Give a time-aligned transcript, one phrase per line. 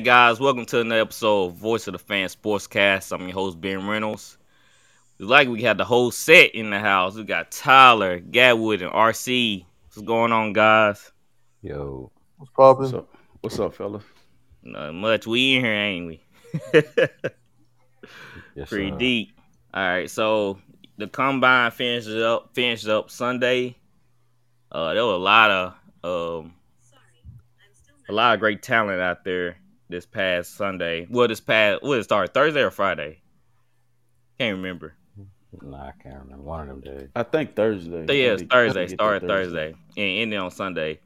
[0.00, 3.12] Hey guys, welcome to another episode of Voice of the Fan Sportscast.
[3.12, 4.38] I'm your host Ben Reynolds.
[5.18, 7.16] It's like we had the whole set in the house.
[7.16, 9.66] We got Tyler, Gatwood, and RC.
[9.84, 11.12] What's going on, guys?
[11.60, 12.84] Yo, What's poppin'?
[12.84, 13.14] What's up?
[13.42, 14.00] What's up, fella?
[14.62, 15.26] Not much.
[15.26, 16.22] We in here, ain't we?
[18.54, 18.96] yes, Pretty sir.
[18.96, 19.38] deep.
[19.74, 20.58] All right, so
[20.96, 22.54] the combine finishes up.
[22.54, 23.76] Finished up Sunday.
[24.72, 26.54] Uh, there was a lot of um,
[28.08, 29.58] a lot of great talent out there
[29.90, 31.06] this past Sunday.
[31.10, 33.20] Well, this past what it started Thursday or Friday?
[34.38, 34.94] Can't remember.
[35.62, 36.44] Nah, I can't remember.
[36.44, 37.08] One of them days.
[37.16, 38.06] I think Thursday.
[38.06, 38.80] So, yeah, it's Thursday.
[38.82, 41.00] let Started to Thursday and ended on Sunday.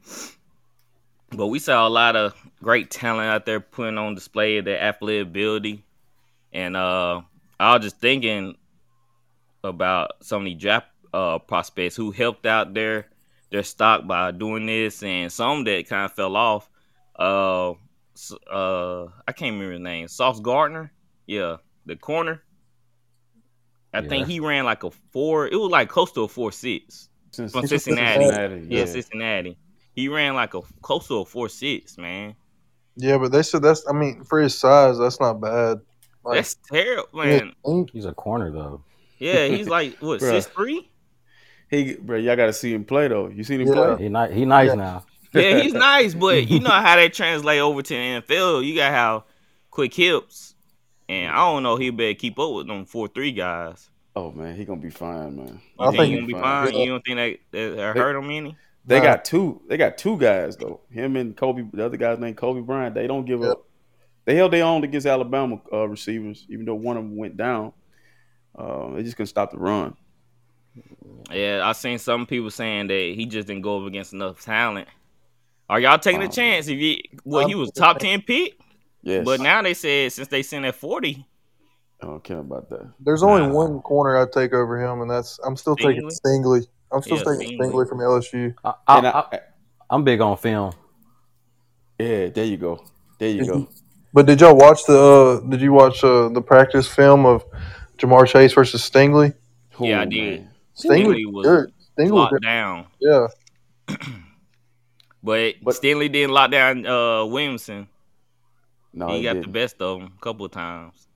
[1.31, 5.23] But we saw a lot of great talent out there putting on display their athletic
[5.27, 5.83] ability.
[6.53, 7.21] And uh,
[7.59, 8.55] I was just thinking
[9.63, 13.07] about some of the draft uh, prospects who helped out their
[13.51, 16.69] their stock by doing this, and some that kind of fell off.
[17.17, 17.77] Uh, s-
[18.51, 20.07] uh, I can't remember his name.
[20.07, 20.91] Sauce Gardner,
[21.27, 22.41] yeah, the corner.
[23.93, 25.47] I think he ran like a four.
[25.47, 28.25] It was like close to a four six Since from Cincinnati.
[28.25, 29.57] Cincinnati, Yeah, Cincinnati.
[29.95, 32.35] He ran like a close to a four six, man.
[32.97, 33.87] Yeah, but they said that's.
[33.87, 35.79] I mean, for his size, that's not bad.
[36.23, 37.53] Like, That's terrible, man.
[37.93, 38.83] He's a corner though.
[39.19, 40.31] Yeah, he's like what Bruh.
[40.31, 40.89] six three?
[41.69, 43.27] He, bro, y'all got to see him play though.
[43.27, 43.73] You seen him Yeah.
[43.73, 44.03] play?
[44.03, 44.33] He nice.
[44.33, 44.75] He nice Yeah.
[44.75, 45.05] now.
[45.35, 48.65] Yeah, he's nice, but you know how that translate over to the NFL.
[48.65, 49.23] You got how
[49.71, 50.55] quick hips,
[51.09, 51.75] and I don't know.
[51.77, 53.89] He better keep up with them four three guys.
[54.15, 55.61] Oh man, he gonna be fine, man.
[55.79, 56.67] You I think think he gonna be fine?
[56.71, 56.77] fine.
[56.79, 58.55] You don't think that, that, that hurt him any?
[58.85, 59.03] They Nah.
[59.05, 59.61] got two.
[59.67, 60.79] They got two guys though.
[60.89, 61.69] Him and Coby.
[61.71, 62.95] The other guy's named Coby Bryant.
[62.95, 63.51] They don't give Yep.
[63.51, 63.65] up.
[64.25, 67.73] They held their own against Alabama uh, receivers, even though one of them went down.
[68.57, 69.95] Uh, they just couldn't stop the run.
[71.31, 74.87] Yeah, I seen some people saying that he just didn't go up against enough talent.
[75.69, 77.09] Are y'all taking a Um, chance if he?
[77.23, 78.53] Well, he was top ten pick,
[79.03, 81.25] Yes, but now they said since they sent at forty,
[82.01, 82.91] I don't care about that.
[82.99, 83.53] there's only Nah.
[83.53, 86.67] one corner I'd take over him, and that's I'm still taking Stingley.
[86.91, 87.71] I'm still Yeah, taking Stingley.
[87.71, 88.53] Stingley from LSU.
[88.63, 89.39] I, I, And I, I,
[89.89, 90.73] I'm big on film.
[91.99, 92.83] yeah, there you go.
[93.19, 93.69] There you go.
[94.13, 94.97] But did y'all watch the?
[95.43, 97.43] Uh, did you watch uh, the practice film of
[97.97, 99.33] Ja'Marr Chase versus Stingley?
[99.79, 100.47] Yeah, I Oh, did.
[100.77, 101.73] Stingley Stingley was good.
[101.97, 102.43] Stingley, was locked good.
[102.43, 103.27] down, yeah.
[105.25, 107.87] but, But- Stingley didn't lock down uh, Williamson.
[108.93, 109.53] No, he he got the didn't.
[109.53, 111.07] best of him a couple of times.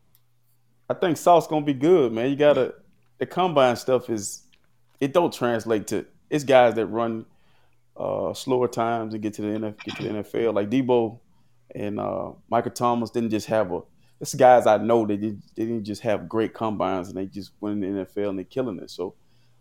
[0.89, 2.29] I think Sauce gonna be good, man.
[2.29, 2.73] You gotta
[3.19, 4.43] the combine stuff is
[4.99, 7.25] it don't translate to it's guys that run
[7.95, 10.53] uh slower times and get to the NFL, get to the NFL.
[10.55, 11.19] Like Deebo
[11.75, 13.81] and uh Michael Thomas didn't just have a
[14.19, 17.51] it's guys I know they did they didn't just have great combines and they just
[17.61, 18.89] went in the NFL and they're killing it.
[18.89, 19.13] So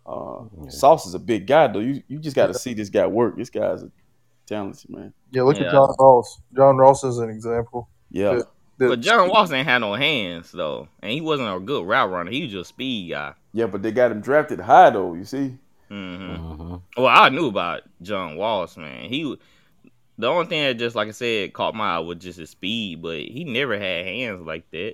[0.05, 0.69] uh Yeah.
[0.71, 1.79] Sauce is a big guy though.
[1.79, 3.37] You you just gotta see this guy work.
[3.37, 3.91] This guy's a
[4.49, 5.13] talented man.
[5.31, 5.65] Yeah, look Yeah.
[5.67, 6.41] at John Ross.
[6.55, 7.87] John Ross is an example.
[8.11, 8.33] Yeah.
[8.33, 8.41] Yeah.
[8.77, 12.09] The- But John Watson ain't had no hands though, and he wasn't a good route
[12.11, 12.31] runner.
[12.31, 13.33] He was just a speed guy.
[13.53, 15.57] Yeah, but they got him drafted high though, you see?
[15.89, 19.09] hmm hmm Well, I knew about John Walls, man.
[19.09, 19.37] He,
[20.17, 23.01] the only thing that just like I said caught my eye was just his speed,
[23.01, 24.93] but he never had hands like that.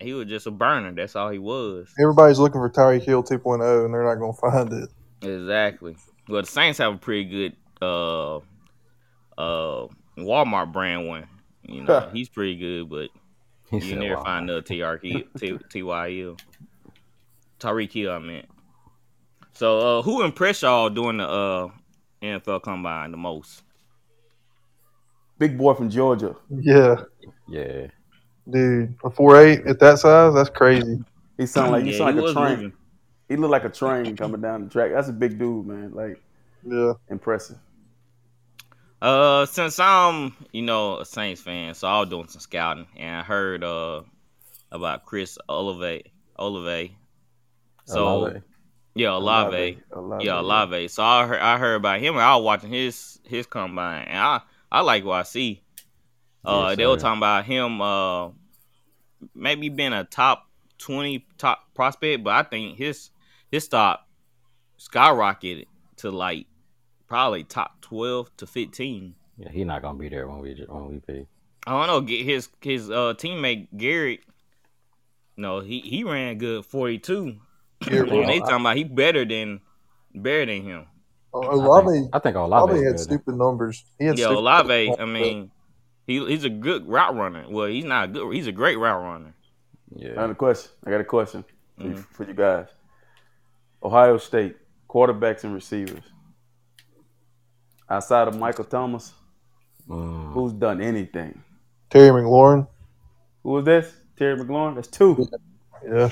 [0.00, 0.92] He was just a burner.
[0.92, 1.88] That's all he was.
[2.00, 4.90] Everybody's looking for Tyreek Hill 2.0, and they're not going to find it.
[5.22, 5.96] Exactly.
[6.32, 8.36] Well, the Saints have a pretty good uh
[9.36, 9.86] uh
[10.16, 11.26] Walmart brand one.
[11.62, 13.10] You know, he's pretty good, but
[13.70, 14.24] He you never wow.
[14.24, 16.36] find another TR Hill, T- Ty Hill,
[17.60, 18.12] Tyreek Hill.
[18.12, 18.46] I meant.
[19.52, 21.68] So, uh, who impressed y'all during the uh
[22.22, 23.62] NFL Combine the most?
[25.38, 26.34] Big boy from Georgia.
[26.48, 26.96] Yeah,
[27.46, 27.88] Yeah.
[28.48, 31.04] dude, a four eight at that size, that's crazy.
[31.36, 32.54] He sound like he Yeah, sound he like a train.
[32.56, 32.72] moving.
[33.32, 34.92] He looked like a train coming down the track.
[34.92, 35.94] That's a big dude, man.
[35.94, 36.22] Like
[36.64, 36.94] Yeah.
[37.08, 37.58] impressive?
[39.00, 43.16] Uh, since I'm, you know, a Saints fan, so I was doing some scouting, and
[43.16, 44.02] I heard uh
[44.72, 46.96] about Chris Olave, Olave.
[47.84, 48.42] So Olave.
[48.94, 50.26] yeah, Olave, Olave.
[50.26, 50.88] yeah, Olave.
[50.88, 52.14] So I heard, I heard about him.
[52.14, 54.42] and I was watching his his combine, and I
[54.72, 55.62] I like what I see.
[56.44, 58.30] Uh, Yes, they were talking about him, uh,
[59.34, 63.10] maybe being a top twenty top prospect, but I think his
[63.52, 64.00] his stock
[64.78, 65.66] skyrocketed
[65.98, 66.46] to like
[67.06, 69.14] probably top twelve to fifteen.
[69.38, 71.26] Yeah, he not gonna be there when we when we pick.
[71.66, 72.00] I don't know.
[72.00, 74.20] Get his his uh teammate Garrett.
[75.36, 77.36] No, he he ran good forty two.
[77.82, 79.60] Garrett And they talking about he better than
[80.14, 80.86] better than him.
[81.34, 83.00] I Olave, think, I think Olave Olave had good.
[83.00, 83.84] stupid numbers.
[83.98, 84.94] He had Yeah, stupid Olave.
[84.98, 85.50] I mean,
[86.06, 87.46] he he's a good route runner.
[87.48, 88.34] Well, he's not a good.
[88.34, 89.34] He's a great route runner.
[89.94, 90.08] Yeah.
[90.08, 90.70] I Yeah, got a question.
[90.86, 91.44] I got a question
[91.76, 92.04] for, you, Mhm.
[92.12, 92.66] for you guys.
[93.82, 94.56] Ohio State
[94.88, 96.02] quarterbacks and receivers.
[97.88, 99.12] Outside of Michael Thomas,
[99.88, 100.32] Mm.
[100.32, 101.42] who's done anything?
[101.90, 102.66] Terry McLaurin.
[103.42, 103.92] Who was this?
[104.16, 104.76] Terry McLaurin.
[104.76, 105.28] That's two.
[105.84, 106.10] Yeah.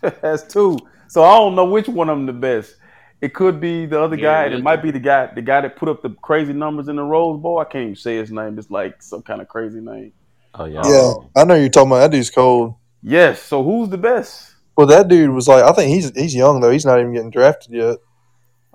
[0.00, 0.78] That's two.
[1.08, 2.76] So I don't know which one of them the best.
[3.20, 5.60] It could be the other Yeah, guy, and it might be the guy, the guy
[5.60, 7.58] that put up the crazy numbers in the Rose Bowl.
[7.58, 8.58] I can't even say his name.
[8.58, 10.12] It's like some kind of crazy name.
[10.54, 11.14] Oh yeah, Yeah.
[11.36, 12.74] I know you're talking about that dude's cold.
[13.02, 13.42] Yes.
[13.42, 14.49] So who's the best?
[14.76, 16.70] Well, that dude was like, I think he's he's young though.
[16.70, 17.98] He's not even getting drafted yet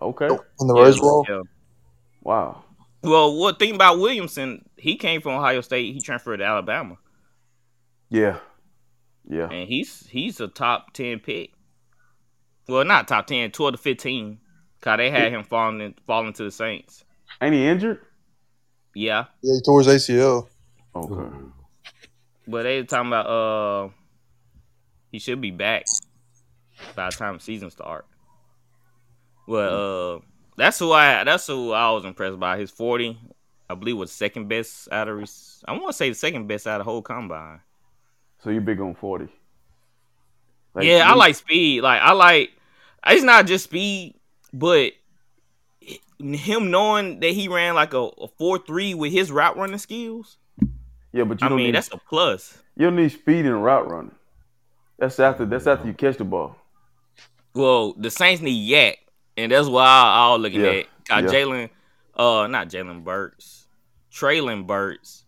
[0.01, 0.27] Okay.
[0.59, 1.25] in the Yeah, Rose Bowl.
[1.27, 1.41] yeah.
[2.21, 2.63] Wow.
[3.03, 4.67] Well, what thing about Williamson?
[4.77, 5.93] He came from Ohio State.
[5.93, 6.97] He transferred to Alabama,
[8.09, 8.39] Yeah.
[9.27, 9.49] Yeah.
[9.49, 11.51] and he's he's a top ten pick.
[12.67, 14.39] Well, not top 10, 12 to fifteen.
[14.81, 17.03] Cause they had him falling in, falling to the Saints.
[17.41, 17.99] Ain't he injured?
[18.93, 20.47] Yeah, Yeah, he tore his ACL.
[20.95, 21.37] Okay.
[22.47, 23.89] but they talking about uh
[25.15, 25.85] he should be back
[26.93, 28.05] by the time the season start.
[29.47, 30.19] Well, uh,
[30.57, 32.57] that's who I that's who I was impressed by.
[32.57, 33.17] His forty,
[33.69, 35.29] I believe, was second best out of.
[35.65, 37.61] I want to say the second best out of whole combine.
[38.43, 39.29] So you big on forty?
[40.81, 41.81] yeah, I like speed.
[41.81, 42.51] Like I like.
[43.07, 44.15] It's not just speed,
[44.51, 44.91] but
[46.19, 50.37] him knowing that he ran like a, a four three with his route running skills.
[51.13, 52.61] Yeah, but you I don't mean, need that's a plus.
[52.75, 54.15] you don't need speed in route running.
[54.97, 56.55] That's after that's after you catch the ball.
[57.53, 58.97] Well, the Saints need Yak,
[59.37, 61.21] and that's why I, was looking Yeah, at uh, yeah.
[61.27, 61.69] Jalen.
[62.15, 63.67] Uh, not Jalen Burks,
[64.11, 65.25] Treylon Burks.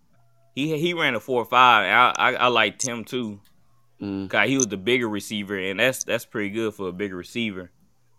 [0.56, 1.86] He he ran a four five.
[1.86, 3.40] I, I I liked him too.
[4.02, 4.28] Mm.
[4.30, 7.72] God, he was the bigger receiver, and that's that's pretty good for a bigger receiver.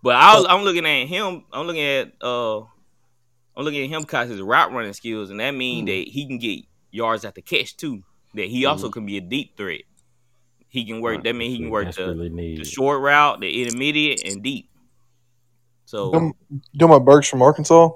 [0.03, 1.45] But I was, I'm looking at him.
[1.53, 5.53] I'm looking at uh, I'm looking at him because his route running skills, and that
[5.53, 6.05] means Mm.
[6.05, 8.03] that he can get yards at the catch too.
[8.35, 9.81] That he also can be a deep threat.
[10.69, 11.25] He can work.
[11.25, 14.69] That means he can work the, desperately the short route, the intermediate, and deep.
[15.87, 17.91] So Them- You talking about Burks from Arkansas?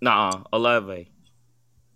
[0.00, 1.08] nah, Olave.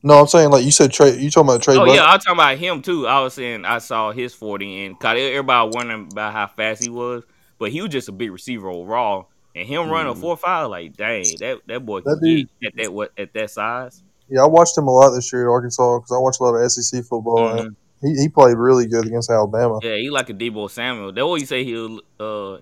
[0.02, 1.18] No, I'm saying like you said Trey.
[1.18, 1.76] You talking about Trey?
[1.76, 1.96] Oh Burke?
[1.96, 3.06] yeah, I was talking about him too.
[3.06, 6.90] I was saying I saw his forty, and cause everybody wondering about how fast he
[6.90, 7.24] was,
[7.58, 9.30] but he was just a big receiver overall.
[9.56, 10.20] And him running a Mhm.
[10.20, 13.50] four five, like dang, that that boy can That dude- at that what at that
[13.50, 14.02] size.
[14.28, 16.54] Yeah, I watched him a lot this year at Arkansas because I watched a lot
[16.54, 17.38] of SEC football.
[17.38, 17.60] Mhm.
[17.60, 19.78] And he, he played really good against Alabama.
[19.82, 21.12] Yeah, he like a Deebo Samuel.
[21.12, 22.58] They always say he'll uh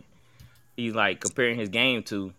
[0.77, 2.33] he's like comparing his game to.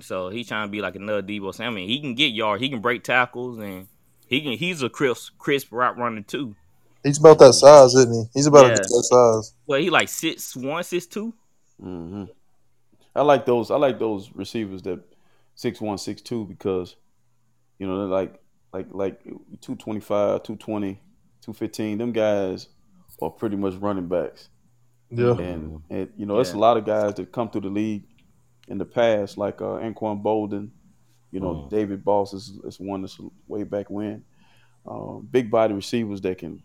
[0.00, 1.86] So he's trying to be like another Deebo Samuel.
[1.86, 3.86] He can get yards, he can break tackles, and
[4.26, 6.54] he can he's a crisp crisp route runner too.
[7.02, 8.24] He's about that size, isn't he?
[8.34, 8.76] He's about Yeah.
[8.76, 9.54] a good size.
[9.66, 11.34] Well, he like six one, six two.
[11.80, 12.24] hmm
[13.16, 13.70] I like those.
[13.70, 15.00] I like those receivers that
[15.54, 16.96] six one, six two because
[17.78, 18.40] you know they're like
[18.72, 19.22] like like
[19.60, 21.00] 225, 220,
[21.44, 21.98] 215.
[21.98, 22.68] Them guys
[23.22, 24.48] are pretty much running backs,
[25.10, 25.36] Yeah.
[25.38, 26.58] and and you know there's Yeah.
[26.58, 28.04] a lot of guys that come through the league
[28.68, 30.70] in the past, like uh, Anquan Boldin.
[31.30, 31.70] You know, Mm.
[31.70, 34.24] David Boss is, is one that's way back when.
[34.86, 36.62] Um, big body receivers that can,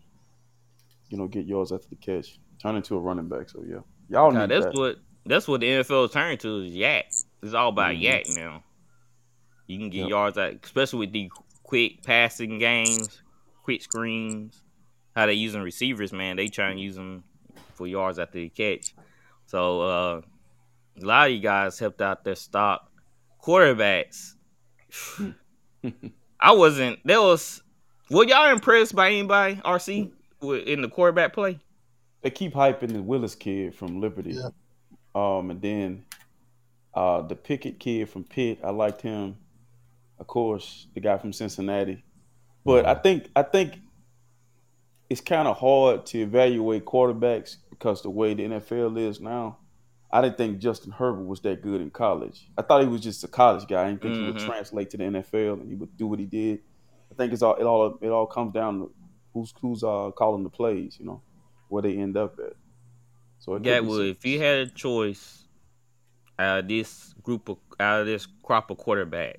[1.08, 3.48] you know, get yards after the catch, turn into a running back.
[3.48, 4.74] So yeah, y'all Nah, need that's that.
[4.74, 4.96] what
[5.26, 7.06] that's what the NFL is turning to is yak.
[7.42, 8.00] It's all about Mhm.
[8.00, 8.62] yak now.
[9.66, 10.08] You can get Yep.
[10.08, 11.30] yards out, especially with the
[11.64, 13.22] quick passing games,
[13.64, 14.62] quick screens.
[15.14, 16.36] How they using receivers, man?
[16.36, 17.24] They trying to use them
[17.74, 18.94] for yards after the catch.
[19.46, 20.20] So uh,
[21.00, 22.90] a lot of you guys helped out their stock.
[23.44, 24.34] Quarterbacks.
[26.40, 27.00] I wasn't.
[27.04, 27.62] There was.
[28.10, 29.56] Were y'all impressed by anybody?
[29.56, 30.10] RC
[30.66, 31.58] in the quarterback play?
[32.22, 34.32] they keep hyping the Willis kid from Liberty.
[34.32, 34.50] Yeah.
[35.14, 36.04] Um, and then
[36.94, 39.36] uh, the Pickett kid from Pitt, I liked him.
[40.18, 42.04] Of course, the guy from Cincinnati.
[42.64, 43.80] But I think I think
[45.10, 49.58] it's kind of hard to evaluate quarterbacks because the way the NFL is now.
[50.12, 52.48] I didn't think Justin Herbert was that good in college.
[52.58, 53.84] I thought he was just a college guy.
[53.84, 54.46] I didn't think he would Mhm.
[54.46, 56.60] translate to the NFL and he would do what he did.
[57.10, 58.92] I think it's all it all it all comes down to
[59.34, 61.22] who's who's uh, calling the plays, you know,
[61.68, 62.54] where they end up at.
[63.40, 65.44] So Gatwood, if you had a choice
[66.38, 69.38] out of this group of out of this crop of quarterback,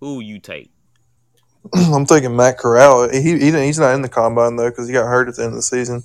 [0.00, 0.71] who you take?
[1.74, 3.08] I'm taking Matt Corral.
[3.08, 5.50] He, he he's not in the combine though because he got hurt at the end
[5.52, 6.04] of the season.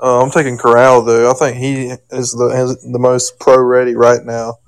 [0.00, 1.30] Uh, I'm taking Corral though.
[1.30, 4.58] I think he is the has the most pro ready right now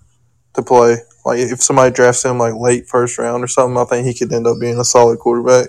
[0.54, 0.96] to play.
[1.24, 4.32] Like if somebody drafts him like late first round or something, I think he could
[4.32, 5.68] end up being a solid quarterback.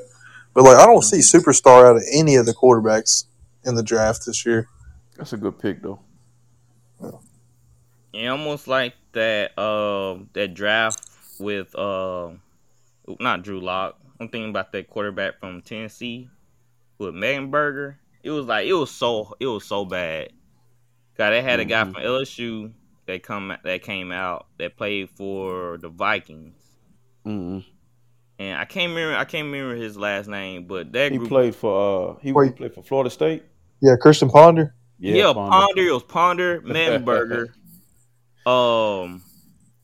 [0.53, 3.25] But like I don't see superstar out of any of the quarterbacks
[3.63, 4.67] in the draft this year.
[5.17, 5.99] that's a good pick though.
[8.13, 11.07] Yeah, almost like that um that draft
[11.39, 12.31] with uh
[13.19, 14.00] not Drew Lock.
[14.21, 16.29] I'm thinking about that quarterback from Tennessee
[16.99, 17.95] with Mettenberger.
[18.23, 20.29] It was like it was so it was so bad.
[21.17, 21.93] God, they had a guy Mhm.
[21.93, 22.71] from LSU
[23.07, 26.53] that come that came out that played for the Vikings.
[27.25, 27.59] hmm
[28.37, 31.55] And I can't remember I can't remember his last name, but that He group played
[31.55, 32.55] for uh he, he Wait.
[32.55, 33.43] played for Florida State.
[33.81, 34.75] Yeah, Christian Ponder.
[34.99, 35.65] Yeah, Ponder.
[35.65, 35.81] Ponder.
[35.87, 37.47] It was Ponder, Manberger.
[38.45, 39.23] um,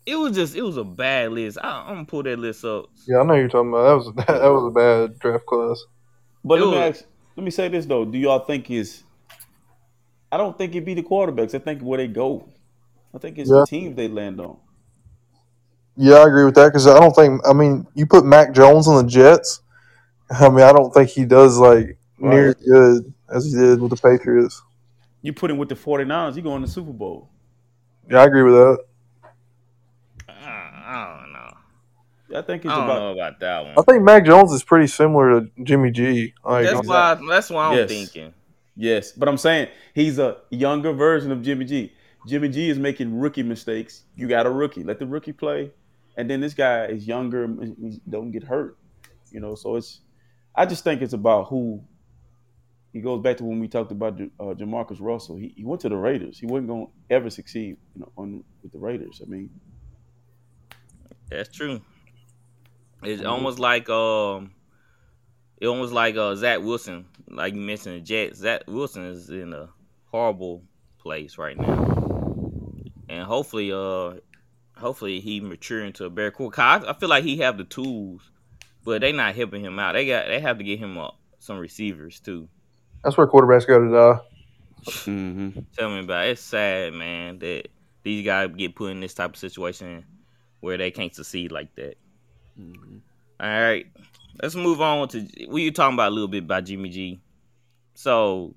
[0.07, 1.57] it was just it was a bad list.
[1.61, 2.85] I, I'm gonna pull that list up.
[3.07, 3.83] Yeah, I know you're talking about.
[3.83, 5.83] That was that was a bad draft class.
[6.43, 9.03] But It let me was- ask, let me say this though: Do y'all think is?
[10.31, 11.53] I don't think it be the quarterbacks.
[11.53, 12.49] I think where they go.
[13.13, 13.59] I think it's Yeah.
[13.59, 14.57] the teams they land on.
[15.95, 17.41] Yeah, I agree with that because I don't think.
[17.47, 19.61] I mean, you put Mac Jones on the Jets.
[20.29, 23.91] I mean, I don't think he does like near as good as he did with
[23.91, 24.61] the Patriots.
[25.21, 27.29] You put him with the 49ers, you go in the Super Bowl.
[28.09, 28.77] Yeah, I agree with that.
[30.29, 30.33] I,
[30.85, 31.53] I don't know.
[32.35, 33.73] I think it's I don't about know about that one.
[33.77, 36.33] I think Mac Jones is pretty similar to Jimmy G.
[36.43, 37.13] Like, That's why.
[37.29, 37.89] That's what I'm Yes.
[37.89, 38.33] thinking.
[38.75, 41.93] yes, but I'm saying he's a younger version of Jimmy G.
[42.27, 44.03] Jimmy G is making rookie mistakes.
[44.15, 45.71] You got a rookie, let the rookie play,
[46.17, 47.47] and then this guy is younger,
[47.79, 48.77] he don't get hurt.
[49.31, 50.01] You know, so it's.
[50.55, 51.81] I just think it's about who.
[52.93, 55.35] He goes back to when we talked about uh, Jamarcus Russell.
[55.37, 56.39] He, he went to the Raiders.
[56.39, 59.21] He wasn't going to ever succeed, you know, on with the Raiders.
[59.23, 59.49] I mean,
[61.29, 61.81] That's true.
[63.03, 64.51] It's almost like um,
[65.59, 68.39] it almost like uh Zach Wilson, like you mentioned the Jets.
[68.39, 69.69] Zach Wilson is in a
[70.11, 70.63] horrible
[70.99, 72.73] place right now,
[73.09, 74.13] and hopefully, uh,
[74.75, 76.81] hopefully he mature into a better quarterback.
[76.81, 78.21] 'Cause I, I feel like he have the tools,
[78.83, 79.93] but they not helping him out.
[79.93, 82.49] They got they have to get him up some receivers too.
[83.03, 84.19] that's where quarterbacks go to die.
[84.85, 85.59] mm-hmm.
[85.77, 86.31] Tell me about it.
[86.31, 87.67] It's sad, man, that
[88.03, 90.03] these guys get put in this type of situation
[90.61, 91.95] where they can't succeed like that.
[92.59, 92.97] Mm-hmm.
[93.39, 93.85] All right,
[94.41, 97.21] let's move on to we were talking about a little bit about Jimmy G.
[97.93, 98.55] So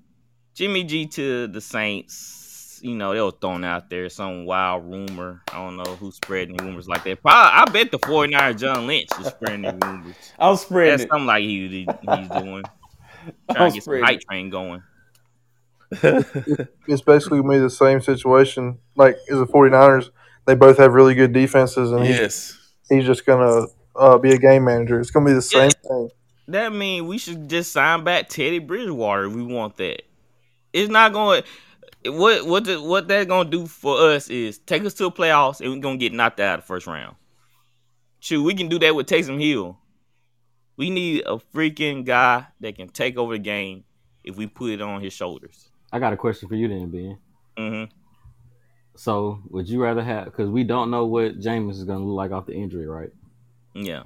[0.54, 5.42] Jimmy G to the Saints, you know, they were thrown out there some wild rumor.
[5.52, 7.22] I don't know who's spreading rumors like that.
[7.22, 10.16] Probably, I bet the 49 John Lynch is spreading the rumors.
[10.38, 11.08] I'm spreading That's it.
[11.10, 12.62] something like he, he's doing.
[13.48, 14.82] I'm Trying to get some hype train going.
[15.92, 18.78] It's basically gonna be the same situation.
[18.96, 20.10] Like as the 49ers,
[20.46, 22.56] they both have really good defenses, and he, yes.
[22.88, 23.66] he's just gonna
[23.96, 25.00] uh, be a game manager.
[25.00, 26.10] It's gonna be the same thing.
[26.48, 30.02] That mean we should just sign back Teddy Bridgewater if we want that.
[30.72, 31.42] It's not going.
[32.04, 35.60] What what the, what that's gonna do for us is take us to the playoffs
[35.60, 37.16] and we're gonna get knocked out of the first round.
[38.20, 39.78] Shoot, we can do that with Taysom Hill.
[40.76, 43.84] We need a freaking guy that can take over the game
[44.24, 45.70] if we put it on his shoulders.
[45.92, 47.18] I got a question for you then, Ben.
[47.56, 47.84] hmm
[48.96, 50.26] So, would you rather have?
[50.26, 53.10] Because we don't know what Jameis is going to look like off the injury, right?
[53.74, 54.02] Yeah,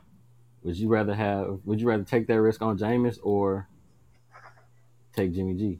[0.63, 1.59] Would you rather have?
[1.65, 3.67] Would you rather take that risk on Jameis or
[5.15, 5.79] take Jimmy G?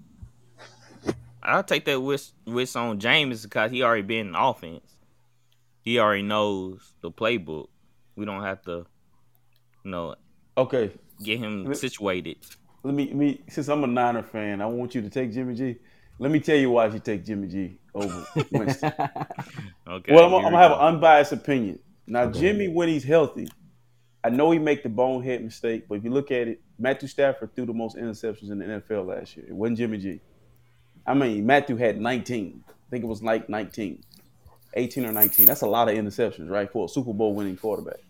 [1.43, 4.91] I'll take that risk, wish on James because he already been in offense.
[5.83, 7.69] He already knows the playbook.
[8.17, 8.87] We don't have to,
[9.85, 10.15] you know,
[10.57, 10.91] Okay.
[11.23, 12.39] get him Let- situated.
[12.83, 15.77] Let me, me since I'm a Niner fan, I want you to take Jimmy G.
[16.19, 18.93] Let me tell you why you take Jimmy G over Winston.
[19.87, 20.15] Okay.
[20.15, 21.79] well, I'm, I'm gonna have an unbiased opinion.
[22.07, 22.41] Now, Okay.
[22.41, 23.49] Jimmy, when he's healthy,
[24.25, 27.55] I know he make the bonehead mistake, but if you look at it, Matthew Stafford
[27.55, 29.45] threw the most interceptions in the NFL last year.
[29.47, 30.21] It wasn't Jimmy G.
[31.07, 32.65] I mean, Matthew had 19.
[32.67, 34.03] I think it was like 19,
[34.73, 35.45] 18 or 19.
[35.45, 38.01] That's a lot of interceptions, right, for a Super Bowl winning quarterback.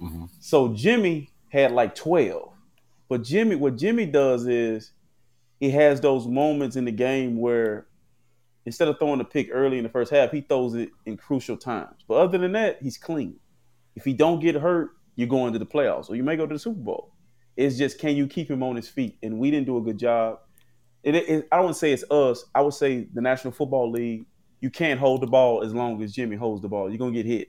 [0.00, 0.28] Mhm.
[0.38, 2.52] So Jimmy had like 12.
[3.08, 4.92] But Jimmy, what Jimmy does is
[5.58, 7.86] he has those moments in the game where
[8.64, 11.56] instead of throwing the pick early in the first half, he throws it in crucial
[11.56, 12.04] times.
[12.06, 13.40] But other than that, he's clean.
[13.96, 16.54] If he don't get hurt, you're going to the playoffs, or you may go to
[16.54, 17.12] the Super Bowl.
[17.56, 19.18] It's just can you keep him on his feet?
[19.20, 20.38] And we didn't do a good job.
[21.02, 22.44] It, it, I to say it's us.
[22.54, 24.26] I would say the National Football League
[24.60, 26.88] you can't hold the ball as long as Jimmy holds the ball.
[26.88, 27.48] You're gonna get hit,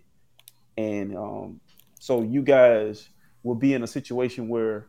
[0.77, 1.61] and um,
[1.99, 3.09] so you guys
[3.43, 4.88] will be in a situation where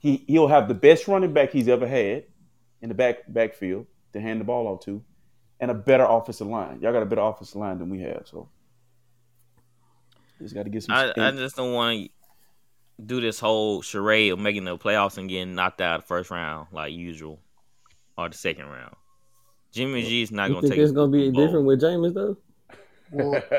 [0.00, 2.24] he he'll have the best running back he's ever had
[2.82, 5.02] in the back backfield to hand the ball off to,
[5.58, 6.80] and a better offensive line.
[6.82, 8.50] Y'all got a better offensive line than we have, so
[10.40, 10.94] just got to get some.
[10.94, 12.10] I, I just don't want to
[13.04, 16.68] do this whole charade of making the playoffs and getting knocked out the first round
[16.72, 17.38] like usual,
[18.16, 18.94] or the second round.
[19.72, 20.80] Jimmy G is not gonna think take.
[20.82, 21.44] it's gonna be Bowl.
[21.46, 22.36] different with Jameis though?
[23.12, 23.30] Well,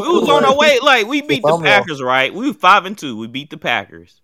[0.00, 0.78] We was on like- our way.
[0.80, 2.32] Like we beat the I'm wrong- Packers, right?
[2.32, 3.16] We were five and two.
[3.18, 4.20] We beat the Packers.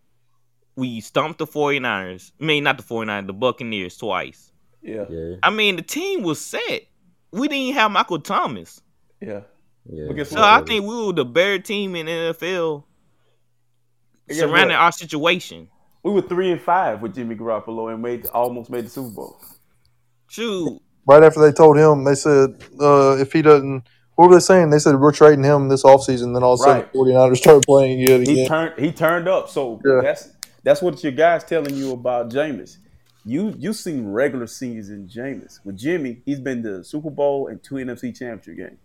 [0.76, 2.32] We stumped the 49ers.
[2.40, 4.52] I mean, not the 49ers, the Buccaneers twice.
[4.80, 6.84] yeah, Yeah, I mean, the team was set.
[7.30, 8.80] We didn't have Michael Thomas.
[9.20, 9.40] yeah.
[9.90, 10.04] Yeah.
[10.08, 10.40] But guess So?
[10.42, 12.84] I think we were the better team in NFL
[14.28, 14.82] Guess surrounding what?
[14.84, 15.68] our situation.
[16.02, 19.36] We were three and five with Jimmy Garoppolo and made almost made the Super Bowl.
[20.28, 20.80] Shoot.
[21.06, 23.86] right after they told him, they said uh, if he doesn't,
[24.16, 24.70] what were they saying?
[24.70, 26.32] They said we're trading him this offseason.
[26.34, 26.92] Then all of a sudden, Right.
[26.92, 28.24] 49ers started playing again.
[28.24, 28.48] He again.
[28.48, 29.48] turned he turned up.
[29.48, 30.00] So Yeah.
[30.02, 30.30] that's
[30.62, 32.78] that's what your guys telling you about Jameis.
[33.24, 35.60] You you seen regular season Jameis.
[35.64, 38.78] With Jimmy, he's been to Super Bowl and two NFC championship games.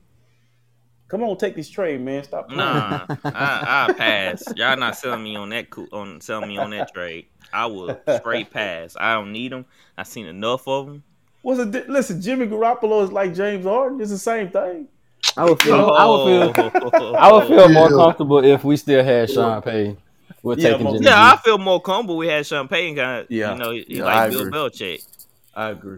[1.07, 2.23] Come on, take this trade, man.
[2.23, 2.59] Stop playing.
[2.59, 4.43] Nah, I, I pass.
[4.55, 7.27] Y'all not selling me on that on selling me on that trade.
[7.53, 8.95] I will straight pass.
[8.99, 9.65] I don't need them.
[9.97, 11.03] I seen enough of them.
[11.43, 12.21] What's the di- listen?
[12.21, 14.01] Jimmy Garoppolo is like James Harden.
[14.01, 14.89] It's the same thing.
[15.37, 15.91] I would feel.
[15.91, 16.71] I would feel.
[16.93, 17.13] Oh.
[17.15, 19.97] I would feel more comfortable if we still had Sean Payton.
[20.43, 21.05] We're Yeah, taking most- Jimmy.
[21.05, 21.41] Yeah, I G.
[21.45, 22.17] feel more comfortable.
[22.17, 23.53] We had Champagne kind of, Yeah.
[23.53, 24.51] you know, he Yeah, I like Bill agree.
[24.59, 25.07] Belichick.
[25.55, 25.97] I agree.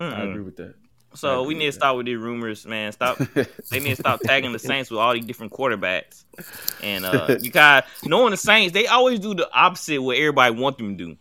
[0.00, 0.30] I Mm-mm.
[0.30, 0.74] agree with that.
[1.16, 2.92] So we need to stop with these rumors, man.
[2.92, 3.18] Stop.
[3.70, 6.24] they need to stop tagging the Saints with all these different quarterbacks.
[6.82, 10.78] And uh, you of knowing the Saints, they always do the opposite what everybody want
[10.78, 11.16] them to do.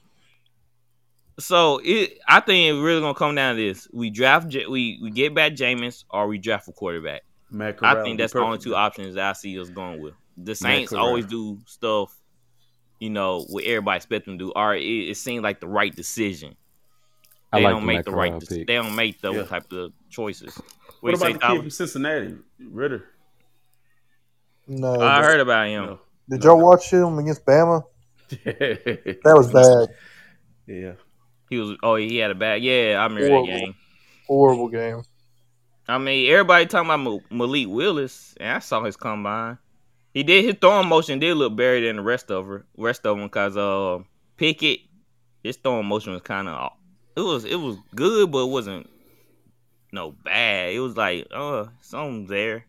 [1.40, 5.12] So it, I think it's really gonna come down to this: we draft, we we
[5.12, 7.24] get back Jameis, or we draft a quarterback.
[7.52, 10.14] Matt I think that's the only two options that I see us going with.
[10.38, 12.16] The Saints always do stuff,
[13.00, 15.96] you know, what everybody expect them to do, or it, it seems like the right
[15.96, 16.56] decision.
[17.56, 18.30] I They like don't make the right.
[18.32, 18.68] Corral pick.
[18.68, 19.44] They don't make those Yeah.
[19.44, 20.56] type of choices.
[21.02, 23.04] What What, about you the say, kid from Cincinnati, Ridder?
[24.68, 25.86] No, I but- heard about him.
[25.86, 26.00] No.
[26.30, 27.84] Did y'all watch him against Bama?
[28.44, 29.96] that That was bad.
[30.66, 30.94] Yeah.
[31.50, 31.78] He was.
[31.84, 32.64] Oh, he had a bad.
[32.64, 33.46] Yeah, I remember Horrible.
[33.48, 33.76] that game.
[34.28, 35.04] Horrible game.
[35.88, 39.60] I mean, everybody talking about Malik Willis, and I saw his combine.
[40.16, 43.18] He did his throwing motion did look better than the rest of her, rest of
[43.20, 44.00] them, cause uh
[44.38, 44.80] Pickett,
[45.44, 46.72] his throwing motion was kind of
[47.16, 48.90] it was it was good, but it wasn't
[49.92, 50.74] no bad.
[50.74, 52.66] It was like uh something's there,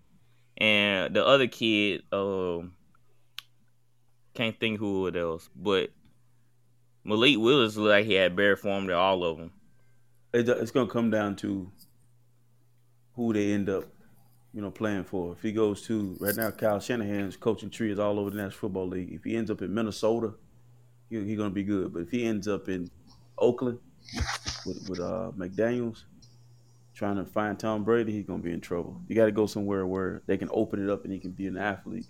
[0.56, 2.72] and the other kid um
[4.35, 5.90] can't think who it else, but
[7.04, 9.52] Malik Willis looked like he had better form than all of them.
[10.32, 11.70] It's going to come down to
[13.14, 13.85] who they end up,
[14.52, 15.32] you know, playing for.
[15.32, 18.59] If he goes to right now, Kyle Shanahan's coaching tree is all over the National
[18.59, 19.12] Football League.
[19.12, 20.35] If he ends up in Minnesota,
[21.09, 21.94] he, he's going to be good.
[21.94, 22.90] But if he ends up in
[23.38, 23.78] Oakland
[24.64, 26.05] with, with uh, McDaniel's
[26.95, 29.01] trying to find Tom Brady, he's going to be in trouble.
[29.09, 31.47] You got to go somewhere where they can open it up and he can be
[31.47, 32.07] an athlete.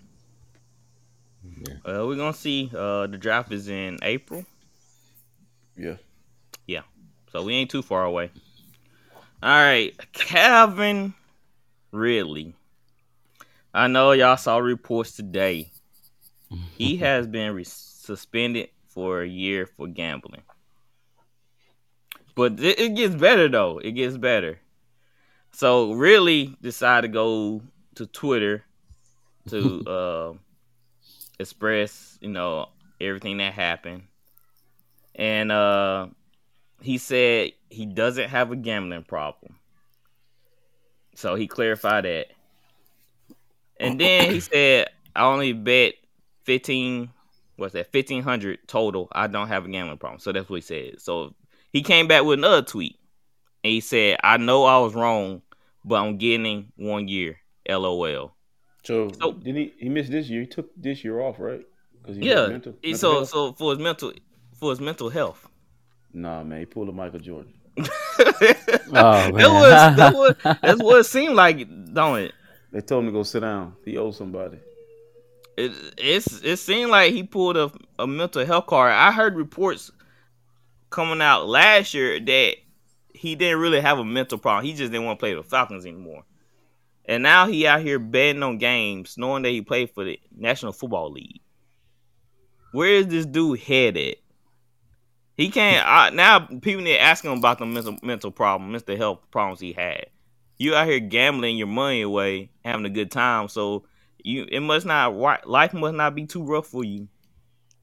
[1.84, 2.70] Uh, we're gonna see.
[2.76, 4.44] Uh, the draft is in April.
[5.76, 5.96] Yeah.
[6.66, 6.82] Yeah.
[7.30, 8.30] So we ain't too far away.
[9.42, 11.14] All right, Calvin
[11.92, 12.54] Ridley.
[13.72, 15.70] I know y'all saw reports today.
[16.76, 20.42] He has been re- suspended for a year for gambling.
[22.36, 23.78] But it, it gets better though.
[23.78, 24.60] It gets better.
[25.52, 27.62] So Ridley decided to go
[27.96, 28.62] to Twitter
[29.48, 30.32] to uh,
[31.40, 32.68] express, you know,
[33.00, 34.02] everything that happened.
[35.16, 36.08] And uh
[36.82, 39.56] he said he doesn't have a gambling problem.
[41.14, 42.26] So he clarified that.
[43.80, 45.94] And then he said, I only bet
[46.44, 47.08] 15,
[47.56, 49.08] what's that, 1500 total.
[49.12, 50.20] I don't have a gambling problem.
[50.20, 51.00] So that's what he said.
[51.00, 51.34] So
[51.76, 52.96] he came back with another tweet.
[53.64, 55.42] And he said, I know I was wrong,
[55.84, 57.38] but I'm getting one year.
[57.68, 58.34] LOL.
[58.84, 59.72] So, So- didn't he?
[59.78, 60.42] He missed this year.
[60.42, 61.62] He took this year off, right?
[62.00, 62.46] Because Yeah.
[62.46, 63.28] mental, mental so health?
[63.28, 64.12] so for his mental
[64.54, 65.48] for his mental health.
[66.12, 67.52] nah, man, he pulled a Michael Jordan.
[68.18, 69.52] Oh, that Oh, man.
[69.52, 71.58] was that was that's what it seemed like,
[71.92, 72.32] don't it?
[72.72, 73.74] They told him to go sit down.
[73.84, 74.58] He owed somebody.
[75.56, 78.92] It it's it seemed like he pulled a, a mental health card.
[78.92, 79.90] I heard reports
[80.96, 82.54] coming out last year that
[83.12, 84.64] he didn't really have a mental problem.
[84.64, 86.24] He just didn't want to play the Falcons anymore.
[87.04, 90.72] And now he out here betting on games, knowing that he played for the National
[90.72, 91.42] Football League.
[92.72, 94.16] Where is this dude headed?
[95.36, 95.86] He can't.
[95.86, 99.60] I, now people need to ask him about the mental mental problem, mental health problems
[99.60, 100.06] he had.
[100.56, 103.48] You out here gambling your money away, having a good time.
[103.48, 103.84] So
[104.24, 105.14] you it must not
[105.46, 107.08] life must not be too rough for you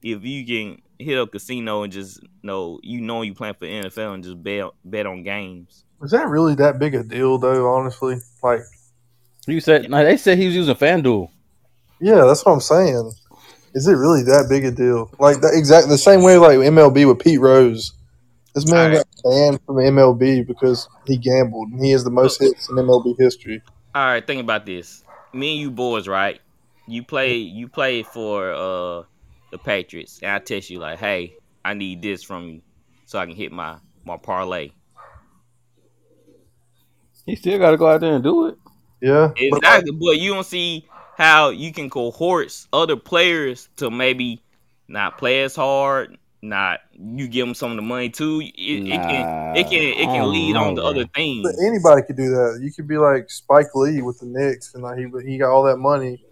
[0.02, 4.14] if you can hit a casino and just know you know you playing for NFL
[4.14, 5.84] and just bet bet on games.
[6.02, 7.72] Is that really that big a deal, though?
[7.74, 8.60] Honestly, like,
[9.46, 11.28] You said no, they said he was using FanDuel.
[12.00, 13.12] yeah, that's what I'm saying.
[13.74, 15.10] Is it really that big a deal?
[15.18, 17.92] Like that exact the same way like MLB with Pete Rose.
[18.54, 19.06] This man Alright.
[19.24, 23.16] got banned from MLB because he gambled, and he has the most hits in MLB
[23.18, 23.60] history.
[23.96, 25.02] All right, think about this.
[25.32, 26.40] Me and you boys, right?
[26.86, 29.02] You play you play for uh
[29.54, 32.62] the Patriots, and I text you like, "Hey, I need this from you,
[33.06, 34.70] so I can hit my my parlay."
[37.24, 38.58] He still got to go out there and do it.
[39.00, 40.86] Yeah, but, Exactly, but you don't see
[41.16, 44.42] how you can cohort other players to maybe
[44.88, 46.18] not play as hard.
[46.42, 48.40] Not you give them some of the money too.
[48.42, 50.90] It, it can it can it can lead know, on to bro.
[50.90, 51.42] other things.
[51.42, 52.58] but anybody could do that.
[52.60, 55.62] You could be like Spike Lee with the Knicks, and like he he got all
[55.62, 56.22] that money,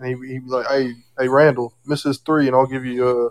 [0.00, 3.08] and he he be like, hey hey Randall, miss this three, and I'll give you
[3.08, 3.30] a."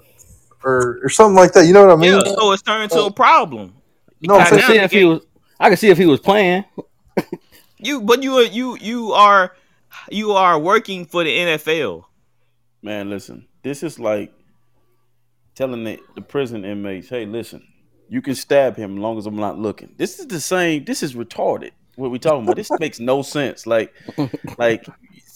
[0.63, 1.65] or or something like that.
[1.65, 2.13] You know what I mean?
[2.13, 3.73] Yeah, so it's turned into a problem.
[4.21, 5.21] no, I'm can saying, see if he was.
[5.59, 6.65] I can see if he was playing.
[7.81, 9.55] You but you are you you are
[10.11, 12.03] you are working for the NFL.
[12.81, 14.33] Man, listen, this is like
[15.55, 17.65] telling the, the prison inmates, hey, listen,
[18.09, 19.93] you can stab him as long as I'm not looking.
[19.97, 21.71] This is the same, this is retarded.
[21.95, 22.57] What we talking about?
[22.57, 23.65] This makes no sense.
[23.65, 23.93] Like,
[24.57, 24.85] like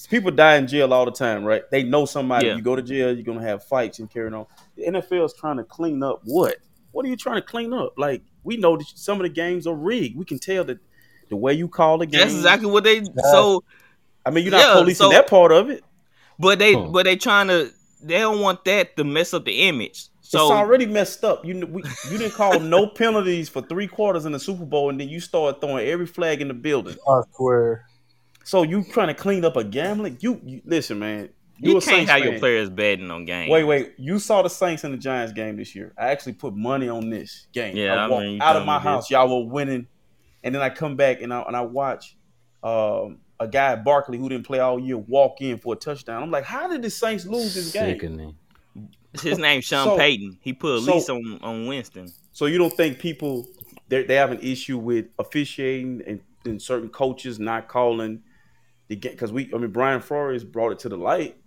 [0.08, 1.64] people die in jail all the time, right?
[1.72, 2.48] They know somebody.
[2.48, 2.56] Yeah.
[2.56, 4.46] You go to jail, you're gonna have fights and carrying on.
[4.76, 6.58] The NFL is trying to clean up what?
[6.92, 7.94] What are you trying to clean up?
[7.98, 10.16] Like, we know that some of the games are rigged.
[10.18, 10.78] We can tell that
[11.30, 12.22] the way you call the game.
[12.22, 13.64] That's exactly what they so
[14.26, 15.84] I mean, you're not Yeah, policing so- that part of it.
[16.40, 16.88] but they Huh.
[16.92, 20.08] but they trying to they don't want that to mess up the image.
[20.22, 21.46] So it's already messed up.
[21.46, 25.00] You we, you didn't call no penalties for three quarters in the Super Bowl, and
[25.00, 26.96] then you start throwing every flag in the building.
[27.08, 27.86] I swear.
[28.44, 30.18] So you trying to clean up a gambling?
[30.22, 31.30] You, you listen, man.
[31.58, 32.40] you a can't Saints have your fan.
[32.40, 33.50] players betting on games.
[33.52, 33.94] Wait, wait.
[33.98, 35.94] You saw the Saints and the Giants game this year.
[35.98, 37.76] I actually put money on this game.
[37.78, 39.06] Yeah, I I walked remember out of my house.
[39.06, 39.12] this.
[39.12, 39.88] Y'all were winning,
[40.44, 42.18] and then I come back and I and I watch
[42.64, 46.22] um, a guy at Barkley who didn't play all year walk in for a touchdown.
[46.22, 47.94] I'm like, how did the Saints lose this game?
[47.96, 48.36] Sickening.
[49.22, 50.40] His name's Sean So- Payton.
[50.42, 52.12] He put a so- lease on on Winston.
[52.34, 53.48] So you don't think people
[53.88, 58.22] they they have an issue with officiating and, and certain coaches not calling
[58.88, 61.38] the game because we I mean Brian Flores brought it to the light.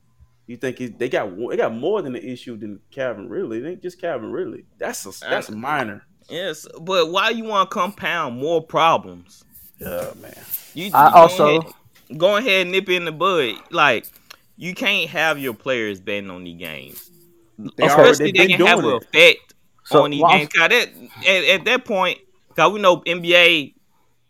[0.47, 3.59] You think it, they got they got more than the issue than Calvin Ridley?
[3.59, 4.65] It ain't just Calvin Ridley.
[4.79, 6.05] That's a, that's minor.
[6.29, 9.45] Yes, but why you want to compound more problems?
[9.79, 10.35] Yeah, man.
[10.75, 11.73] You I go also- ahead,
[12.17, 13.55] go ahead and nip it in the bud.
[13.71, 14.07] Like
[14.57, 17.11] you can't have your players betting on these games,
[17.59, 19.09] They already especially they've they been can have doing an it.
[19.09, 22.19] effect So, on these well, I'm- that, at, at that point,
[22.57, 23.75] cause we know NBA,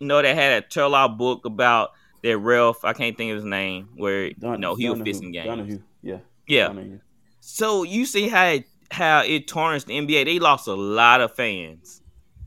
[0.01, 1.90] you know, they had a tell out book about
[2.27, 3.89] their Ralph, I can't think of his name.
[3.95, 5.12] Where Dun- no, he was Donahue.
[5.12, 5.47] fixing games.
[5.47, 5.83] Donahue.
[6.03, 6.19] Yeah.
[6.49, 6.67] Yeah.
[6.69, 6.99] Donahue.
[7.41, 10.25] So you see how it, how it tarnished the NBA.
[10.25, 12.03] They lost a lot of fans.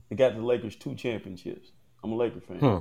[0.09, 1.71] They got the Lakers two championships.
[2.03, 2.59] I'm a Laker fan.
[2.59, 2.77] Hmm.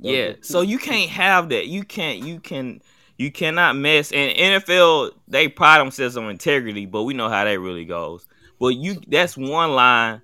[0.00, 0.12] Yeah.
[0.12, 0.38] Okay.
[0.40, 1.66] So you can't have that.
[1.66, 2.20] You can't.
[2.20, 2.80] You can.
[3.18, 4.12] You cannot mess.
[4.12, 8.24] And NFL, they pride themselves on integrity, but we know how that really goes.
[8.60, 10.22] But you, that's one line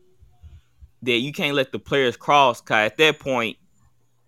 [1.03, 2.61] that you can't let the players cross.
[2.61, 3.57] Cause at that point,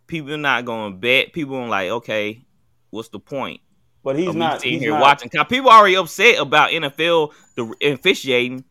[0.06, 1.32] people not going to bet.
[1.32, 2.44] People are like, okay,
[2.90, 3.60] what's the point?
[4.02, 5.30] But he's not sitting he's here not- watching.
[5.48, 8.64] People already upset about NFL the officiating.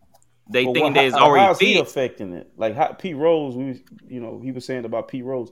[0.50, 1.92] They think that it's already how's he fixed.
[1.92, 2.52] affecting it?
[2.56, 5.52] Like how, Pete Rose, we you know, he was saying about Pete Rose.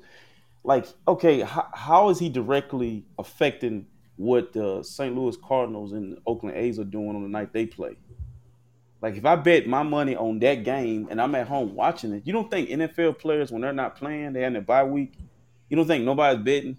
[0.63, 5.13] Like, okay, how, how is he directly affecting what the St.
[5.15, 7.97] Louis Cardinals and the Oakland A's are doing on the night they play?
[9.01, 12.23] Like, if I bet my money on that game and I'm at home watching it,
[12.25, 15.13] you don't think NFL players when they're not playing, they're in their bye week,
[15.73, 16.77] you don't think nobody's betting?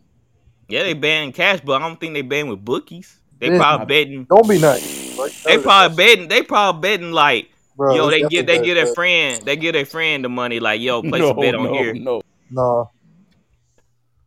[0.68, 3.18] Yeah, they ban cash, but I don't think they ban with bookies.
[3.40, 3.58] They Yeah.
[3.58, 4.24] probably betting.
[4.30, 5.18] Don't be nice.
[5.18, 6.28] Like, They probably betting.
[6.28, 9.72] They probably betting like, bro, yo, they give they definitely give their friend they give
[9.72, 10.60] their friend the money.
[10.60, 11.92] Like, yo, place a bet on no, here.
[11.94, 12.84] no, Nah,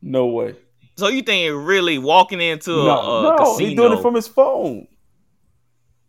[0.01, 0.55] no way.
[0.97, 3.57] So you think really walking into a, a no, casino?
[3.69, 4.85] he's doing it from his phone.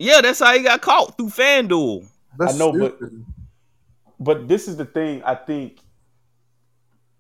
[0.01, 2.09] yeah, that's how he got caught through FanDuel.
[2.37, 3.25] that's I know, but- stupid.
[4.21, 5.23] But this is the thing.
[5.23, 5.79] I think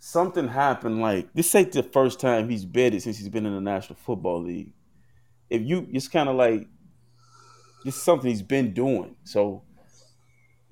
[0.08, 1.00] something happened.
[1.00, 4.42] Like this ain't the first time he's betted since he's been in the National Football
[4.42, 4.72] League.
[5.50, 6.66] If you, it's kind of like
[7.84, 9.16] this is something he's been doing.
[9.24, 9.62] So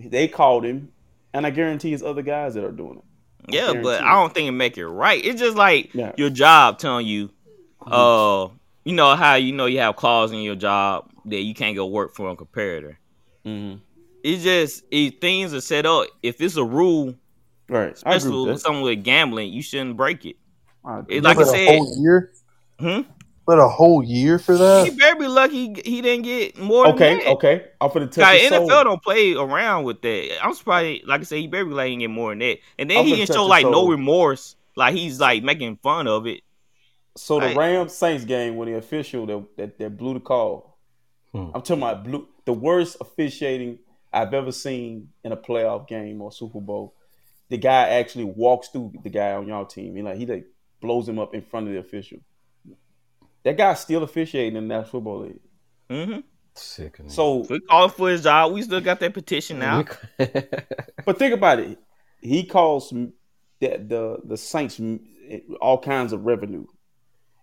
[0.01, 0.93] they called him,
[1.33, 3.55] and I guarantee it's other guys that are doing it.
[3.55, 5.25] Yeah, but I don't think it make it right.
[5.25, 6.13] It's just like Yeah.
[6.17, 7.31] your job telling you,
[7.87, 8.49] uh,
[8.85, 11.87] you know how you know you have clause in your job that you can't go
[11.87, 12.97] work for a comparator.
[13.45, 13.79] Mm-hmm.
[14.25, 16.09] It's just it, things are set up.
[16.23, 17.15] If it's a rule,
[17.69, 18.61] Right, I agree especially with with that.
[18.61, 20.37] something with gambling, you shouldn't break it.
[20.85, 22.33] I It's like I But a said, whole year.
[22.81, 23.01] hmm?
[23.47, 24.85] But a whole year for that?
[24.85, 24.99] he that.
[24.99, 26.89] better be lucky he didn't get more.
[26.89, 27.27] okay, than that.
[27.27, 27.69] okay.
[27.81, 28.85] I'm for the touch Guy, NFL soul.
[28.85, 30.39] don't play around with that.
[30.45, 31.05] I'm surprised.
[31.07, 32.59] Like I said, he better be like he can get more than that.
[32.79, 34.57] And then I'm he didn't show his like no remorse.
[34.77, 36.43] Like he's like making fun of it.
[37.17, 37.57] So the Right.
[37.57, 40.79] Rams Saints game when the official that, that that blew the call.
[41.33, 41.51] Hmm.
[41.55, 43.79] I'm talking about blue, the worst officiating
[44.13, 46.95] I've ever seen in a playoff game or Super Bowl.
[47.49, 49.97] The guy actually walks through the guy on y'all team.
[49.97, 50.47] He like he like
[50.81, 52.19] blows him up in front of the official.
[53.45, 55.41] That guy's still officiating in the National Football League.
[55.89, 56.21] Mm-hmm.
[56.55, 57.11] Sickening.
[57.11, 58.53] So, We called for his job.
[58.53, 59.85] We still got that petition now.
[60.19, 61.79] but think about it.
[62.21, 63.13] He calls the
[63.61, 64.81] the the Saints
[65.61, 66.67] all kinds of revenue.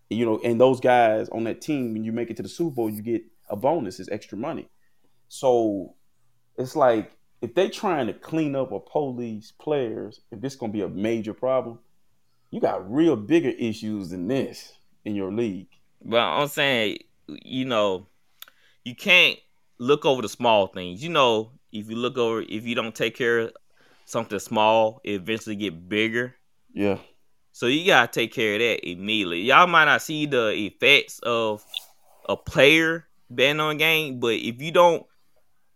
[0.09, 2.75] You know, and those guys on that team, when you make it to the Super
[2.75, 4.69] Bowl, you get a bonus, it's extra money.
[5.29, 5.95] So
[6.57, 10.81] it's like if they trying to clean up or police players, if this gonna be
[10.81, 11.77] a major problem,
[12.51, 14.71] you got real bigger issues than this
[15.03, 15.67] in your league.
[16.01, 18.07] But I'm saying, you know,
[18.85, 19.37] you can't
[19.77, 21.03] look over the small things.
[21.03, 23.51] You know, if you look over, if you don't take care of
[24.05, 26.35] something small, it eventually get bigger.
[26.73, 26.99] Yeah.
[27.51, 29.41] So you gotta take care of that immediately.
[29.41, 31.65] Y'all might not see the effects of
[32.29, 35.05] a player betting on a game, but if you don't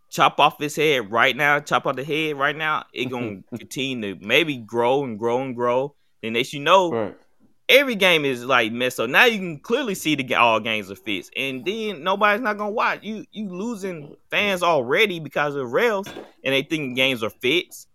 [0.09, 4.15] chop off his head right now, chop off the head right now, it gonna continue
[4.15, 5.95] to maybe grow and grow and grow.
[6.21, 7.15] Then as you know, Right.
[7.69, 9.09] every game is like messed up.
[9.09, 12.71] Now you can clearly see the all games are fixed, and then nobody's not gonna
[12.71, 13.03] watch.
[13.03, 16.07] You you losing fans already because of refs,
[16.43, 17.87] and they think games are fixed.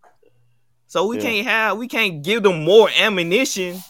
[0.86, 1.22] So we Yeah.
[1.22, 3.82] can't have we can't give them more ammunition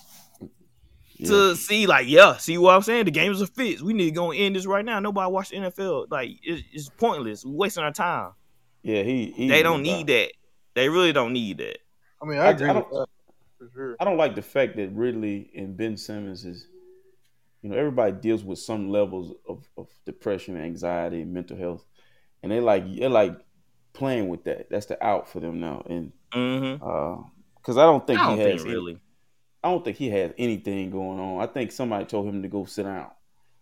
[1.29, 3.05] to see like yeah, see what I'm saying?
[3.07, 3.83] The games are fixed.
[3.85, 5.01] We need to go end this right now.
[5.01, 6.07] Nobody watch the NFL.
[6.11, 7.45] Like it, it's pointless.
[7.45, 8.33] We're wasting our time.
[8.83, 10.33] Yeah, he, he They don't need that.
[10.75, 11.79] They really don't need that.
[12.21, 13.07] I mean, I- I I agree with don't- that
[13.59, 13.97] for sure.
[14.01, 16.67] I don't like the fact that Ridley and Ben Simmons is,
[17.63, 21.85] you know, everybody deals with some levels of, of depression, anxiety, and mental health,
[22.43, 23.39] and they like they're like
[23.93, 24.69] playing with that.
[24.71, 27.23] That's the out for them now, and Mm-hmm.
[27.57, 28.99] because I don't think I don't he think has any- really.
[29.62, 31.40] I don't think he has anything going on.
[31.40, 33.11] I think somebody told him to go sit down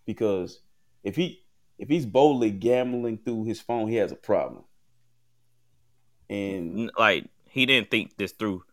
[0.06, 0.60] because
[1.04, 1.42] if he
[1.78, 4.64] if he's boldly gambling through his phone, he has a problem.
[6.28, 8.64] And like he didn't think this through.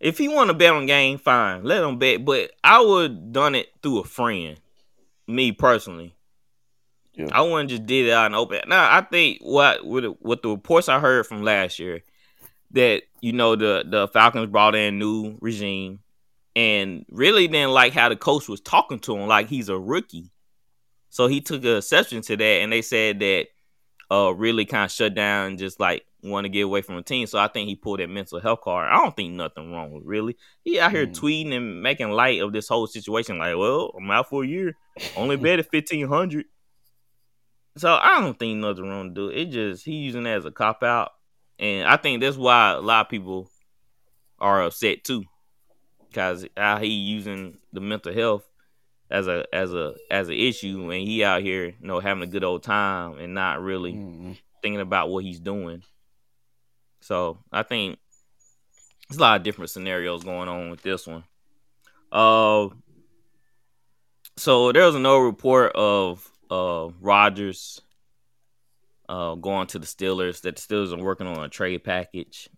[0.00, 2.24] If he want to bet on game, fine, let him bet.
[2.24, 4.58] But I would done it through a friend,
[5.26, 6.14] me personally.
[7.14, 7.28] Yeah.
[7.30, 8.60] I wouldn't just did it out the open.
[8.68, 12.02] Now I think what with what the reports I heard from last year
[12.72, 16.00] that you know the the Falcons brought in new regime
[16.56, 20.30] and really didn't like how the coach was talking to him like he's a rookie.
[21.10, 23.46] So he took a exception to that, and they said that
[24.10, 27.02] uh really kind of shut down and just like want to get away from the
[27.02, 27.26] team.
[27.26, 28.90] So I think he pulled that mental health card.
[28.90, 30.36] I don't think nothing wrong with really.
[30.62, 31.14] He out here Mm.
[31.14, 33.38] tweeting and making light of this whole situation.
[33.38, 34.74] Like, well, I'm out for a year.
[35.16, 36.46] Only bet at fifteen hundred.
[37.76, 39.28] So I don't think nothing wrong to do.
[39.28, 41.10] It just he using that as a cop out,
[41.58, 43.50] and I think that's why a lot of people
[44.38, 45.24] are upset too,
[46.14, 48.44] because how he using the mental health
[49.10, 52.26] as a as a as an issue, and he out here you know having a
[52.28, 54.38] good old time and not really Mhm.
[54.62, 55.82] thinking about what he's doing.
[57.00, 57.98] So I think
[59.08, 61.24] there's a lot of different scenarios going on with this one.
[62.12, 62.68] Uh,
[64.36, 67.80] so there was another report of uh Rodgers
[69.08, 72.48] uh going to the Steelers that the Steelers are working on a trade package.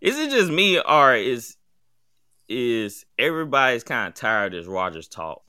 [0.00, 1.56] Is it just me or is
[2.48, 5.42] is everybody's kind of tired of this Rodgers talk?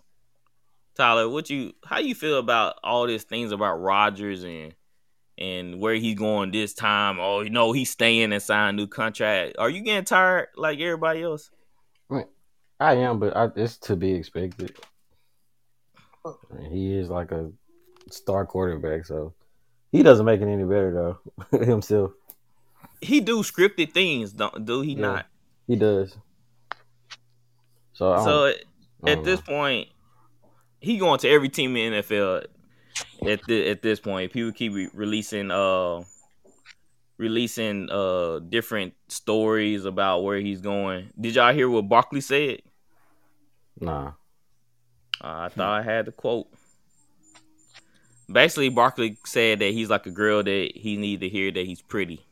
[0.96, 4.74] Tyler, what you how you feel about all these things about Rodgers and
[5.38, 7.20] and where he's going this time?
[7.20, 9.56] Oh, you know he's staying and signing a new contract.
[9.60, 11.50] Are you getting tired like everybody else?
[12.78, 14.76] I am, but I, it's to be expected.
[16.26, 17.52] I mean, he is like a
[18.12, 19.34] star quarterback, so
[19.94, 21.18] he doesn't make it any better
[21.52, 22.12] though himself.
[23.00, 25.02] He do scripted things, don't do he Yeah.
[25.02, 25.26] not?
[25.68, 26.18] He does.
[27.96, 28.54] So, So
[29.08, 29.90] at this point,
[30.80, 32.46] he going to every team in the NFL.
[33.28, 36.04] At the, at this point, people keep re- releasing uh
[37.18, 41.10] releasing uh different stories about where he's going.
[41.20, 42.62] Did y'all hear what Barkley said?
[43.80, 44.14] nah.
[45.24, 46.48] Uh, I thought I had the quote.
[48.30, 51.82] Basically, Barkley said that he's like a girl that he need to hear that he's
[51.82, 52.26] pretty.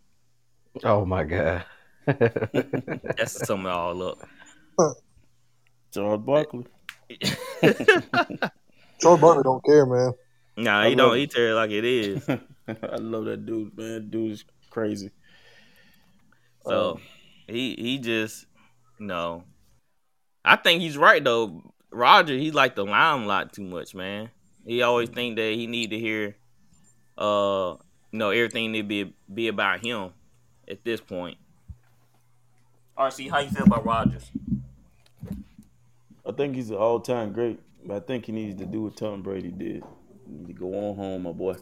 [0.83, 1.65] Oh my god.
[2.05, 4.27] That's it all up.
[5.93, 6.65] George Barkley.
[9.01, 10.13] Charles Barkley don't care, man.
[10.57, 11.09] nah, I he don't.
[11.09, 12.27] love He tell it like it is.
[12.67, 14.09] I love that dude, man.
[14.09, 15.11] Dude is crazy.
[16.65, 17.01] So Um,
[17.47, 18.45] he he just
[18.99, 19.43] you know
[20.45, 21.73] I think he's right though.
[21.91, 24.31] Roger, he like the limelight too much, man.
[24.65, 26.37] He always think that he need to hear,
[27.17, 27.75] uh,
[28.11, 30.11] you know, everything need to be be about him
[30.67, 31.37] at this point.
[32.97, 34.31] RC, how you feel about Rodgers?
[36.25, 38.95] I think he's an all time great, but I think he needs to do what
[38.95, 39.83] Tom Brady did.
[40.27, 41.55] Need to go on home, my boy,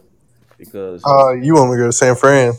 [0.56, 2.52] because Uh, you want me to go to San Fran?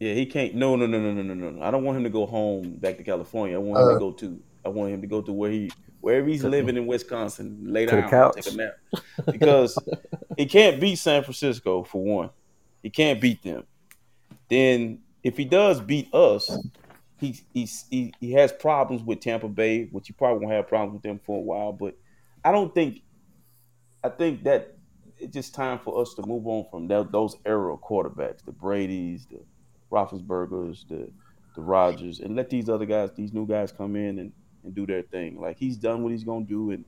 [0.00, 0.54] yeah, he can't.
[0.54, 1.50] No, no, no, no, no, no, no.
[1.50, 1.62] no.
[1.62, 3.56] I don't want him to go home back to California.
[3.56, 3.92] I want him Uh.
[3.94, 4.40] to go to.
[4.64, 5.70] I want him to go to where he
[6.00, 7.58] wherever he's living in Wisconsin.
[7.64, 8.76] Lay down, take a nap,
[9.30, 9.78] because
[10.36, 12.30] he can't beat San Francisco for one.
[12.82, 13.64] He can't beat them.
[14.48, 16.50] Then if he does beat us,
[17.18, 20.94] he he's, he he has problems with Tampa Bay, which he probably won't have problems
[20.94, 21.72] with them for a while.
[21.72, 21.96] But
[22.44, 23.02] I don't think.
[24.04, 24.76] I think that
[25.18, 29.26] it's just time for us to move on from that, those era quarterbacks, the Brady's,
[29.26, 29.40] the
[29.90, 31.10] Roethlisberger's, the
[31.54, 34.86] the Rodgers, and let these other guys, these new guys, come in and, and do
[34.86, 35.40] their thing.
[35.40, 36.84] Like he's done what he's gonna do, and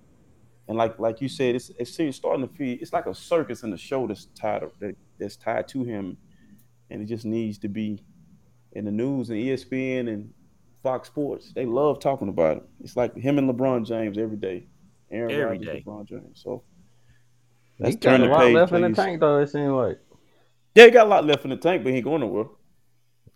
[0.69, 3.73] and like like you said, it's it's starting to feel it's like a circus and
[3.73, 4.63] a show that's tied
[5.19, 6.19] that's tied to him,
[6.91, 8.03] and it just needs to be
[8.73, 10.33] in the news and ESPN and
[10.83, 11.53] Fox Sports.
[11.55, 12.63] They love talking about him.
[12.83, 14.67] It's like him and LeBron James every day.
[15.11, 15.85] Aaron Every Rodgers, day.
[15.87, 16.41] LeBron James.
[16.45, 16.63] So
[17.79, 19.39] He that's got turn a lot page, left in the tank though.
[19.39, 19.99] It seems like.
[20.75, 22.45] Yeah, he got a lot left in the tank, but he ain't going nowhere.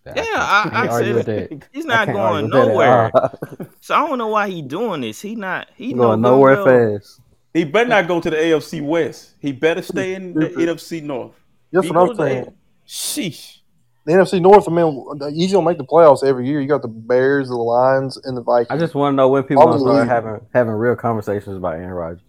[0.05, 1.63] Yeah, I, can't I said that.
[1.73, 3.19] he's not can't going argue with that
[3.49, 3.71] at nowhere.
[3.81, 5.21] So I don't know why he doing this.
[5.21, 5.69] He not.
[5.77, 7.21] He He going nowhere well- fast.
[7.55, 9.35] He better not go to the AFC West.
[9.39, 10.69] He better stay in the Stupid.
[10.71, 11.33] NFC North.
[11.71, 12.47] That's He what I'm saying.
[12.47, 12.53] A-
[12.89, 13.59] Sheesh.
[14.05, 16.61] The NFC North, I mean, he's gonna make the playoffs every year.
[16.61, 18.67] You got the Bears, the Lions, and the Vikings.
[18.71, 21.91] I just want to know when people All start having having real conversations about Aaron
[21.91, 22.21] Rodgers.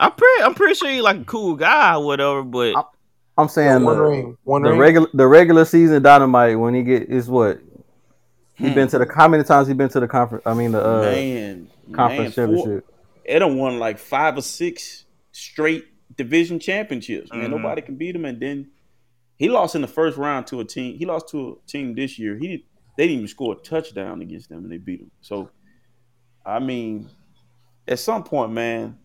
[0.00, 0.42] I'm pretty.
[0.42, 2.42] I'm pretty sure he's like a cool guy or whatever.
[2.42, 2.84] But I-
[3.38, 4.78] I'm saying one the, ring, one the ring.
[4.78, 7.60] regular the regular season dynamite when he get is what
[8.54, 10.42] he been to the how many times he been to the conference?
[10.46, 12.86] I mean the uh, man, conference man, championship.
[13.26, 15.84] They done won like five or six straight
[16.16, 17.30] division championships.
[17.32, 17.50] Man, Mhm.
[17.50, 18.24] nobody can beat him.
[18.26, 18.68] And then
[19.42, 20.96] he lost in the first round to a team.
[20.96, 22.38] He lost to a team this year.
[22.38, 22.64] He
[22.96, 25.10] they didn't even score a touchdown against them, and they beat him.
[25.20, 25.50] So,
[26.46, 27.10] I mean,
[27.88, 28.96] at some point, man,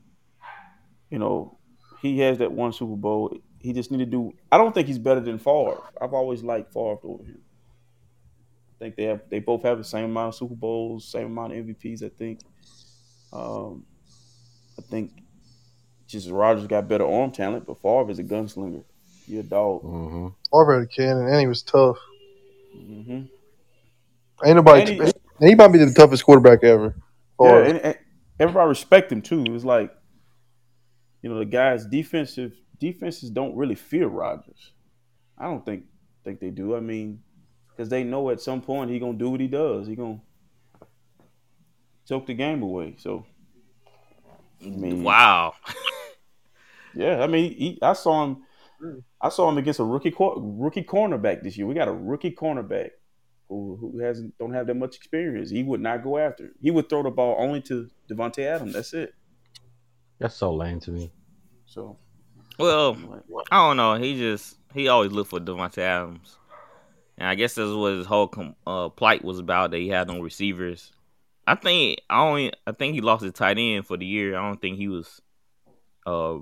[1.09, 1.57] you know,
[2.03, 3.35] he has that one Super Bowl.
[3.57, 4.31] He just need to do.
[4.51, 5.81] I don't think he's better than Favre.
[5.99, 7.41] I've always liked Favre over him.
[8.75, 9.21] I think they have.
[9.31, 12.03] They both have the same amount of Super Bowls, same amount of MVPs.
[12.03, 12.41] I think.
[13.33, 13.87] Um,
[14.77, 15.13] I think
[16.05, 18.83] just Rodgers got better arm talent, but Favre is a gunslinger.
[19.27, 19.81] He a dog.
[19.81, 21.97] hmm Favre had a cannon, and he was tough.
[22.73, 23.23] hmm
[24.45, 24.97] Ain't nobody.
[24.97, 26.95] And he- and he might be the toughest quarterback ever.
[27.39, 27.97] Yeah, and, and
[28.39, 29.43] everybody respect him too.
[29.43, 29.91] It was like,
[31.21, 34.71] you know, the guys defensive defenses don't really fear Rodgers.
[35.37, 35.83] I don't think
[36.23, 36.75] think they do.
[36.75, 37.21] I mean,
[37.69, 39.87] because they know at some point he gonna do what he does.
[39.87, 40.21] He gonna
[42.07, 42.95] choke the game away.
[42.97, 43.25] So,
[44.65, 45.53] I mean, wow,
[46.95, 48.37] Yeah, I mean, he, I saw him.
[49.21, 51.65] I saw him against a rookie cor- rookie cornerback this year.
[51.67, 52.91] We got a rookie cornerback
[53.49, 55.49] who who hasn't don't have that much experience.
[55.49, 56.45] He would not go after.
[56.45, 56.51] it.
[56.61, 58.73] He would throw the ball only to Davante Adams.
[58.73, 59.13] That's it.
[60.19, 61.11] That's so lame to me.
[61.65, 61.97] So
[62.59, 63.95] well, I'm like, I don't know.
[63.95, 66.37] He just he always looked for Davante Adams,
[67.17, 69.71] and I guess that's what his whole com- uh, plight was about.
[69.71, 70.91] That he had no receivers.
[71.45, 74.37] I think I only I think he lost his tight end for the year.
[74.37, 75.21] I don't think he was
[76.05, 76.39] uh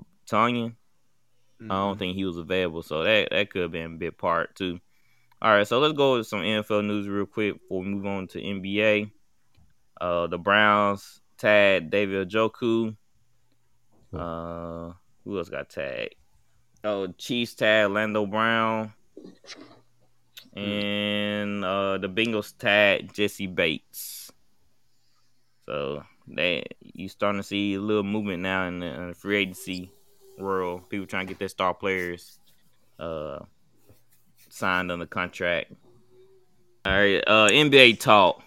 [1.60, 1.70] Tonyan.
[1.70, 1.88] I mm-hmm.
[1.88, 4.80] don't think he was available, so that that could have been a big part too.
[5.40, 8.26] All right, so let's go with some NFL news real quick before we move on
[8.28, 9.10] to NBA.
[10.00, 12.96] Uh, the Browns tagged David Njoku.
[14.14, 14.92] Uh,
[15.24, 16.14] who else got tagged?
[16.84, 18.92] Oh, Chiefs tagged Lando Brown,
[20.54, 24.32] and uh, the Bengals tagged Jessie Bates.
[25.66, 29.38] So they you starting to see a little movement now in the, in the free
[29.38, 29.90] agency
[30.38, 30.88] world.
[30.88, 32.38] People trying to get their star players
[32.98, 33.40] uh,
[34.48, 35.72] signed on the contract.
[36.84, 38.42] All right, uh, NBA talk.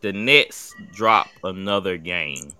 [0.00, 2.52] The Nets drop another game.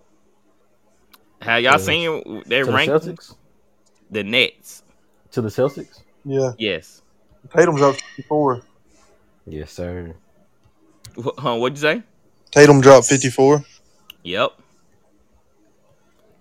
[1.43, 2.91] Have y'all To- seen their To the rank?
[2.91, 3.35] Celtics.
[4.11, 4.83] The Nets.
[5.33, 6.01] To the Celtics.
[6.25, 7.03] Yeah, Yes.
[7.55, 8.63] Tatum's up 54.
[9.47, 10.15] Yes, sir.
[11.23, 12.03] Wh- Huh, what'd you say?
[12.51, 13.63] Tatum dropped 54.
[14.23, 14.53] Yep.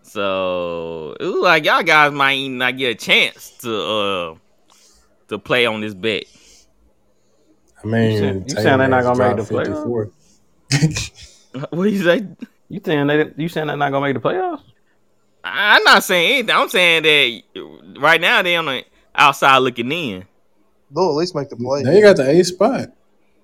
[0.04, 4.36] So it was like y'all guys might even not get a chance to uh
[5.30, 6.26] to play on this bet.
[7.84, 10.12] I mean, You saying- you Tatum saying they not gonna make dropped the playoffs?
[11.52, 11.70] 54.
[11.70, 12.28] What do you say?
[12.70, 14.62] You saying they you saying they're not gonna make the playoffs?
[15.44, 16.56] I- I'm not saying anything.
[16.56, 18.84] I'm saying that right now they on the
[19.14, 20.26] outside looking in.
[20.96, 21.84] They'll at least make the play.
[21.84, 22.90] They got the A spot.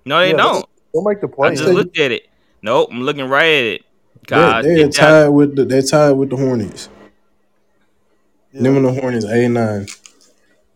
[0.06, 0.66] No, they Yeah, don't.
[0.94, 1.50] They'll make the play.
[1.50, 1.64] I play.
[1.64, 2.28] just looked at it.
[2.64, 3.82] Nope, I'm looking right at it.
[4.26, 6.90] God, they, they're get that- tied with the they're tied with the Hornets.
[8.60, 8.64] Yeah.
[8.72, 9.88] Them and the Hornets, A nine.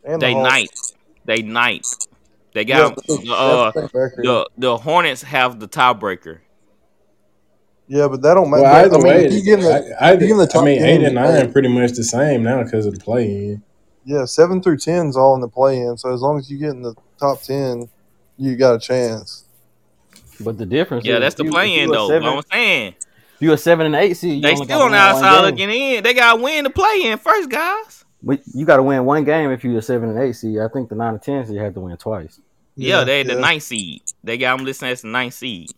[0.05, 0.51] The they Hawks.
[0.51, 0.91] ninth.
[1.25, 2.07] They ninth.
[2.53, 6.39] They got but that's- uh, the the the Hornets have the tiebreaker.
[7.87, 8.63] Yeah, but that don't matter.
[8.63, 10.63] Well, either I mean, way, you get the, I, I, if you get the I
[10.63, 13.25] mean, 10, eight and nine hey, pretty much the same now because of the play
[13.27, 13.63] in.
[14.05, 15.97] yeah, seven through ten is all in the play-in.
[15.97, 17.89] So as long as you get in the top ten,
[18.37, 19.45] you got a chance.
[20.39, 22.07] But the difference, Yeah, is that's the if play in though.
[22.07, 22.95] seven- What I'm saying.
[23.43, 24.43] If you a seven and eight seed.
[24.43, 26.03] They still on the outside looking in.
[26.03, 28.05] They got to win to play in first, guys.
[28.21, 30.59] But you got to win one game if you're a seven and eight seed.
[30.59, 32.39] I think the nine and ten seed you have to win twice.
[32.75, 33.39] Yeah, they the yeah.
[33.39, 34.01] ninth seed.
[34.23, 35.71] They got them listed as the ninth seed.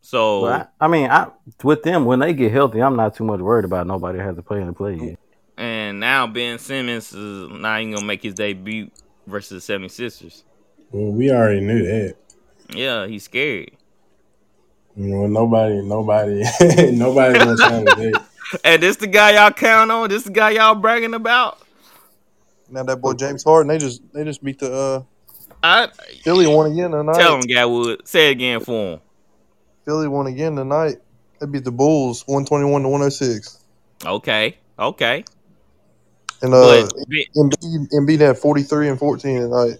[0.00, 1.28] So I, I mean, I
[1.62, 4.42] with them when they get healthy, I'm not too much worried about nobody has to
[4.42, 4.96] play in the play.
[4.96, 5.18] yet.
[5.56, 8.90] and now Ben Simmons is not even gonna make his debut
[9.26, 10.42] versus the 76ers.
[10.90, 12.16] Well, we already knew that.
[12.70, 13.70] Yeah, he's scared.
[14.98, 16.42] You know, nobody, nobody,
[16.96, 18.24] nobody's gonna challenge that.
[18.64, 20.08] And this the guy y'all count on.
[20.08, 21.60] This the guy y'all bragging about.
[22.68, 25.02] Now that boy James Harden, they just they just beat the uh,
[25.62, 25.88] I
[26.24, 27.14] Philly won again tonight.
[27.14, 28.08] tell him, Gatwood.
[28.08, 29.00] Say it again for him.
[29.84, 30.96] Philly won again tonight.
[31.40, 33.62] They beat the Bulls one twenty one to one hundred six.
[34.04, 35.24] Okay, okay.
[36.42, 39.78] And uh, But Ben, Embiid, Embiid had forty three and fourteen tonight.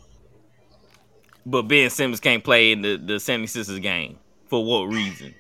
[1.45, 4.19] but Ben Simmons can't play in the the 76ers game.
[4.49, 5.35] For what reason?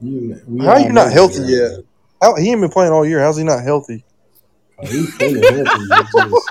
[0.00, 1.48] You, we How all you not healthy that.
[1.48, 1.84] yet?
[2.22, 3.20] How, he ain't been playing all year.
[3.20, 4.04] How's he not healthy?
[4.78, 5.64] Oh, he's fully healthy.
[5.90, 6.50] It's just-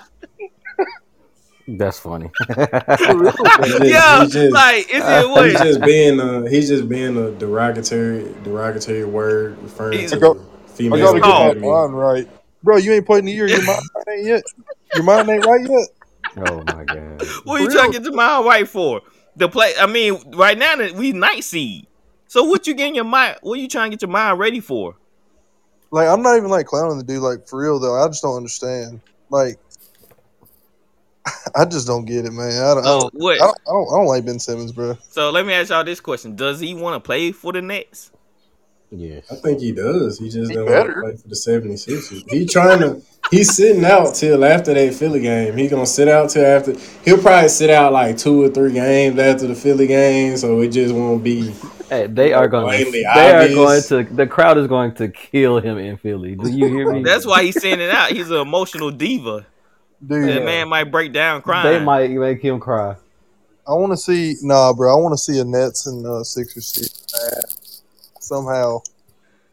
[1.67, 2.29] That's funny.
[2.47, 7.31] he's just- yeah, just- like is it He's just being a he's just being a
[7.31, 11.67] derogatory derogatory word referring He's- to I got- I female gotta get my anatomy.
[11.67, 12.29] mind right,
[12.61, 12.75] bro.
[12.77, 13.47] You ain't played in a year.
[13.47, 14.43] Your mind ain't yet.
[14.93, 16.47] Your mind ain't right yet.
[16.49, 17.21] oh my god.
[17.45, 19.01] What are you For trying to get to my white for?
[19.37, 19.73] The play.
[19.79, 21.87] I mean, right now that we night seed.
[22.27, 23.37] So what you getting your mind?
[23.41, 24.95] What you trying to get your mind ready for?
[25.91, 27.21] Like I'm not even like clowning the dude.
[27.21, 29.01] Like for real though, I just don't understand.
[29.29, 29.57] Like
[31.55, 32.51] I just don't get it, man.
[32.51, 32.85] I don't.
[32.85, 33.41] I Oh, don't, what?
[33.41, 34.97] I don't, I don't, I don't like Ben Simmons, bro.
[35.09, 38.11] So let me ask y'all this question: Does he want to play for the Nets?
[38.91, 40.19] Yeah, I think he does.
[40.19, 42.31] He just He don't want to play for the 76ers.
[42.31, 43.01] He trying to
[43.31, 45.57] he's sitting out till after that Philly game.
[45.57, 49.19] He gonna sit out till after he'll probably sit out like two or three games
[49.19, 51.53] after the Philly game, so it just won't be
[51.89, 52.65] Hey, they are going.
[52.65, 54.03] To, Plainly they are going to.
[54.03, 56.35] The crowd is going to kill him in Philly.
[56.35, 57.03] Do you hear me?
[57.03, 58.11] That's why he's sitting out.
[58.11, 59.45] He's an emotional diva.
[60.05, 61.79] Dude, That man might break down crying.
[61.79, 62.95] They might make him cry.
[63.67, 64.35] I want to see.
[64.41, 64.95] Nah, bro.
[64.95, 67.81] I want to see a Nets and uh, Sixers series
[68.19, 68.79] somehow.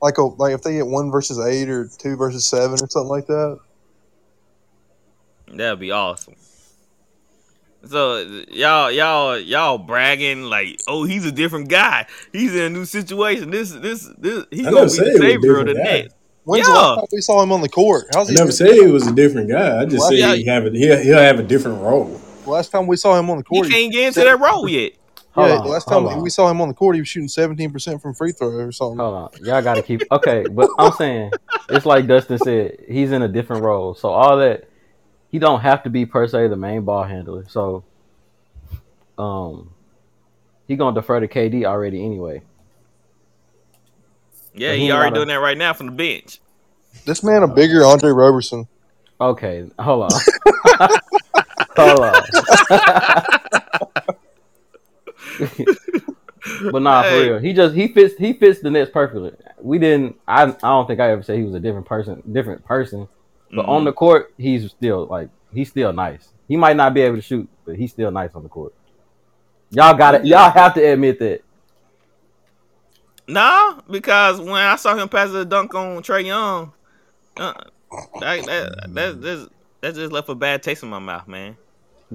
[0.03, 3.09] Like a like if they get one versus eight or two versus seven or something
[3.09, 3.59] like that.
[5.47, 6.35] That'd be awesome.
[7.85, 8.19] So
[8.51, 12.07] y'all, y'all, y'all bragging like, oh, he's a different guy.
[12.33, 13.51] He's in a new situation.
[13.51, 14.45] This, this, this.
[14.51, 16.03] He's gonna be the he savior of the different guy.
[16.03, 16.15] Nets.
[16.45, 18.07] When's the last time we saw him on the court?
[18.13, 19.81] How's I never said he was a different guy.
[19.81, 22.21] I just Well, said he have a he'll, he'll have a different role.
[22.47, 24.93] Last time we saw him on the court, He can't get into that role yet.
[25.35, 26.21] Hold yeah, on, last time on.
[26.23, 28.71] we saw him on the court, he was shooting seventeen percent from free throw or
[28.73, 28.99] something.
[28.99, 30.47] Hold on, y'all got to keep okay.
[30.47, 31.33] But I'm saying
[31.71, 33.95] it's like Dustin said, he's in a different role.
[33.95, 34.69] So all that
[35.31, 37.47] he don't have to be per se the main ball handler.
[37.49, 37.83] So
[39.17, 39.71] um,
[40.69, 42.43] he gonna defer to KD already anyway.
[44.55, 46.41] Yeah, He he already gotta- doing that right now from the bench.
[47.07, 48.69] This man a bigger Andre Roberson.
[49.19, 50.21] Okay, hold on,
[51.77, 52.23] hold on.
[56.71, 57.11] but nah, Hey.
[57.11, 59.33] for real, he just he fits he fits the Nets perfectly.
[59.61, 60.17] We didn't.
[60.27, 62.23] I I don't think I ever said he was a different person.
[62.31, 63.09] Different person.
[63.55, 63.69] But Mhm.
[63.69, 66.29] on the court, he's still like he's still nice.
[66.49, 68.75] He might not be able to shoot, but he's still nice on the court.
[69.71, 70.25] Y'all got it.
[70.27, 71.43] Y'all have to admit that.
[73.29, 76.73] Nah, because when I saw him pass the dunk on Trae Young,
[77.37, 77.55] uh,
[78.21, 79.49] that, that, that, that,
[79.81, 81.57] that just left a bad taste in my mouth, man.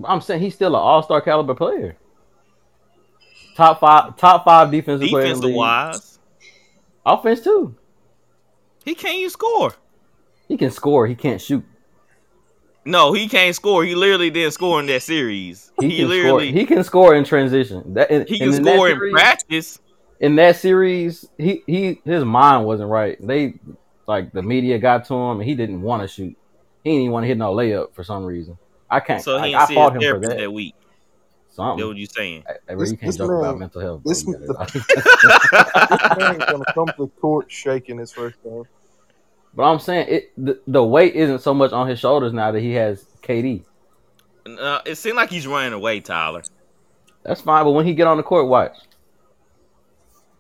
[0.04, 1.96] I'm saying he's still an All Star caliber player.
[3.58, 5.24] Top five, top five defensive player.
[5.26, 6.20] Defensive wise,
[7.04, 7.76] offense too.
[8.86, 9.74] he can't even score.
[10.48, 11.08] He can score.
[11.08, 11.66] He can't shoot.
[12.86, 13.84] No, he can't score.
[13.84, 15.72] He literally didn't score in that series.
[15.80, 16.16] He, He, can score.
[16.18, 17.96] literally He can score in transition.
[17.96, 19.80] That in, he can in that score in series- practice.
[20.20, 23.18] in that series, he he his mind wasn't right.
[23.20, 23.56] They
[24.08, 26.38] like the media got to him, and he didn't want to shoot.
[26.84, 28.56] He didn't want to hit no layup for some reason.
[28.88, 29.24] I can't.
[29.24, 30.38] So like, he I didn't see fought him for that.
[30.38, 30.76] that week.
[31.58, 31.88] That's Something.
[31.88, 32.44] what you saying.
[32.48, 34.04] Hey, bro, This- you can't this joke man- about mental health.
[34.04, 34.10] bro.
[34.14, 38.64] this- You gotta- This man gonna come to court shaking his first game.
[39.56, 40.32] but I'm saying it.
[40.38, 43.64] The, the weight isn't so much on his shoulders now that he has KD.
[44.46, 46.44] Uh, it seemed like he's running away, Tyler.
[47.24, 47.66] That's fine.
[47.66, 48.78] But when he get on the court, watch.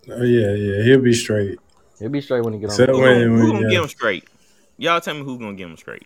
[0.09, 1.59] Oh yeah, yeah, he'll be straight.
[1.99, 2.71] He'll be straight when he get on.
[2.73, 3.17] Except the Who, field.
[3.29, 3.69] gonna, who gonna yeah.
[3.71, 4.23] get him straight?
[4.77, 6.05] Y'all tell me who gonna get him straight.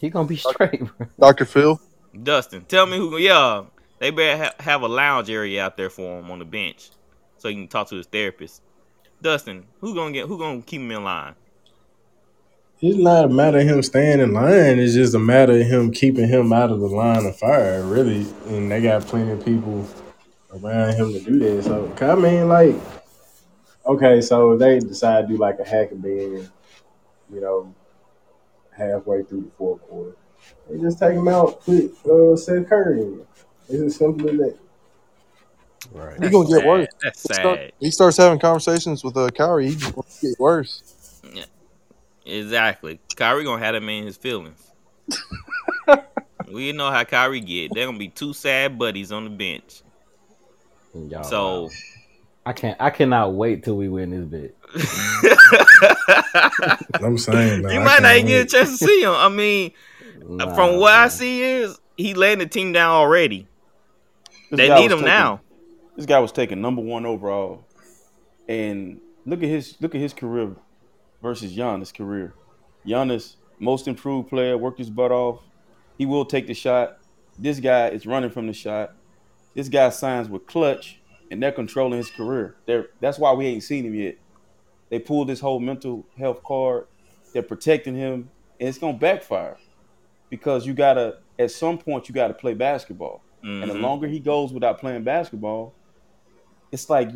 [0.00, 1.06] He gonna be straight, bro.
[1.18, 1.44] Dr.
[1.44, 1.80] Phil.
[2.22, 3.16] Dustin, tell me who.
[3.18, 3.64] Yeah,
[3.98, 6.90] they better ha- have a lounge area out there for him on the bench,
[7.38, 8.62] so he can talk to his therapist.
[9.20, 10.26] Dustin, who gonna get?
[10.26, 11.34] Who gonna keep him in line?
[12.80, 14.78] It's not a matter of him staying in line.
[14.78, 18.26] It's just a matter of him keeping him out of the line of fire, really.
[18.46, 19.86] And they got plenty of people
[20.52, 21.64] around him to do that.
[21.64, 22.74] So, I mean, like,
[23.86, 26.50] okay, so they decide to do like a hack and bend,
[27.32, 27.74] you know,
[28.76, 30.16] halfway through the fourth quarter,
[30.70, 33.20] they just take him out, put uh, Seth Curry in.
[33.68, 34.56] It's as simple as that.
[35.92, 36.22] Right.
[36.22, 36.66] He gonna get Sad.
[36.66, 36.86] worse.
[37.02, 37.72] That's He, start- sad.
[37.80, 39.68] he starts having conversations with uh, Kyrie.
[39.70, 41.20] He just gonna get worse.
[41.32, 41.44] Yeah,
[42.26, 43.00] exactly.
[43.16, 44.60] Kyrie gonna have that man in his feelings.
[46.50, 47.72] we know how Kyrie get.
[47.74, 49.82] They're gonna be two sad buddies on the bench.
[50.94, 51.70] Y'all, So
[52.46, 52.76] I can't.
[52.80, 54.56] I cannot wait till we win this bit.
[57.02, 59.10] I'm saying, you I might not can't even get a chance to see him.
[59.12, 59.72] I mean,
[60.26, 63.46] Nah, from what I see is he letting the team down already.
[64.50, 65.40] This They need him taken- now.
[65.96, 67.64] This guy was taken number one overall,
[68.48, 70.56] and look at his look at his career
[71.22, 72.34] versus Giannis' career.
[72.86, 75.40] Giannis, most improved player, worked his butt off.
[75.96, 76.98] He will take the shot.
[77.38, 78.94] This guy is running from the shot.
[79.54, 80.98] This guy signs with Klutch,
[81.30, 82.56] and they're controlling his career.
[82.66, 84.16] They're, that's why we ain't seen him yet.
[84.90, 86.86] They pulled this whole mental health card.
[87.32, 89.56] They're protecting him, and it's gonna backfire
[90.30, 93.22] because you gotta at some point you gotta play basketball.
[93.42, 93.80] And the Mhm.
[93.82, 95.74] longer he goes without playing basketball,
[96.72, 97.10] it's like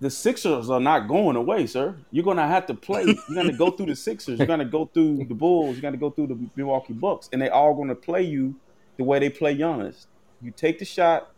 [0.00, 1.96] the Sixers are not going away, sir.
[2.10, 3.04] You're gonna have to play.
[3.28, 4.38] You're gonna go through the Sixers.
[4.38, 5.76] You're gonna go through the Bulls.
[5.76, 8.54] You're gonna go through the Milwaukee Bucks, and they all gonna play you
[8.96, 10.06] the way they play Giannis.
[10.42, 11.30] You take the shot,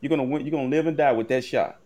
[0.00, 0.42] you're gonna win.
[0.42, 1.80] You're gonna live and die with that shot.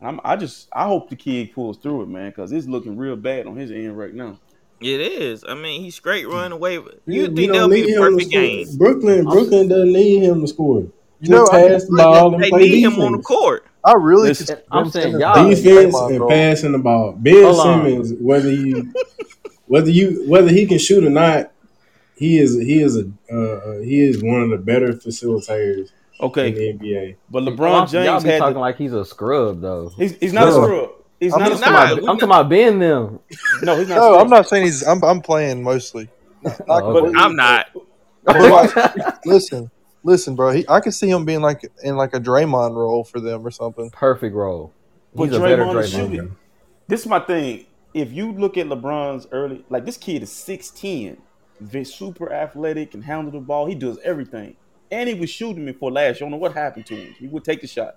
[0.00, 3.16] I'm, I just I hope the kid pulls through it, man, because it's looking real
[3.16, 4.38] bad on his end right now.
[4.80, 5.44] It is.
[5.48, 6.78] I mean, he's straight running away.
[6.78, 8.42] with- We- You we think don't that'll be need the him to perfect score.
[8.42, 8.66] game?
[8.76, 10.86] Brooklyn, Brooklyn doesn't need him to score.
[11.20, 12.94] You know, Just I, pass the ball and They play need defense.
[12.96, 13.64] him on the court.
[13.82, 16.28] I really Listen, I'm saying Simmons y'all- play defense Draymond and role.
[16.28, 17.12] passing the ball.
[17.16, 17.84] Ben Hold on.
[17.84, 18.92] Simmons, whether you
[19.66, 21.52] whether you whether he can shoot or not,
[22.16, 26.48] he is he is a uh, uh, he is one of the better facilitators Okay,
[26.48, 27.14] in the NBA.
[27.30, 29.90] but Y'all- LeBron y'all James be had talking the, like he's a scrub though.
[29.96, 30.90] he's, he's not a scrub.
[31.20, 31.88] He's I'm not a just I'm not.
[31.88, 31.88] scrub.
[31.88, 33.20] talking about, I'm talking about Ben them.
[33.62, 33.94] No, he's not.
[33.96, 34.20] No, scrub.
[34.20, 34.82] I'm not saying he's.
[34.86, 35.02] I'm.
[35.04, 36.08] I'm playing mostly.
[36.42, 37.10] Not Oh.
[37.10, 37.66] But I'm not.
[39.24, 39.70] listen,
[40.02, 40.50] listen, bro.
[40.52, 43.50] He, I could see him being like in like a Draymond role for them or
[43.50, 43.90] something.
[43.90, 44.72] Perfect role.
[45.14, 45.96] But He's a better Draymond is Draymond.
[46.10, 46.36] shooting.
[46.88, 47.66] This is my thing.
[47.94, 51.16] If you look at LeBron's early, like this kid is 6'10,
[51.60, 53.66] very super athletic, and handle the ball.
[53.66, 54.56] He does everything.
[54.90, 56.20] And he was shooting me for last.
[56.20, 56.26] year.
[56.26, 57.14] I don't know what happened to him.
[57.18, 57.96] He would take the shot.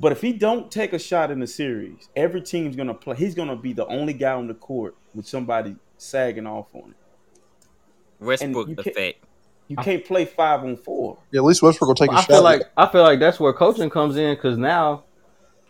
[0.00, 3.16] But if he don't take a shot in the series, every team's gonna play.
[3.16, 6.94] He's gonna be the only guy on the court with somebody sagging off on him.
[8.20, 9.24] Westbrook you can't- effect.
[9.66, 11.18] You can't play five on four.
[11.30, 12.30] Yeah, at least Westbrook will take a I shot.
[12.30, 15.04] I feel like I feel like that's where coaching comes in because now,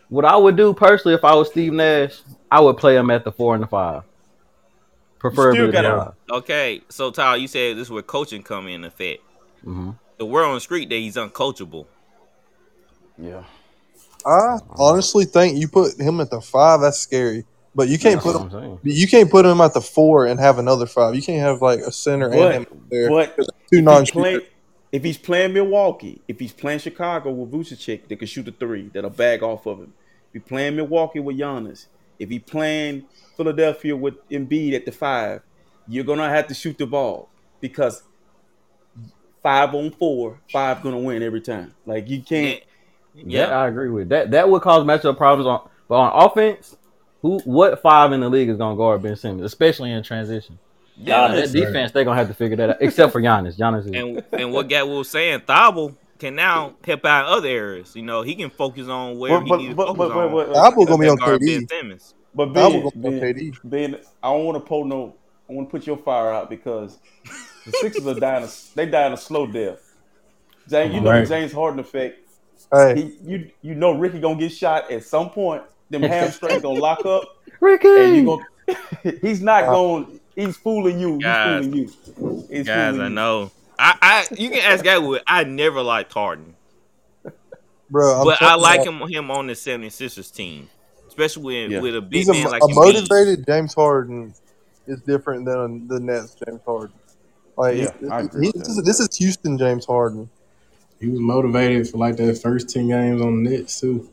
[0.09, 2.21] what I would do personally if I was Steve Nash,
[2.51, 4.05] I would play him at the four and the five,
[5.19, 9.21] preferably the gotta- Okay, so Tyler, you said this is where coaching come in effect.
[9.65, 11.87] hmm The word on the street that he's uncoachable.
[13.21, 13.43] Yeah.
[14.27, 16.81] I honestly think you put him at the five.
[16.81, 17.45] That's scary.
[17.75, 18.59] But you can't That's put what him.
[18.59, 18.97] I'm saying.
[18.97, 21.15] You can't put him at the four and have another five.
[21.15, 23.09] You can't have like a center and him But, there.
[23.09, 24.13] but two if, he's non-shooters.
[24.13, 24.41] playing,
[24.91, 28.89] if he's playing Milwaukee, if he's playing Chicago with Vucevic, that can shoot the three,
[28.93, 29.93] that'll bag off of him.
[30.33, 31.87] If he's playing Milwaukee with Giannis,
[32.19, 33.05] if he's playing
[33.37, 35.43] Philadelphia with Embiid at the five,
[35.87, 37.29] you're gonna have to shoot the ball
[37.61, 38.03] because
[39.43, 41.75] five on four, five gonna win every time.
[41.87, 42.61] Like you can't.
[43.27, 43.59] Yeah, Yeah.
[43.61, 44.31] I agree with that.
[44.33, 46.77] That would cause matchup problems on, but on offense,
[47.23, 50.59] who what five in the league is gonna guard Ben Simmons, especially in transition?
[50.97, 51.29] Yeah.
[51.29, 52.77] that defense they're gonna have to figure that out.
[52.81, 53.57] Except for Giannis.
[53.57, 57.49] Giannis is and and what Gat was saying, Thybulle can now help out in other
[57.49, 57.95] areas.
[57.95, 60.17] You know, he can focus on where But he but needs to focus but, but,
[60.19, 60.33] on.
[60.33, 61.47] but, Thybulle gonna be on Guard KD.
[61.47, 62.15] Ben Simmons.
[62.35, 65.15] but Thybulle Ben, gonna be on ben, Ben, I don't want to pull no.
[65.49, 66.99] I want to put your fire out because
[67.65, 68.45] the Sixers are dying.
[68.45, 69.95] A, they dying a slow death.
[70.69, 71.21] James, you know Right.
[71.21, 72.28] the James Harden effect.
[72.73, 75.63] Hey, He, you you know Ricky gonna get shot at some point.
[75.91, 77.89] Them hamstrings gonna lock up, Ricky.
[77.89, 79.19] and you gonna.
[79.23, 80.21] he's not Uh, going.
[80.37, 81.15] He's fooling you.
[81.15, 81.65] He's Guys.
[81.65, 82.47] fooling you.
[82.51, 83.15] He's Guys, fooling I you.
[83.15, 83.51] know.
[83.79, 85.21] I, I you can ask Gatwood.
[85.27, 86.55] I never liked Harden,
[87.91, 88.21] bro.
[88.21, 90.69] I'm but I like you, him him on the 76ers team,
[91.07, 91.81] especially with, Yeah.
[91.81, 92.75] with a big He's a, man like a Embiid.
[92.75, 94.35] motivated James Harden
[94.87, 96.95] is different than the Nets James Harden.
[97.57, 98.81] Like Yeah, he- I agree he- with this, that.
[98.83, 100.29] is, this is Houston James Harden.
[101.01, 104.11] He was motivated for like that first ten games on the Nets too.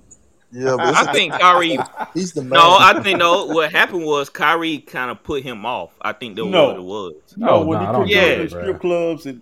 [0.51, 1.77] Yeah, but I think Kyrie.
[2.13, 2.51] he's the man.
[2.51, 3.45] No, I think no.
[3.45, 5.91] What happened was Kyrie kind of put him off.
[6.01, 6.67] I think that's No.
[6.67, 7.15] what it was.
[7.35, 9.41] No, Oh, when nah, he could do go that, to the strip clubs and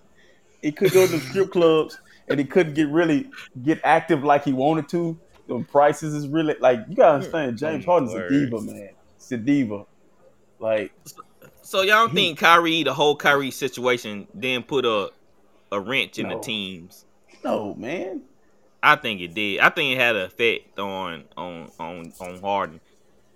[0.61, 3.29] he could go to the strip clubs and he couldn't get really
[3.61, 5.19] get active like he wanted to.
[5.47, 7.15] The prices is really like you gotta hmm.
[7.35, 7.57] understand.
[7.57, 8.89] James Harden's a diva, man.
[9.17, 9.85] It's a diva.
[10.59, 10.93] Like
[11.61, 15.11] So y'all don't think Kyrie, the whole Kyrie situation, then put a
[15.71, 16.37] a wrench in No.
[16.37, 17.05] the teams?
[17.43, 18.21] No, man.
[18.81, 19.59] I think it did.
[19.59, 22.81] I think it had an effect on on on on Harden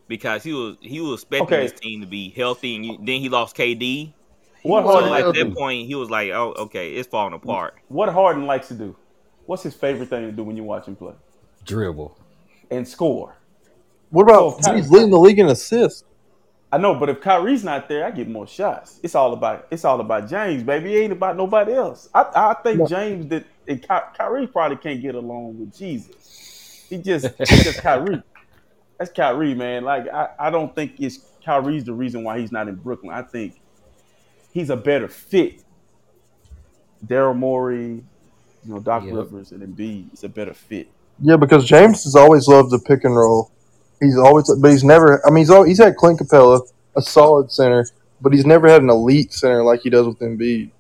[0.08, 1.62] because he was he was expecting Okay.
[1.64, 4.14] his team to be healthy, and you, then he lost KD.
[4.64, 5.44] What was Harden at like, healthy.
[5.44, 8.96] that point, he was like, "Oh, okay, it's falling apart." what Harden likes to do?
[9.46, 11.14] What's his favorite thing to do when you watch him play?
[11.64, 12.18] Dribble.
[12.70, 13.38] And score.
[14.10, 16.04] what about So, he's leading the league in assists?
[16.72, 19.00] I know, but if Kyrie's not there, I get more shots.
[19.02, 20.96] It's all about it's all about James, baby.
[20.96, 22.10] It ain't about nobody else.
[22.14, 26.86] I, I think James that and Ky, Kyrie probably can't get along with Jesus.
[26.90, 28.22] He just he's just Kyrie.
[28.98, 29.84] That's Kyrie, man.
[29.86, 33.14] Like I, I don't think it's Kyrie's the reason why he's not in Brooklyn.
[33.14, 33.62] I think
[34.52, 35.64] he's a better fit.
[37.06, 38.04] Daryl Morey,
[38.66, 39.14] you know, Doc Yep.
[39.14, 40.90] Rivers, and Embiid is a better fit.
[41.20, 43.52] Yeah, because James has always loved the pick and roll.
[44.00, 45.26] He's always, but he's never.
[45.26, 46.62] I mean, he's always, he's had Clint Capela,
[46.96, 47.88] a solid center,
[48.22, 50.72] but he's never had an elite center like he does with Embiid.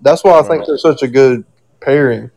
[0.00, 1.44] That's why I think they're such a good
[1.80, 2.30] pairing.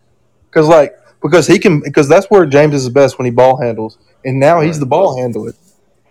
[0.50, 3.98] Because like because he can because that's where James is best when he ball handles,
[4.26, 5.54] and now he's the ball handler.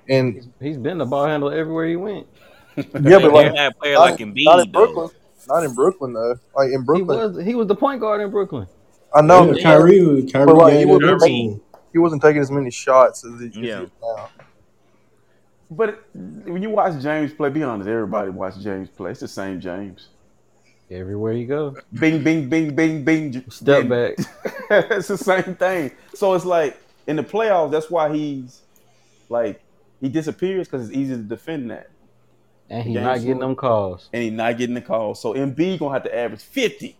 [0.08, 2.26] And He's been the ball handler everywhere he went.
[2.76, 2.84] yeah,
[3.18, 4.86] but like had a player not, like in- Embiid, not in though.
[4.86, 5.10] Brooklyn,
[5.48, 6.36] not in Brooklyn though.
[6.56, 8.66] Like in Brooklyn, He Brooklyn, was he was the point guard in Brooklyn.
[9.14, 11.60] I know yeah, Kyrie, was- Kyrie But, like, gave he was- up to him.
[11.92, 13.82] He wasn't taking as many shots as he as he Yeah.
[13.82, 14.28] is now.
[15.70, 19.12] But when you watch James play, be honest, everybody watch James play.
[19.12, 20.08] It's the same James.
[20.90, 21.76] Everywhere you go.
[21.92, 23.44] Bing, bing, bing, bing, bing.
[23.50, 23.88] Step bing.
[23.88, 24.14] back.
[24.90, 25.92] it's the same thing.
[26.14, 26.76] So it's like
[27.06, 28.62] in the playoffs, that's why he's
[29.28, 29.62] like
[30.00, 31.90] he disappears because it's easy to defend that,
[32.68, 34.08] And he's James not getting them calls.
[34.12, 35.20] and he's not getting the calls.
[35.20, 36.96] So Embiid gonna have to average fifty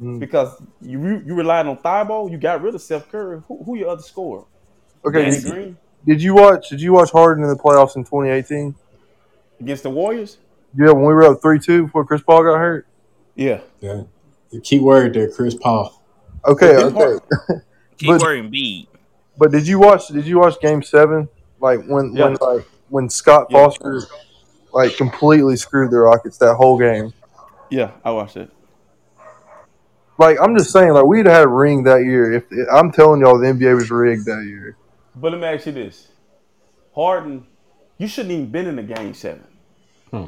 [0.00, 0.20] Mm.
[0.20, 2.30] because you you, you relied on Thybulle.
[2.30, 3.40] You got rid of Steph Curry.
[3.48, 4.44] Who, who your other scorer?
[5.04, 5.76] Okay, did, Green
[6.06, 6.68] did you watch?
[6.68, 8.74] Did you watch Harden in the playoffs in 2018?
[9.60, 10.38] against the Warriors.
[10.76, 12.86] Yeah, when we were up three two before Chris Paul got hurt.
[13.34, 14.02] Yeah, Yeah.
[14.52, 16.00] The key word there, Chris Paul.
[16.46, 17.60] Okay, But them okay.
[17.98, 18.86] Keyword But- Embiid.
[19.36, 20.08] But did you watch?
[20.08, 21.28] Did you watch Game Seven?
[21.60, 22.24] Like when Yeah.
[22.26, 23.64] when like when Scott Yeah.
[23.64, 24.02] Foster
[24.72, 27.12] like completely screwed the Rockets that whole game.
[27.70, 28.50] yeah, I watched it.
[30.18, 32.32] Like I'm just saying, like we'd have had a ring that year.
[32.32, 34.76] If I'm telling y'all, the NBA was rigged that year.
[35.14, 36.08] But let me ask you this:
[36.94, 37.46] Harden,
[37.98, 39.46] you shouldn't even been in the game seven.
[40.10, 40.26] Hmm.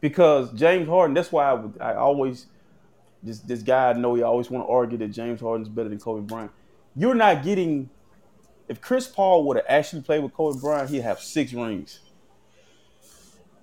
[0.00, 2.46] Because James Harden, that's why I, would, I always
[3.22, 5.98] this this guy I know he always want to argue that James Harden's better than
[5.98, 6.52] Kobe Bryant.
[6.94, 7.90] You're not getting
[8.68, 12.00] if Chris Paul would have actually played with Kobe Bryant, he'd have six rings.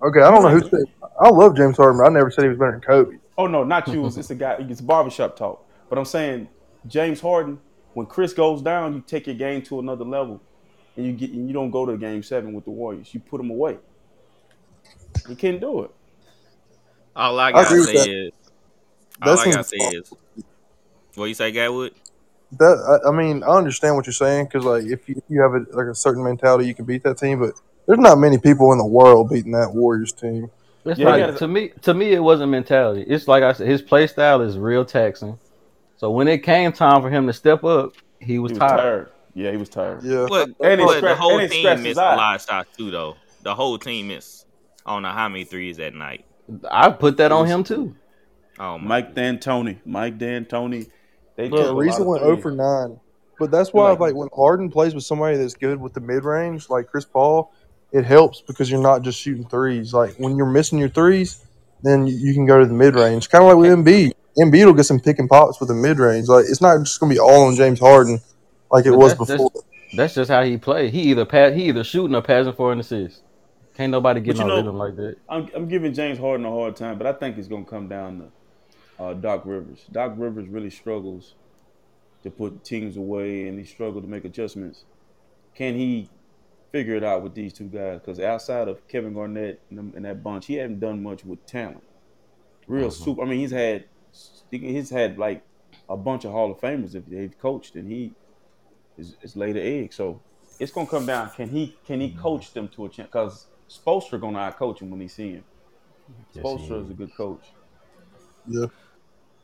[0.02, 0.68] Okay, I don't know who.
[0.68, 0.84] Said,
[1.20, 1.98] I love James Harden.
[1.98, 3.16] but I never said he was better than Kobe.
[3.36, 4.06] Oh no, not you.
[4.06, 4.56] It's, it's a guy.
[4.58, 5.66] It's barbershop talk.
[5.88, 6.48] But I'm saying
[6.86, 7.58] James Harden.
[7.94, 10.40] When Chris goes down, you take your game to another level,
[10.96, 13.12] and you get and you don't go to game seven with the Warriors.
[13.12, 13.78] You put them away.
[15.28, 15.90] You can't do it.
[17.14, 18.08] All I I gotta agree with say that.
[18.08, 18.32] is,
[19.20, 20.12] all That's I gotta say is,
[21.14, 21.92] what you say, Gatwood?
[22.52, 25.42] That I, I mean, I understand what you're saying because like if you, if you
[25.42, 27.40] have a, like a certain mentality, you can beat that team.
[27.40, 27.52] But
[27.86, 30.50] there's not many people in the world beating that Warriors team.
[30.84, 33.04] It's Yeah, like gotta- to me to me it wasn't mentality.
[33.06, 35.38] It's like I said, his play style is real taxing.
[35.96, 38.76] So when it came time for him to step up, he was, He was tired.
[38.78, 39.08] tired.
[39.34, 40.02] Yeah, he was tired.
[40.02, 42.90] Yeah, But, And he but the whole and team missed a lot of shots too,
[42.90, 43.16] though.
[43.42, 44.46] The whole team missed.
[44.84, 46.24] I don't know how many threes that night.
[46.70, 47.94] I put that on him too.
[48.58, 49.00] Oh my!
[49.00, 50.90] Mike D'Antoni, Mike D'Antoni.
[51.36, 52.34] They the took reason went threes.
[52.34, 53.00] 0 for 9.
[53.38, 56.24] But that's why, Like- like, when Harden plays with somebody that's good with the mid
[56.24, 57.52] range, like Chris Paul,
[57.92, 59.92] it helps because you're not just shooting threes.
[59.92, 61.44] Like, when you're missing your threes,
[61.82, 63.28] then you, you can go to the mid range.
[63.28, 64.12] Kind of like with Embiid.
[64.38, 66.28] Embiid will get some pick and pops with the mid range.
[66.28, 68.20] Like, it's not just going to be all on James Harden
[68.70, 69.62] like it But was that's- that's- before.
[69.94, 70.90] That's just how he played.
[70.94, 73.20] He either pass, he either shooting or passing for an assist.
[73.76, 75.16] Can't nobody get But no know- rhythm like that.
[75.28, 77.88] I'm, I'm giving James Harden a hard time, but I think it's going to come
[77.88, 78.30] down
[78.98, 79.84] to uh, Doc Rivers.
[79.92, 81.34] Doc Rivers really struggles
[82.22, 84.84] to put teams away, and he struggled to make adjustments.
[85.54, 86.08] Can he
[86.72, 88.00] figure it out with these two guys?
[88.00, 91.44] Because outside of Kevin Garnett and, them- and that bunch, he hasn't done much with
[91.46, 91.84] talent.
[92.66, 92.92] Real Mhm.
[92.92, 93.22] super.
[93.22, 93.84] I mean, he's had
[94.50, 95.42] he's had like
[95.88, 98.12] a bunch of Hall of Famers if they've coached, and he
[98.98, 99.92] is, is laid an egg.
[99.92, 100.20] So
[100.58, 101.30] it's gonna come down.
[101.30, 103.08] Can he can he coach them to a chance?
[103.08, 105.44] Because Spoelstra gonna out coach him when he see him.
[106.08, 106.90] Yes, he Spoelstra is is.
[106.90, 107.44] a good coach.
[108.46, 108.66] Yeah.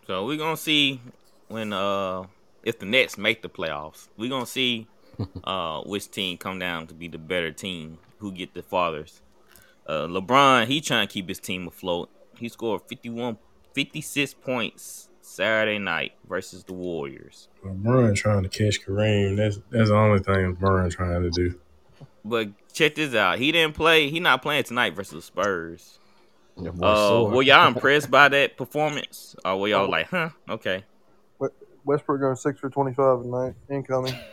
[0.07, 1.01] So we're gonna see
[1.49, 2.25] when uh
[2.63, 4.09] if the Nets make the playoffs.
[4.17, 4.87] We're gonna see
[5.45, 9.21] uh, which team come down to be the better team, who get the fathers.
[9.87, 12.11] Uh, LeBron, he trying to keep his team afloat.
[12.39, 13.39] He scored 51,
[13.73, 17.49] 56 points Saturday night versus the Warriors.
[17.65, 19.37] LeBron trying to catch Kareem.
[19.37, 21.59] That's that's the only thing LeBron trying to do.
[22.25, 23.39] But check this out.
[23.39, 24.11] He didn't play.
[24.11, 25.99] He not playing tonight versus the Spurs.
[26.61, 27.31] Your boy Uh, sore.
[27.31, 29.35] were y'all impressed by that performance?
[29.45, 30.85] Or were y'all like, huh, okay.
[31.85, 33.55] Westbrook going six for twenty five tonight.
[33.71, 34.15] Incoming.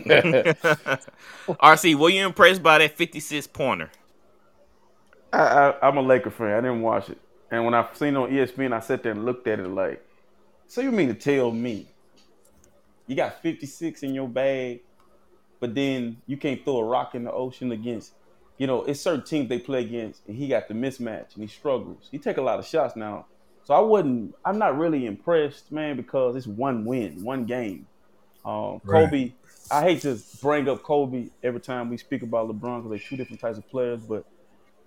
[1.48, 3.90] RC, were you impressed by that 56 pointer?
[5.32, 6.52] I, I, I'm a Laker fan.
[6.52, 7.18] I didn't watch it,
[7.50, 10.04] and when I seen it on ESPN, I sat there and looked at it like,
[10.66, 11.88] so you mean to tell me
[13.06, 14.80] you got 56 in your bag,
[15.60, 18.14] but then you can't throw a rock in the ocean against,
[18.58, 21.48] you know, it's certain teams they play against, and he got the mismatch and he
[21.48, 22.08] struggles.
[22.10, 23.26] He take a lot of shots now,
[23.64, 24.34] so I wouldn't.
[24.44, 27.86] I'm not really impressed, man, because it's one win, one game.
[28.44, 29.10] Um, Right.
[29.10, 29.32] Kobe.
[29.70, 33.16] I hate to bring up Kobe every time we speak about LeBron because they're two
[33.16, 34.24] different types of players, but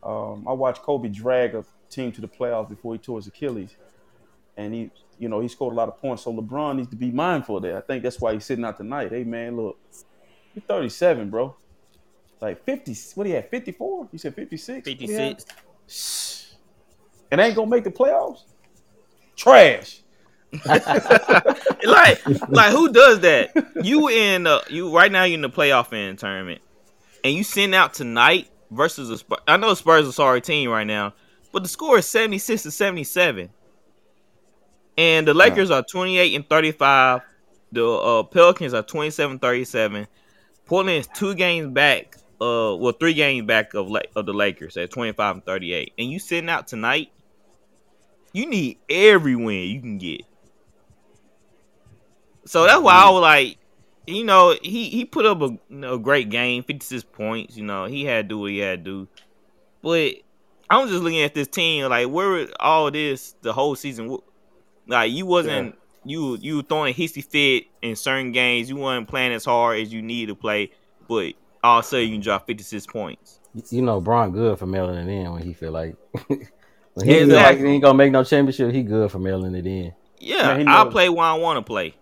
[0.04, 3.76] um, I watched Kobe drag a team to the playoffs before he tore his Achilles,
[4.56, 6.24] and he, you know, he scored a lot of points.
[6.24, 7.76] So LeBron needs to be mindful of that.
[7.76, 9.12] I think that's why he's sitting out tonight.
[9.12, 9.78] Hey man, look,
[10.54, 11.56] you're 37, bro.
[12.40, 12.96] Like 50.
[13.16, 13.50] What do you have?
[13.50, 14.10] 54?
[14.12, 14.88] You said 56.
[14.88, 15.38] What do you have?
[15.38, 16.56] 56.
[17.32, 18.44] And ain't gonna make the playoffs.
[19.36, 20.02] Trash.
[20.66, 23.52] like, like who does that?
[23.84, 26.62] You in uh, you right now you in the playoff in tournament,
[27.24, 29.40] and you send out tonight versus the Spurs.
[29.48, 31.14] I know the Spurs are a sorry team right now,
[31.52, 33.50] but the score is seventy six to seventy seven,
[34.98, 37.22] and the Lakers are twenty eight and thirty five.
[37.72, 40.08] The uh, Pelicans are 27-37.
[40.66, 42.16] Portland is two games back.
[42.40, 45.74] Uh, well, three games back of La- of the Lakers at twenty five and thirty
[45.74, 45.94] eight.
[45.98, 47.12] And you sitting out tonight.
[48.32, 50.22] You need every win you can get.
[52.48, 53.58] So that's why I was like,
[54.08, 57.58] you know, he he put up a, you know, a great game, fifty six points.
[57.58, 59.08] You know, he had to do what he had to do.
[59.84, 60.14] But
[60.70, 64.18] I'm just looking at this team like, where was all this the whole season?
[64.88, 65.76] Like you wasn't
[66.06, 68.70] you you were throwing a hissy fit in certain games.
[68.70, 70.72] You weren't playing as hard as you needed to play,
[71.08, 71.34] but
[71.64, 73.40] all of a sudden you drop fifty six points.
[73.70, 75.96] you know, Bron good for mailing it in when he feel like
[76.28, 78.74] when he Yeah, feel like he ain't gonna make no championship.
[78.74, 79.94] He good for mailing it in.
[80.20, 81.94] Yeah, Man, I'll play when I want to play.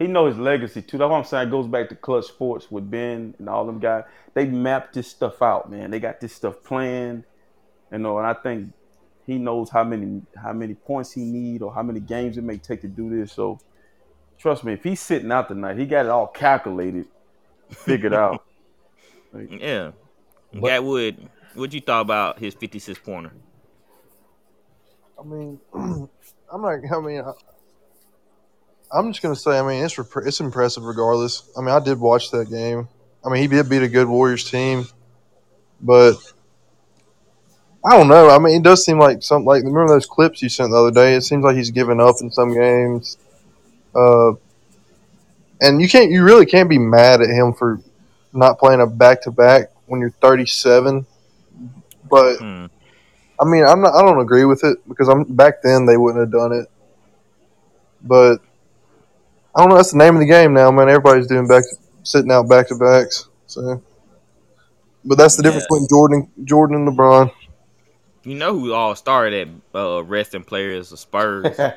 [0.00, 0.96] He know his legacy too.
[0.96, 1.48] That's what I'm saying.
[1.48, 4.04] It goes back to Klutch Sports with Ben and all them guys.
[4.32, 5.90] They mapped this stuff out, man.
[5.90, 7.24] They got this stuff planned,
[7.92, 8.16] you know.
[8.16, 8.72] And I think
[9.26, 12.56] he knows how many how many points he need or how many games it may
[12.56, 13.30] take to do this.
[13.32, 13.60] So
[14.38, 17.04] trust me, if he's sitting out tonight, he got it all calculated,
[17.70, 18.42] figured out.
[19.32, 19.92] Yeah,
[20.52, 23.32] But- Gatwood, what you thought about his fifty six pointer?
[25.20, 26.80] I mean, I'm not.
[26.90, 27.32] I mean, I,
[28.92, 29.58] I'm just gonna say.
[29.58, 31.48] I mean, it's rep- it's impressive regardless.
[31.56, 32.88] I mean, I did watch that game.
[33.24, 34.84] I mean, he did beat a good Warriors team,
[35.80, 36.14] but
[37.84, 38.28] I don't know.
[38.28, 40.90] I mean, it does seem like some like remember those clips you sent the other
[40.90, 41.14] day.
[41.14, 43.16] It seems like he's given up in some games.
[43.94, 44.32] Uh,
[45.60, 46.10] and you can't.
[46.10, 47.80] You really can't be mad at him for
[48.32, 51.06] not playing a back to back when you're 37.
[52.08, 52.66] But Hmm.
[53.40, 53.94] I mean, I'm not.
[53.94, 56.66] I don't agree with it because I'm back then they wouldn't have done it.
[58.02, 58.40] But
[59.54, 59.76] I don't know.
[59.76, 60.88] That's the name of the game now, man.
[60.88, 61.64] Everybody's doing back,
[62.02, 63.28] sitting out back to backs.
[63.46, 63.82] So,
[65.04, 65.76] but that's the difference Yeah.
[65.76, 67.32] between Jordan, Jordan and LeBron.
[68.22, 70.90] You know who all started at uh, resting players?
[70.90, 71.58] The Spurs.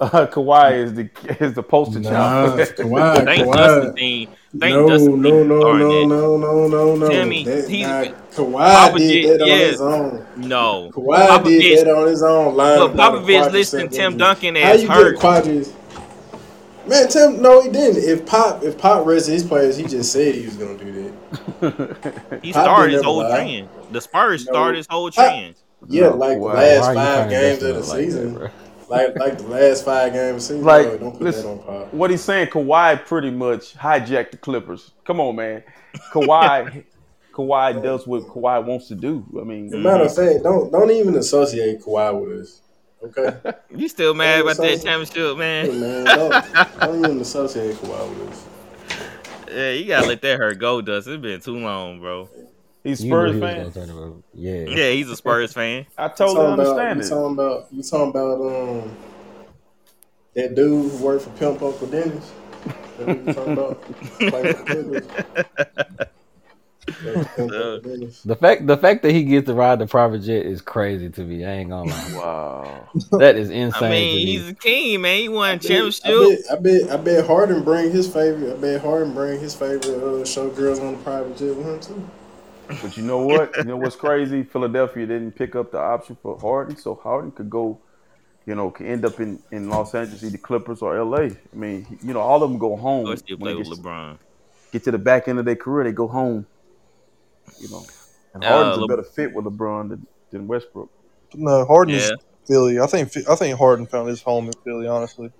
[0.00, 2.58] Uh, Kawhi is the is the poster Nah, child.
[2.76, 3.96] Kawhi, Thank Dustin Kawhi.
[3.96, 4.28] team.
[4.58, 7.08] Thank No, Dustin no, team no, starting no, no, no, no, no.
[7.08, 10.26] Timmy, That, he's- nah, Kawhi Popovich, did that on his own.
[10.38, 12.54] No, Kawhi Popovich- did that on his own.
[12.56, 15.20] Line But Popovich listed Tim Duncan How as you hurt.
[15.20, 15.72] get Quadris?
[16.86, 18.02] Man, Tim, no, he didn't.
[18.02, 21.14] If Pop, if Pop rested his players, he just said he was gonna do
[21.60, 22.40] that.
[22.42, 23.44] He Pop started his whole never lie.
[23.44, 23.68] trend.
[23.92, 24.52] The Spurs No.
[24.52, 25.54] started his whole Pop- trend.
[25.88, 28.48] Yeah, No, like the last Why are you five games of the like season, bro?
[28.88, 30.64] like like the last five games of the season.
[30.64, 31.94] Like, no, don't put listen, that on Pop.
[31.94, 34.90] what he's saying, Kawhi pretty much hijacked the Clippers.
[35.04, 35.62] Come on, man.
[36.12, 36.84] Kawhi,
[37.34, 39.24] Kawhi does what Kawhi wants to do.
[39.40, 42.60] I mean, matter of fact, don't don't even associate Kawhi with us.
[43.04, 45.80] Okay, You still mad about that so- championship, Hey, man?
[45.80, 46.44] man, don't,
[46.80, 48.46] don't even associate Kawhi with us.
[49.52, 51.14] Yeah, you gotta let that hurt go, Dustin.
[51.14, 52.28] It's been too long, bro.
[52.82, 53.56] he's You knew Spurs he fan.
[53.58, 54.16] gonna turn it over.
[54.34, 54.64] Yeah.
[54.68, 55.84] Yeah, he's a Spurs fan.
[55.98, 58.96] I You totally talking about, understand you talking about you talking about um
[60.34, 62.30] that dude who worked for Pimp Uncle Dennis.
[62.98, 63.82] That what you talking about?
[66.86, 67.78] Playing for
[68.24, 71.20] the fact the fact that he gets to ride the private jet is crazy to
[71.22, 71.44] me.
[71.44, 72.12] I ain't gonna lie.
[72.14, 72.88] Wow.
[73.18, 73.84] That is insane.
[73.84, 74.32] I mean, to me.
[74.32, 75.18] he's a king, man.
[75.20, 76.40] He won I bet, championship.
[76.50, 78.52] I bet, I bet Harden bring his favorite.
[78.52, 81.80] I bet Harden bring his favorite uh, show girls on the private jet with him
[81.80, 82.10] too.
[82.80, 83.56] But you know what?
[83.56, 84.42] You know what's crazy?
[84.52, 87.80] Philadelphia didn't pick up the option for Harden, so Harden could go,
[88.46, 91.18] you know, could end up in, in Los Angeles, either Clippers or LA.
[91.18, 93.06] I mean, you know, all of them go home.
[93.06, 94.18] Or still when play they with get, LeBron.
[94.72, 96.46] get to the back end of their career, they go home.
[97.60, 97.84] You know,
[98.34, 100.90] and Uh, Harden's Le- a better fit with LeBron than, than Westbrook.
[101.34, 102.16] No, Harden is Yeah.
[102.46, 102.80] Philly.
[102.80, 104.86] I think I think Harden found his home in Philly.
[104.86, 105.30] Honestly,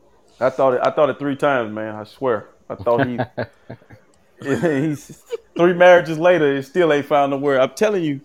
[0.41, 0.81] I thought it.
[0.83, 1.95] I thought it three times, man.
[1.95, 2.49] I swear.
[2.71, 3.19] I thought he.
[4.43, 5.23] he's
[5.57, 7.61] three marriages later, he still ain't found nowhere.
[7.61, 8.21] I'm telling you,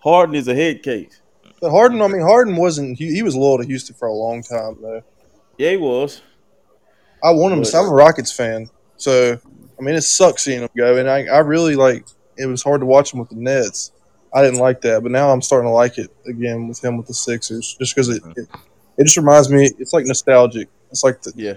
[0.00, 1.20] Harden is a head case.
[1.60, 2.02] but Harden.
[2.02, 2.98] I mean, Harden wasn't.
[2.98, 5.02] He, he was loyal to Houston for a long time though.
[5.58, 6.22] Yeah, he was.
[7.22, 7.62] I want him.
[7.62, 9.38] to I'm a Rockets fan, so
[9.78, 10.96] I mean, it sucks seeing him go.
[10.96, 12.06] And I, I really like.
[12.36, 13.92] It was hard to watch him with the Nets.
[14.32, 17.06] I didn't like that, but now I'm starting to like it again with him with
[17.06, 18.48] the Sixers, just because it, it
[18.98, 19.70] it just reminds me.
[19.78, 20.68] It's like nostalgic.
[20.90, 21.54] It's like the Yeah.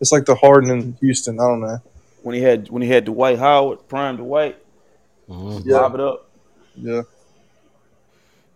[0.00, 1.40] it's like the Harden in Houston.
[1.40, 1.78] I don't know.
[2.22, 4.56] When he had when he had Dwight Howard, prime Dwight,
[5.28, 5.62] Mhm.
[5.64, 5.76] Yeah.
[5.78, 6.28] lob it up.
[6.76, 7.02] Yeah.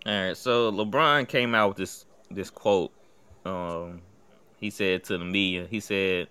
[0.07, 2.93] All right, so LeBron came out with this this quote.
[3.45, 4.03] Um,
[4.59, 6.29] he said to the media, he said,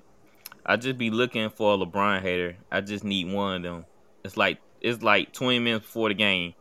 [0.65, 2.55] "I just be looking for a LeBron hater.
[2.71, 3.85] I just need one of them.
[4.23, 6.53] It's like it's like 20 minutes before the game,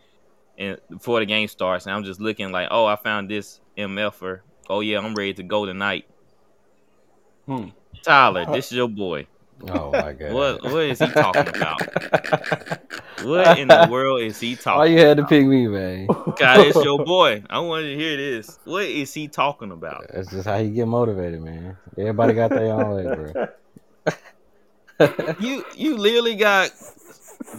[0.57, 4.41] and before the game starts, and I'm just looking like, oh, I found this mf'er.
[4.71, 6.07] Oh yeah, I'm ready to go tonight.
[7.47, 7.69] Hmm.
[8.03, 9.27] Tyler, this is your boy.
[9.69, 10.33] Oh my god.
[10.33, 11.81] What what is he talking about?
[13.25, 14.79] What in the world is he talking?
[14.79, 16.07] Why you had to pick me, man?
[16.07, 17.45] God, it's your boy.
[17.49, 18.59] I wanted to hear this.
[18.65, 20.07] What is he talking about?
[20.13, 21.77] That's just how you get motivated, man.
[21.97, 23.49] Everybody got their own way, bro.
[25.41, 26.71] You you literally got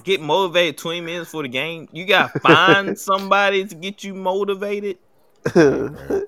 [0.04, 1.88] get motivated twenty minutes for the game.
[1.92, 4.98] You got to find somebody to get you motivated.
[5.56, 6.22] I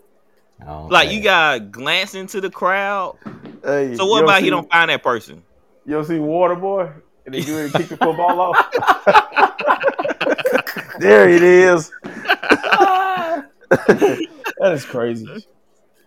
[0.89, 1.17] Like care.
[1.17, 3.17] you got to glance into the crowd.
[3.63, 5.43] Hey, So what about see, he don't find that person?
[5.85, 6.93] You don't see Waterboy?
[7.25, 8.71] And they you it and kick the football off.
[10.99, 11.91] there it is.
[13.69, 15.27] that is crazy.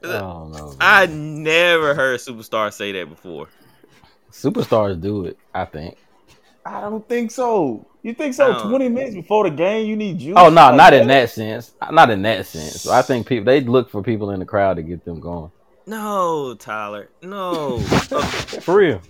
[0.04, 0.68] I don't know.
[0.68, 0.76] man.
[0.80, 3.48] I never heard superstar say that before.
[4.30, 5.36] Superstars do it.
[5.52, 5.98] I think.
[6.64, 7.86] I don't think so.
[8.02, 8.68] You think so?
[8.68, 10.34] Twenty minutes before the game, you need juice.
[10.36, 11.72] Oh no, Like not in that sense.
[11.90, 12.86] Not in that sense.
[12.86, 15.50] I think people they look for people in the crowd to get them going.
[15.86, 17.08] No, Tyler.
[17.22, 17.82] No.
[18.12, 19.00] Uh, for real.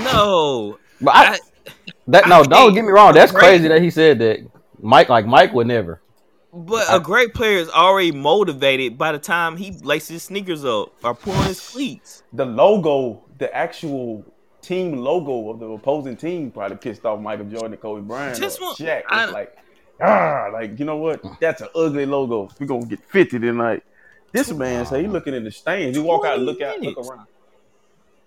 [0.00, 0.78] no.
[1.00, 1.38] But I, I-
[2.08, 3.14] that no, I don't think get me wrong.
[3.14, 4.38] That's great- crazy that he said that.
[4.80, 6.00] Mike, like Mike, would never.
[6.52, 10.92] But a great player is already motivated by the time he laces his sneakers up
[11.04, 12.24] or pulling his cleats.
[12.32, 14.24] The logo, the actual
[14.62, 18.38] team logo of the opposing team, probably pissed off Michael Jordan and Kobe Bryant.
[18.38, 19.02] Just or one- Shaq.
[19.08, 19.56] I- like,
[20.00, 21.20] ah, like you know what?
[21.40, 22.48] That's an ugly logo.
[22.58, 23.82] We're gonna get fifty tonight.
[24.32, 25.96] This man say he looking in the stands.
[25.96, 27.26] He walk out, look out, look around.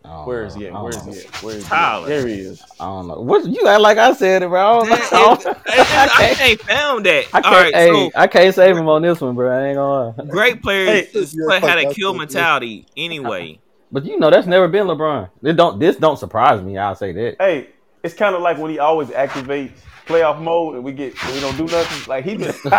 [0.03, 0.73] I don't Where is he at?
[0.73, 1.41] Where is he at?
[1.41, 1.73] Where is he?
[1.73, 2.05] At?
[2.05, 2.61] There he is.
[2.79, 3.15] I don't know.
[3.21, 4.81] What you act like I said it, bro?
[4.81, 7.25] I, That don't- is- I ain't found that.
[7.33, 7.55] I can't.
[7.55, 9.49] right, hey, so I can't save him on this one, bro.
[9.51, 10.25] I ain't gonna lie.
[10.29, 13.57] great players Hey, is- yeah, play- had a fuck kill mentality anyway.
[13.91, 15.29] But you know that's never been LeBron.
[15.43, 15.79] It don't.
[15.79, 16.77] This don't surprise me.
[16.77, 17.35] I'll say that.
[17.39, 17.69] Hey,
[18.03, 19.71] it's kind of like when he always activates
[20.05, 22.09] playoff mode and we get we don't do nothing.
[22.09, 22.63] Like he just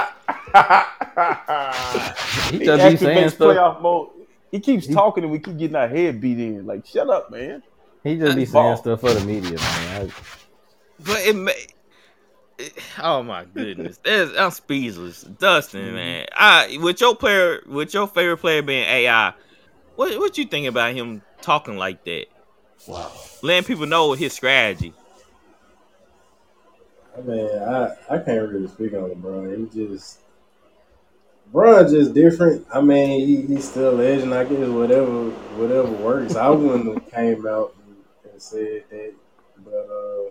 [2.51, 3.57] He he just be saying stuff.
[3.57, 4.09] playoff mode.
[4.53, 6.67] He keeps talking and we keep getting our head beat in.
[6.67, 7.63] Like shut up, man.
[8.05, 8.77] He just be saying ball.
[8.77, 10.13] stuff for the media, man.
[11.05, 11.67] But it may.
[12.59, 16.27] it- oh my goodness, That's, I'm speechless, Dustin, man.
[16.37, 19.35] I with your player, with your favorite player being AI,
[19.97, 22.27] what what you think about him talking like that?
[22.87, 23.11] Wow.
[23.43, 24.93] Letting people know his strategy.
[27.17, 29.73] I mean, I, I can't really speak on LeBron.
[29.73, 30.19] He just
[31.53, 32.67] LeBron just different.
[32.73, 34.35] I mean, he, he's still a legend.
[34.35, 36.37] I guess whatever whatever works.
[36.37, 37.97] I wouldn't have came out and,
[38.31, 39.15] and said that,
[39.65, 40.31] but uh,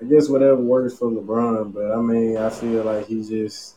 [0.00, 1.72] I guess whatever works for LeBron.
[1.72, 3.76] But I mean, I feel like he just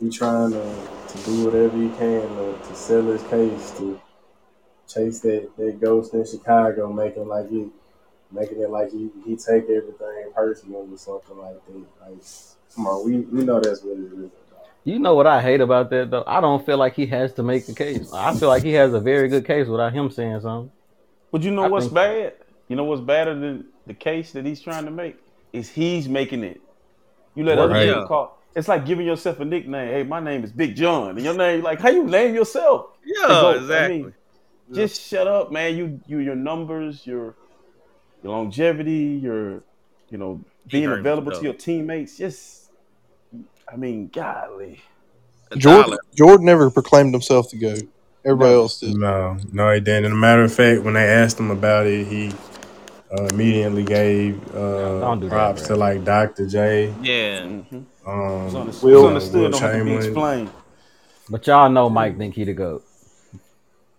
[0.00, 0.76] he trying to,
[1.08, 4.00] to do whatever he can to, to sell his case to
[4.88, 7.68] chase that, that ghost in Chicago, making like it
[8.30, 12.10] making it like he, he take everything personal or something like that.
[12.10, 12.18] Like,
[12.74, 14.30] come on, we, we know that's what it is.
[14.84, 16.24] You know what I hate about that though?
[16.26, 18.12] I don't feel like he has to make a case.
[18.12, 20.70] I feel like he has a very good case without him saying something.
[21.30, 22.32] But you know I what's think- bad?
[22.68, 25.16] You know what's badder than the case that he's trying to make?
[25.54, 26.60] Is he's making it.
[27.34, 28.37] You let other people call.
[28.58, 29.88] It's like giving yourself a nickname.
[29.88, 31.10] Hey, my name is Big John.
[31.10, 32.86] And your name, like, how you name yourself?
[33.04, 34.02] Yeah, go- I exactly.
[34.02, 34.14] mean,
[34.72, 35.76] Just shut up, man.
[35.76, 37.36] You you your numbers, your
[38.22, 39.62] your longevity, your
[40.10, 42.18] you know being available to your teammates.
[42.18, 42.70] Just,
[43.72, 44.80] I mean, golly.
[45.56, 47.84] Jordan Jordan never proclaimed himself the goat.
[48.24, 48.60] Everybody No.
[48.62, 48.96] else did.
[48.96, 50.06] No, no, he didn't.
[50.06, 52.32] And a matter of fact, when they asked him about it, he
[53.16, 56.46] uh, immediately gave uh, Don't do that, props to like Dr.
[56.48, 56.92] J.
[57.02, 57.80] yeah, Mm-hmm.
[58.08, 58.90] Um, It's understood.
[58.90, 59.40] Will- it's understood.
[59.42, 60.04] Will Don't have to be Chamberlain.
[60.06, 60.50] explained.
[61.30, 62.84] But y'all know Mike think he the goat.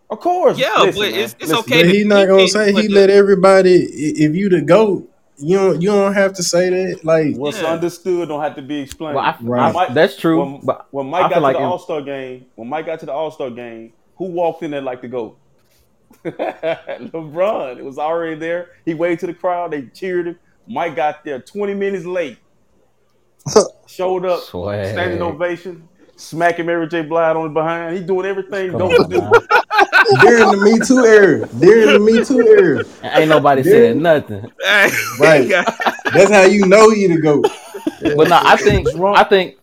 [0.10, 0.58] Of course.
[0.58, 1.84] Yeah, Listen, but man, it's- it's okay.
[1.84, 3.76] But he not gonna say But he the- let everybody.
[3.76, 5.08] If you the goat,
[5.38, 7.06] you don't you don't have to say that.
[7.06, 7.68] Like What's Yeah.
[7.74, 9.16] understood don't have to be explained.
[9.18, 9.76] Well, I, Right.
[9.76, 10.40] I- that's true.
[10.44, 12.88] When, but when I Mike got to like the in- All Star game, when Mike
[12.88, 15.38] got to the All Star game, who walked in there like the goat?
[16.26, 17.78] LeBron.
[17.78, 18.70] It was already there.
[18.86, 19.72] He waved to the crowd.
[19.72, 20.40] They cheered him.
[20.68, 22.38] Mike got there 20 minutes late.
[23.88, 24.88] Showed up, Swag.
[24.88, 27.02] standing ovation, smacking Mary J.
[27.04, 27.98] Blige on the behind.
[27.98, 29.20] He doing everything Come goats on, do.
[30.22, 34.52] during the Me Too era, during the Me Too era, Ain't nobody said nothing.
[34.62, 34.92] Right.
[36.14, 37.48] that's how you know he the goat.
[38.02, 39.58] But no, I think I think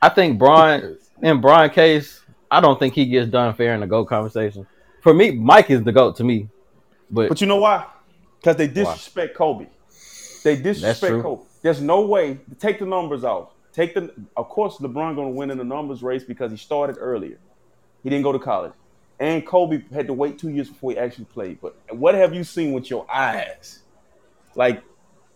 [0.00, 3.86] I think Bryant in Bryant case, I don't think he gets done fair in the
[3.86, 4.66] GOAT conversation.
[5.00, 6.48] For me, Mike is the GOAT to me.
[7.10, 7.86] But, But you know why?
[8.40, 9.66] Because they disrespect Kobe.
[10.42, 11.22] They disrespect true.
[11.22, 11.44] Kobe.
[11.62, 12.34] There's no way.
[12.34, 13.50] To take the numbers off.
[13.72, 14.12] Take the.
[14.36, 17.38] Of course, LeBron going to win in the numbers race because he started earlier.
[18.02, 18.72] He didn't go to college,
[19.20, 21.60] and Kobe had to wait two years before he actually played.
[21.60, 23.80] But what have you seen with your eyes?
[24.54, 24.82] Like,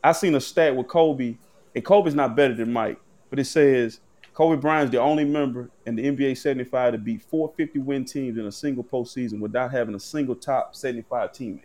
[0.03, 1.37] I seen a stat with Kobe,
[1.75, 2.99] and Kobe's not better than Mike,
[3.31, 4.01] but it says
[4.35, 8.45] Kobe Bryant's the only member in the NBA 75 to beat 450 win teams in
[8.45, 11.61] a single postseason without having a single top 75 teammate.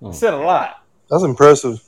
[0.00, 0.10] Hmm.
[0.10, 0.84] Said a lot.
[1.08, 1.80] That's impressive.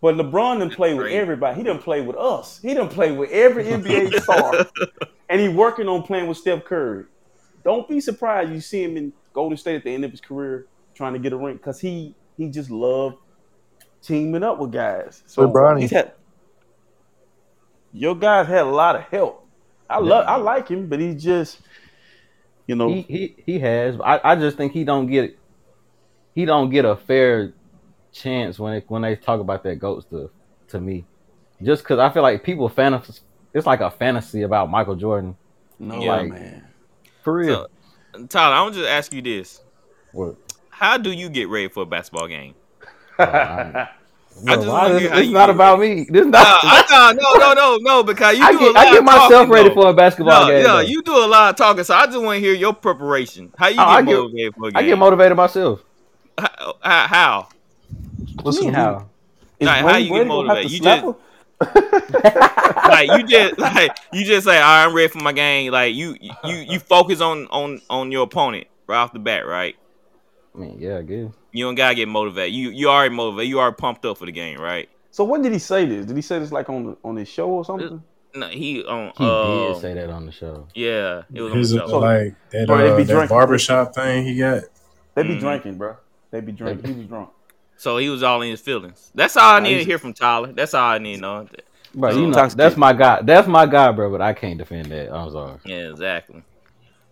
[0.00, 1.56] But LeBron didn't play with everybody.
[1.56, 2.60] He didn't play with us.
[2.60, 4.66] He didn't play with every NBA star.
[5.28, 7.04] And he working on playing with Steph Curry.
[7.64, 10.66] Don't be surprised you see him in Golden State at the end of his career
[10.94, 13.16] trying to get a ring because he he just loved
[14.02, 15.22] teaming up with guys.
[15.26, 16.12] So LeBron, he's had
[17.92, 19.46] your guys had a lot of help.
[19.88, 21.60] I love I like him, but he just
[22.66, 23.96] you know he, he he has.
[24.04, 25.38] I, I just think he don't get
[26.34, 27.52] he don't get a fair
[28.16, 30.30] chance when it, when they talk about that goat stuff
[30.68, 31.04] to me.
[31.62, 33.20] Just because I feel like people fantasy,
[33.54, 35.36] it's like a fantasy about Michael Jordan
[35.78, 36.22] no Yeah.
[36.22, 36.64] man.
[37.22, 37.66] for real.
[38.14, 39.62] So, Tyler, I'm gonna just ask you this:
[40.12, 40.36] What?
[40.70, 42.54] How do you get ready for a basketball game?
[43.18, 46.06] Oh, I I just this- hear how it's not get about me.
[46.10, 46.58] This No, not.
[46.62, 48.98] I, no, no, no, no, no, because you I do a get, lot I get
[48.98, 49.74] of myself talking, ready though.
[49.74, 50.56] for a basketball No, game.
[50.58, 50.80] yeah, though.
[50.80, 53.50] you do a lot of talking, so I just want to hear your preparation.
[53.56, 54.76] How you Oh, get I get- motivated for a game?
[54.76, 55.80] I get motivated myself.
[56.38, 56.74] How?
[56.82, 57.48] how,
[58.38, 58.42] how?
[58.44, 59.08] What you mean how?
[59.58, 60.70] Is Like, how Wayne you get Brady gonna have to motivated?
[60.72, 61.16] You slap just-
[62.88, 65.72] like you just like you just say, All right, I'm ready for my game.
[65.72, 69.74] Like you, you, you focus on on on your opponent right off the bat, right?
[70.54, 71.30] I mean, yeah, I guess.
[71.52, 72.54] You don't gotta get motivated.
[72.54, 73.48] You you already motivated.
[73.48, 74.88] You already pumped up for the game, right?
[75.10, 76.04] So when did he say this?
[76.04, 78.02] Did he say this like on the, on his show or something?
[78.34, 79.12] No, he on.
[79.16, 80.68] He uh, did say that on the show.
[80.74, 81.98] Yeah, it was on the uh, show.
[82.00, 83.28] like that, Bro, they uh, be that drinking.
[83.34, 84.64] barbershop thing he got.
[85.14, 85.40] They be Mhm.
[85.40, 85.96] drinking, bro.
[86.30, 86.92] They be drinking.
[86.92, 87.30] He was drunk.
[87.76, 89.10] So he was all in his feelings.
[89.14, 90.52] That's all I need to hear from Tyler.
[90.52, 91.48] That's all I need to know.
[91.94, 93.22] Bro, you know, that's my guy.
[93.22, 94.10] That's my guy, bro.
[94.10, 95.12] But I can't defend that.
[95.12, 95.58] I'm sorry.
[95.64, 96.42] Yeah, exactly.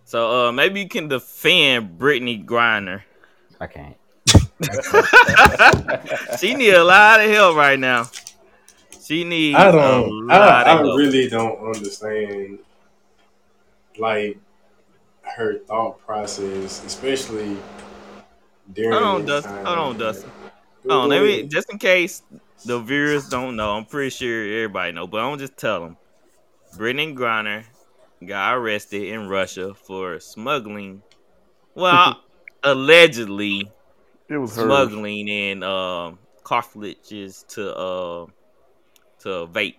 [0.05, 3.01] So uh maybe you can defend Brittney Griner.
[3.59, 3.95] I can't.
[6.39, 8.09] she need a lot of help right now.
[9.03, 10.31] She needs I don't.
[10.31, 10.97] I, lot I of help.
[10.97, 12.59] really don't understand,
[13.97, 14.37] like
[15.21, 17.57] her thought process, especially
[18.73, 18.91] during.
[18.93, 19.51] Hold on, this Dustin.
[19.51, 19.65] time.
[19.65, 20.31] Hold on, Dustin.
[20.89, 22.21] Oh, let me just in case
[22.65, 23.75] the viewers don't know.
[23.75, 25.97] I'm pretty sure everybody know, but I'm gonna just tell them.
[26.77, 27.65] Brendan Griner
[28.25, 31.03] got arrested in Russia for smuggling.
[31.75, 32.21] Well,
[32.63, 33.71] allegedly
[34.29, 38.25] It was smuggling in um cartridges to uh
[39.19, 39.77] to a vape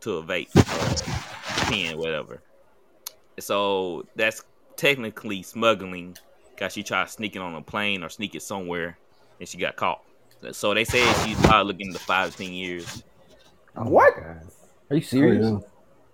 [0.00, 0.94] to a vape uh,
[1.66, 2.42] pen whatever.
[3.38, 4.42] So that's
[4.76, 6.16] technically smuggling
[6.50, 8.98] because she tried sneaking on a plane or sneak it somewhere
[9.40, 10.02] and she got caught.
[10.52, 13.02] So they say she's probably looking to five to ten years.
[13.74, 14.14] What?
[14.18, 15.46] Are you serious?
[15.46, 15.64] Oh,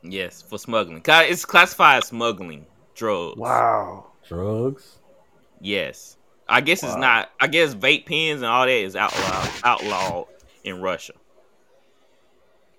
[0.02, 1.02] Yes, for smuggling.
[1.06, 2.64] It's classified as smuggling
[2.94, 3.36] drugs.
[3.38, 4.06] Wow.
[4.26, 4.98] Drugs?
[5.60, 6.16] Yes.
[6.48, 7.30] I guess it's not.
[7.38, 10.26] I guess vape pens and all that is outlawed uh, outlawed
[10.64, 11.12] in Russia.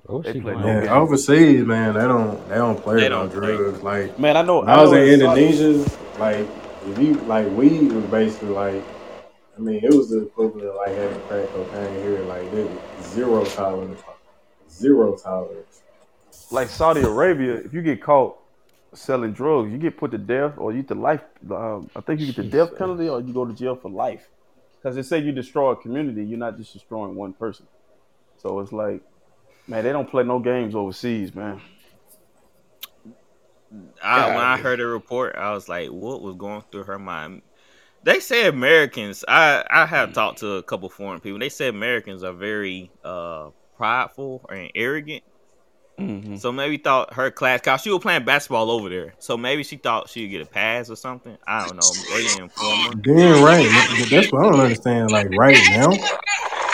[0.09, 0.73] Oh, They she play going no.
[0.81, 3.55] Man, overseas, man, they don't they don't play They about don't play.
[3.55, 3.83] drugs.
[3.83, 4.59] Like Man, I know.
[4.61, 6.47] when I was know in Indonesia, like
[6.87, 8.83] if you like weed was basically like,
[9.57, 12.19] I mean, it was the equivalent of like having crack cocaine here.
[12.21, 14.01] Like there was zero tolerance,
[14.69, 15.81] zero tolerance.
[16.49, 18.37] Like Saudi Arabia, if you get caught
[18.93, 21.21] selling drugs, you get put to death, or you get the life.
[21.49, 22.77] Um, I think you get the death Jesus.
[22.77, 24.27] penalty, or you go to jail for life.
[24.77, 27.67] Because they say you destroy a community, you're not just destroying one person.
[28.37, 29.01] So it's like
[29.67, 31.61] Man, they don't play no games overseas, man.
[34.03, 37.41] I, when I heard the report, I was like, "What was going through her mind?"
[38.03, 39.23] They say Americans.
[39.27, 41.39] I I have talked to a couple foreign people.
[41.39, 45.23] They say Americans are very uh prideful and arrogant.
[45.99, 46.39] Mhm.
[46.39, 49.13] So maybe thought her class, cause she was playing basketball over there.
[49.19, 51.37] So maybe she thought she'd get a pass or something.
[51.45, 52.15] I don't know.
[52.15, 52.91] They didn't inform her.
[53.03, 55.11] Then right, that's what I don't understand.
[55.11, 55.89] Like right now,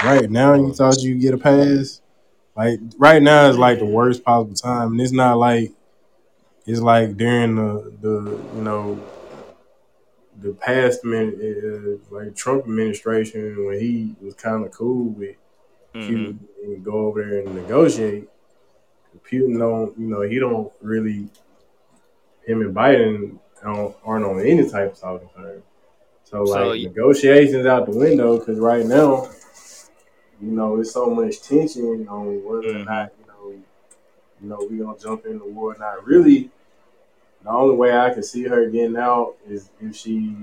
[0.04, 2.02] right now, you thought you get a pass.
[2.56, 5.72] Like right now is like the worst possible time, and it's not like
[6.66, 9.00] it's like during the the you know
[10.42, 11.28] the past min
[12.12, 15.36] uh, like Trump administration when he was kind of cool with
[15.96, 16.04] Mhm.
[16.04, 18.30] Putin and go over there and negotiate.
[19.30, 21.28] Putin don't, you know, he don't really.
[22.46, 25.64] Him and Biden don't, aren't on any type of talking terms.
[26.24, 29.30] So like So negotiations out the window because right now,
[30.42, 32.86] you know, there's so much tension on whether or Mhm.
[32.86, 33.64] not you know,
[34.42, 36.06] you know, we gonna jump into war or not.
[36.06, 36.52] Really,
[37.48, 40.36] the only way I could see her getting out is if she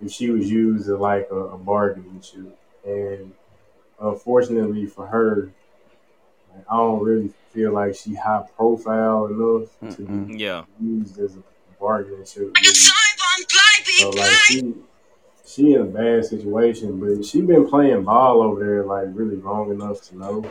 [0.00, 2.58] if she was used as like a, a bargaining chip.
[2.86, 3.32] And
[4.00, 5.50] unfortunately for her,
[6.54, 10.64] like, I don't really feel like she high profile enough to be Yeah.
[10.80, 11.42] used as a
[11.78, 12.54] bargaining chip.
[12.54, 12.72] really.
[13.98, 14.74] So like she
[15.46, 19.70] she in a bad situation, but she been playing ball over there like really long
[19.70, 20.50] enough to know.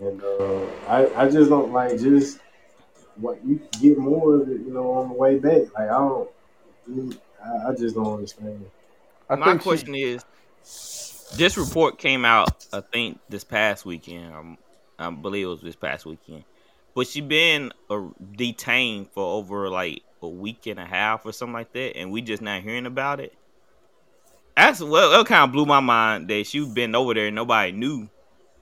[0.00, 2.38] And uh, I I just don't like just
[3.16, 5.72] what you can get more of it, you know, on the way back.
[5.74, 6.28] Like I don't,
[7.44, 8.64] I, I just don't understand.
[9.28, 10.24] I My think she- question is,
[11.36, 14.34] this report came out, I think, this past weekend.
[14.34, 14.58] Um,
[14.98, 16.44] I believe it was this past weekend.
[16.94, 18.02] But she been uh,
[18.36, 22.20] detained for over like a week and a half or something like that, and we
[22.20, 23.32] just not hearing about it.
[24.56, 27.72] That's well, that kind of blew my mind that she been over there and nobody
[27.72, 28.10] knew,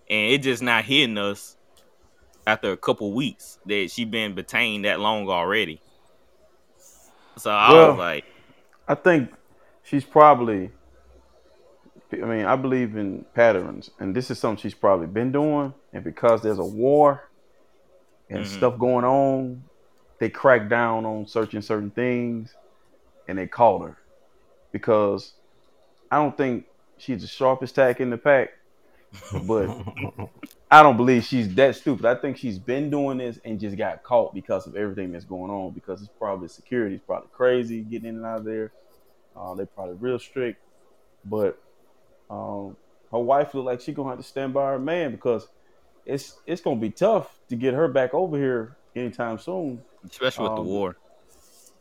[0.08, 1.56] and it just not hitting us
[2.46, 5.82] after a couple weeks that she been detained that long already.
[7.38, 8.24] So I Well, was like,
[8.88, 9.30] I think
[9.82, 10.70] she's probably.
[12.12, 15.74] I mean, I believe in patterns, and this is something she's probably been doing.
[15.92, 17.22] And because there's a war
[18.28, 18.46] and Mhm.
[18.46, 19.64] stuff going on,
[20.18, 22.54] they crack down on searching certain things,
[23.28, 23.96] and they caught her
[24.72, 25.34] because
[26.10, 26.66] I don't think
[26.98, 28.50] she's the sharpest tack in the pack,
[29.46, 29.68] but
[30.70, 32.06] I don't believe she's that stupid.
[32.06, 35.50] I think she's been doing this and just got caught because of everything that's going
[35.50, 35.72] on.
[35.72, 38.72] Because it's probably security's probably crazy getting in and out of there.
[39.36, 40.60] Uh, they're probably real strict,
[41.24, 41.60] but
[42.28, 42.76] um,
[43.10, 45.48] her wife look like she gonna have to stand by her man because
[46.06, 49.82] it's it's gonna be tough to get her back over here anytime soon.
[50.04, 50.96] especially with the Um, war.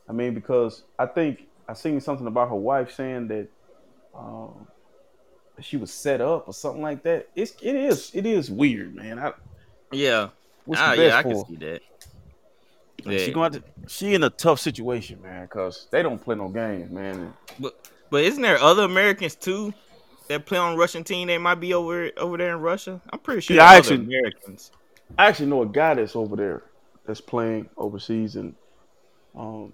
[0.07, 3.47] I mean, because I think I seen something about her wife saying that
[4.15, 4.67] um,
[5.61, 7.27] she was set up or something like that.
[7.35, 9.19] It's it is it is weird, man.
[9.19, 9.33] I,
[9.91, 10.29] Yeah.
[10.65, 11.45] what's Ah, the best yeah, I for?
[11.45, 11.81] can see that.
[13.05, 13.17] Yeah.
[13.19, 16.91] She going to she in a tough situation, man, because they don't play no games,
[16.91, 17.33] man.
[17.59, 19.73] But but isn't there other Americans too
[20.27, 21.27] that play on Russian team?
[21.27, 22.99] They might be over over there in Russia.
[23.11, 23.55] I'm pretty sure.
[23.55, 24.71] Yeah, I actually- Americans.
[25.17, 26.63] I actually know a guy that's over there
[27.05, 28.53] that's playing overseas, and
[29.35, 29.73] um,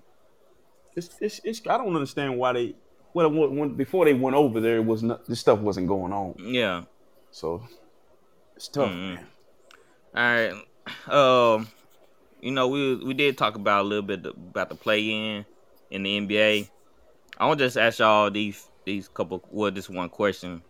[0.95, 2.75] it's it's, it's I don't understand why they
[3.15, 6.13] well when, when before they went over there it was not this stuff wasn't going
[6.13, 6.83] on, Yeah.
[7.31, 7.63] so
[8.55, 9.15] it's tough, Mhm.
[9.15, 9.27] man.
[10.15, 11.55] All right.
[11.55, 11.67] Um,
[12.41, 15.45] you know, we we did talk about a little bit about the play in
[15.89, 16.69] in the NBA.
[17.39, 20.61] I want to just ask y'all these these couple well, this one question: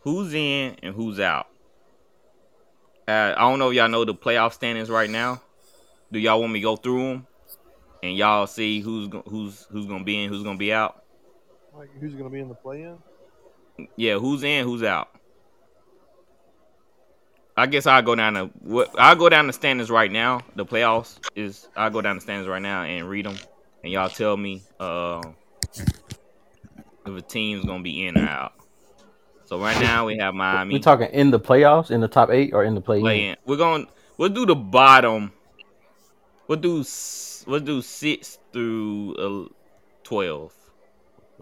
[0.00, 1.46] Who's in and who's out?
[3.06, 5.40] Uh, I don't know if y'all know the playoff standings right now.
[6.10, 7.26] Do y'all want me to go through them
[8.02, 11.03] and y'all see who's who's who's gonna be in, who's gonna be out?
[11.76, 12.98] Like, who's going to be in the play-in?
[13.96, 15.08] Yeah, who's in, who's out?
[17.56, 20.40] I guess I'll go down to what I'll go down the standings right now.
[20.56, 23.36] The playoffs is I'll go down the standings right now and read them,
[23.84, 25.22] and y'all tell me uh,
[27.06, 28.54] if a team's gonna be in or out.
[29.44, 32.52] So right now we have Miami We talking in the playoffs, in the top eight,
[32.52, 33.02] or in the play in?
[33.02, 33.36] playing.
[33.46, 33.86] We're going.
[34.18, 35.32] We'll do the bottom.
[36.48, 36.80] We'll do.
[36.80, 39.48] s- We'll do six through uh,
[40.02, 40.52] twelve.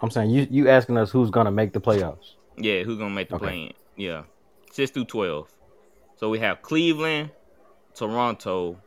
[0.01, 2.35] I'm saying you you asking us who's gonna make the playoffs.
[2.57, 3.45] Yeah, who's gonna make the Okay.
[3.45, 3.73] play in?
[3.97, 4.25] Yeah,
[4.73, 5.49] six through twelve.
[6.17, 7.31] So we have Cleveland,
[7.95, 8.79] Toronto,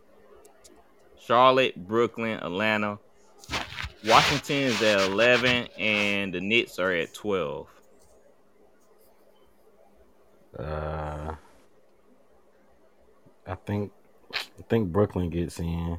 [1.20, 3.00] Charlotte, Brooklyn, Atlanta.
[4.06, 7.68] Washington is at eleven, and the Knicks are at twelve.
[10.58, 11.36] Uh,
[13.48, 13.92] I think
[14.34, 15.98] I think Brooklyn gets in.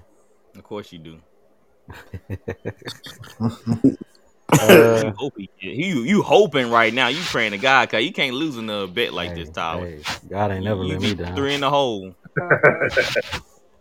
[0.57, 1.21] Of course you do.
[4.53, 7.09] Uh, you, hope he, you you hoping right now.
[7.09, 9.87] You praying to God because you can't lose another bet like hey, this, Tyler.
[9.87, 11.37] hey, God ain't never you, let you me be down.
[11.37, 12.15] three in the hole.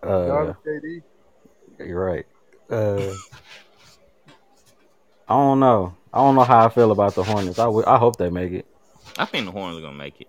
[0.03, 1.01] Uh, God, KD.
[1.79, 2.25] you're right.
[2.69, 3.13] Uh,
[5.27, 5.95] I don't know.
[6.13, 7.59] I don't know how I feel about the Hornets.
[7.59, 8.67] I I hope they make it,
[9.17, 10.27] I think the Hornets are gonna make it.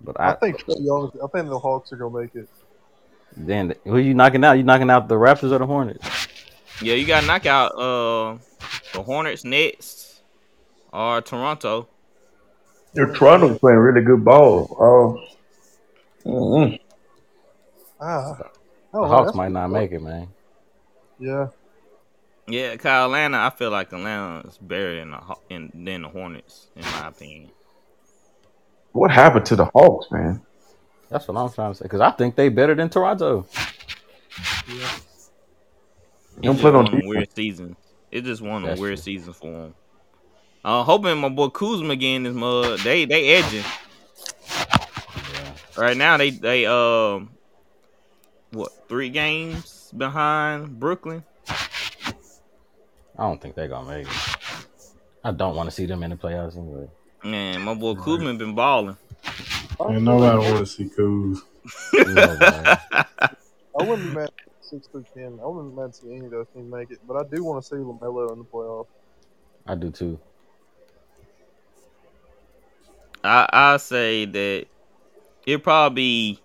[0.00, 1.12] but I I, think Trae Young.
[1.22, 2.48] I think the Hawks are gonna make it.
[3.36, 4.52] then who you knocking out?
[4.54, 6.06] You knocking out the Raptors or the Hornets?
[6.82, 8.38] Yeah, you got to knock out uh,
[8.92, 10.22] the Hornets, next
[10.92, 11.88] are Toronto.
[12.94, 15.26] Your Toronto's playing really good ball.
[16.26, 16.76] Uh.
[18.00, 18.44] Ah, I The
[18.92, 20.28] don't know, Hawks that's- might not make it, man.
[21.18, 21.48] Yeah,
[22.48, 23.38] Yeah, Kyle Atlanta.
[23.38, 25.20] I feel like Atlanta is better than the
[25.50, 27.50] in, than the Hornets, in my opinion.
[28.92, 30.42] what happened to the Hawks, man?
[31.08, 31.84] That's what I'm trying to say.
[31.84, 33.46] Because I think they better than Toronto.
[34.66, 35.30] It's
[36.40, 37.08] Don't just play on one of them defense.
[37.08, 37.76] weird seasons.
[38.12, 39.02] It's just one of them That's weird true.
[39.02, 39.74] seasons for him.
[40.64, 42.78] Uh, hoping my boy Kuzma again is mud.
[42.80, 43.64] They they edging
[45.76, 46.18] right now.
[46.18, 47.30] They they um
[48.50, 51.24] what three games behind Brooklyn.
[53.18, 54.36] I don't think they're gonna make it.
[55.24, 56.88] I don't want to see them in the playoffs anyway.
[57.24, 58.96] Man, my boy Kuzma been balling.
[59.80, 61.38] And nobody want to see Kuz.
[61.94, 62.78] You know, man.
[62.92, 65.38] I wouldn't be mad at six through ten.
[65.42, 67.44] I wouldn't be mad to see any of those teams make it, but I do
[67.44, 68.86] want to see LaMelo in the playoffs.
[69.66, 70.18] I do too.
[73.22, 74.66] I I say that
[75.46, 76.40] it'll probably be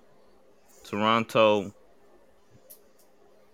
[0.83, 1.73] Toronto.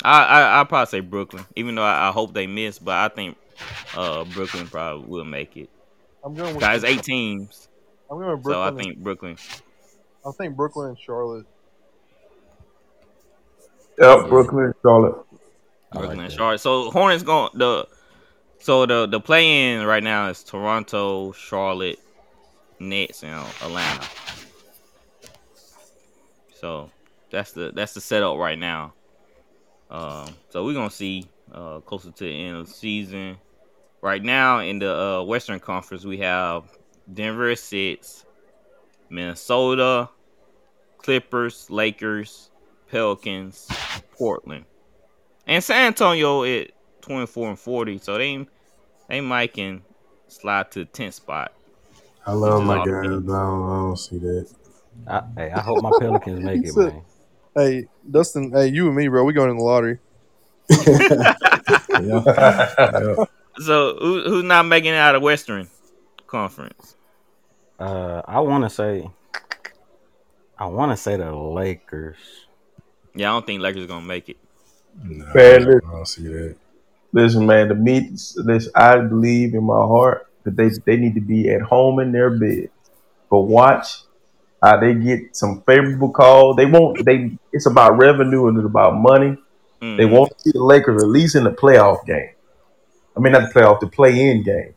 [0.04, 3.14] I I I'll probably say Brooklyn, even though I, I hope they miss, but I
[3.14, 3.38] think
[3.96, 5.70] uh Brooklyn probably will make it.
[6.24, 7.70] I'm going with Guys, eight teams,
[8.10, 9.38] I'm going with so I think Brooklyn.
[10.26, 11.46] I think Brooklyn and Charlotte.
[14.00, 15.26] Yep, Brooklyn, Charlotte.
[15.92, 16.34] I Brooklyn like and.
[16.34, 16.60] Charlotte.
[16.60, 17.88] So Hornets going the
[18.60, 22.00] so the the play in right now is Toronto, Charlotte,
[22.80, 24.08] Nets, and Atlanta.
[26.54, 26.90] So
[27.30, 28.94] that's the that's the setup right now.
[29.92, 33.38] Um, so we're gonna see uh, closer to the end of the season.
[34.02, 36.64] Right now in the uh, Western Conference, we have
[37.14, 38.26] Denver at six,
[39.10, 40.10] Minnesota,
[40.98, 42.50] Clippers, Lakers,
[42.94, 43.68] Pelicans,
[44.12, 44.66] Portland,
[45.48, 46.70] and San Antonio at
[47.02, 47.98] twenty four and forty.
[47.98, 48.46] So they
[49.10, 49.82] they might can
[50.28, 51.54] slide to the tenth spot.
[52.24, 53.06] I love my guys, good.
[53.06, 53.36] I don't, I
[53.84, 54.48] don't see that.
[55.08, 57.02] I, hey, I hope my Pelicans make it, man.
[57.56, 58.52] Hey, Dustin.
[58.52, 59.24] Hey, you and me, bro.
[59.24, 59.98] We going in the lottery.
[61.90, 62.24] Yeah.
[62.26, 63.26] yeah.
[63.60, 65.70] So who, who's not making it out of Western
[66.26, 66.96] Conference?
[67.80, 69.08] Uh, I want to say,
[70.58, 72.18] I want to say the Lakers.
[73.16, 74.38] Yeah, I don't think Lakers gonna make it.
[75.04, 76.56] No, Man, I don't see that.
[77.12, 81.22] Listen, man, the meets this I believe in my heart that they they need to
[81.22, 82.70] be at home in their bed.
[83.30, 84.04] But watch
[84.62, 86.56] how they get some favorable call.
[86.56, 89.38] They won't they it's about revenue and it's about money.
[89.82, 89.98] Mm.
[89.98, 92.32] They won't see the Lakers at least in the playoff game.
[93.16, 94.74] I mean not the playoff, the play in game.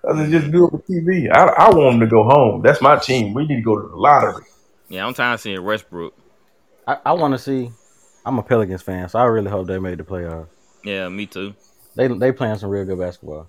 [0.00, 1.30] Because it's just good for TV.
[1.30, 2.62] I, I want them to go home.
[2.62, 3.34] That's my team.
[3.34, 4.44] We need to go to the lottery.
[4.88, 6.14] Yeah, I'm trying to see Westbrook.
[6.86, 7.70] I, I want to see.
[8.24, 10.48] I'm a Pelicans fan, so I really hope they made the playoffs.
[10.84, 11.54] Yeah, me too.
[11.96, 13.46] They they playing some real good basketball.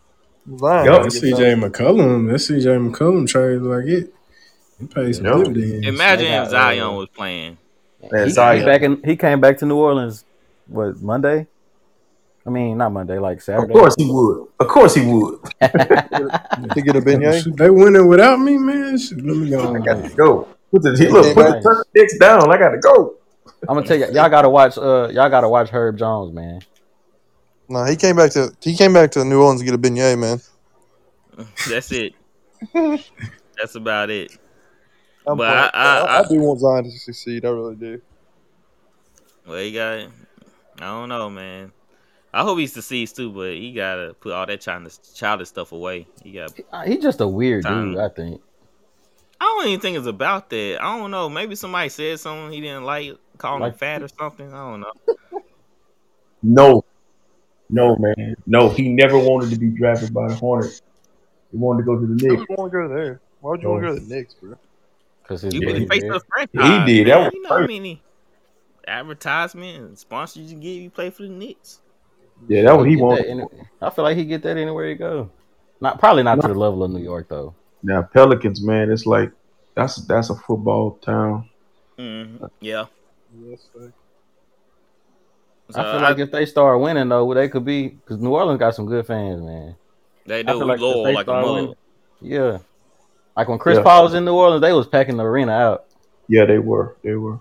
[0.57, 1.03] Zion Yup.
[1.03, 4.13] gotta That get CJ McCollum, that CJ McCollum trade like it.
[4.79, 5.37] He paid some Yup.
[5.37, 5.87] dividends.
[5.87, 7.57] Imagine got, if Zion uh, was playing.
[8.11, 8.65] Man, He, he Zion.
[8.65, 9.01] back in.
[9.03, 10.25] He came back to New Orleans.
[10.67, 11.47] What Monday?
[12.45, 13.73] I mean, not Monday, like Saturday.
[13.73, 14.47] Of course he would.
[14.59, 15.39] Of course he would.
[15.61, 17.43] to get a beignet.
[17.43, 18.97] Shoot, They winning without me, man.
[18.97, 19.75] Shoot, let me go.
[19.75, 20.47] I got to go.
[20.71, 22.51] Put the, he, look, put the turn the dicks down.
[22.51, 23.15] I got to go.
[23.69, 24.77] I'm gonna tell you, y'all gotta watch.
[24.77, 26.61] Uh, y'all gotta watch Herb Jones, man.
[27.69, 30.17] No, he came back to he came back to New Orleans to get a beignet,
[30.19, 30.39] man.
[31.69, 32.13] That's it.
[32.73, 34.31] That's about it.
[35.27, 35.69] I'm But playing.
[35.73, 37.45] I- I- I, I- do want Zion to succeed.
[37.45, 38.01] I really do.
[39.47, 39.99] Well, he got.
[40.79, 41.71] I don't know, man.
[42.33, 46.07] I hope he succeeds too, but he gotta put all that childish, childish stuff away.
[46.23, 46.53] He got.
[46.71, 47.91] Uh, He's just a weird Time.
[47.91, 47.99] dude.
[47.99, 48.41] I think.
[49.39, 50.77] I don't even think it's about that.
[50.81, 51.27] I don't know.
[51.29, 54.53] Maybe somebody said something he didn't like, calling him Like- fat or something.
[54.53, 55.41] I don't know.
[56.43, 56.85] No.
[57.69, 58.35] No, man.
[58.45, 60.81] No, he never wanted to be drafted by the Hornets.
[61.51, 62.25] He wanted to go to the Knicks.
[62.25, 63.21] Why would you want to go there?
[63.39, 64.55] Why would you want to go to the Knicks, bro?
[65.23, 66.87] Cause his You be buddy the face of the franchise.
[66.87, 67.07] He did.
[67.07, 67.23] That man.
[67.25, 67.73] was you know how perfect.
[67.73, 68.01] many
[68.87, 71.79] advertisement and sponsors you get you play for the Knicks.
[72.47, 73.25] Yeah, that's what he Get wanted.
[73.27, 73.43] any-
[73.81, 75.29] I feel like he get that anywhere he go.
[75.79, 77.53] Not probably not to the level of New York though.
[77.83, 79.31] Now Pelicans, man, it's like
[79.75, 81.49] that's that's a football town.
[81.97, 82.45] Mm-hmm.
[82.59, 82.85] Yeah.
[83.45, 83.93] Yes, sir.
[85.69, 88.59] So I feel like if they start winning though, they could be because New Orleans
[88.59, 89.75] got some good fans, man.
[90.25, 90.53] They do.
[90.63, 91.75] like if loyal they like a start winning-
[92.19, 92.57] Yeah.
[93.37, 93.83] Like when Chris Yeah.
[93.83, 95.85] Paul was in New Orleans, they was packing the arena out.
[96.27, 96.95] Yeah, they were.
[97.03, 97.39] They were.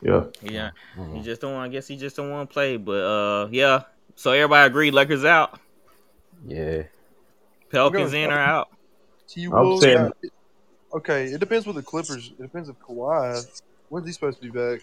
[0.00, 0.24] Yeah.
[0.42, 1.16] Yeah, Mhm.
[1.16, 1.54] he just don't.
[1.54, 2.76] I guess he just don't want to play.
[2.76, 3.82] But uh, yeah.
[4.16, 4.94] So everybody agreed.
[4.94, 5.58] Lakers out.
[6.46, 6.84] Yeah.
[7.70, 8.68] Pelicans in or out.
[9.28, 9.82] T I'm Wolves.
[9.82, 10.12] saying-
[10.94, 12.32] Okay, it depends with the Clippers.
[12.38, 13.62] It depends if Kawhi.
[13.92, 14.80] When's he supposed to be back?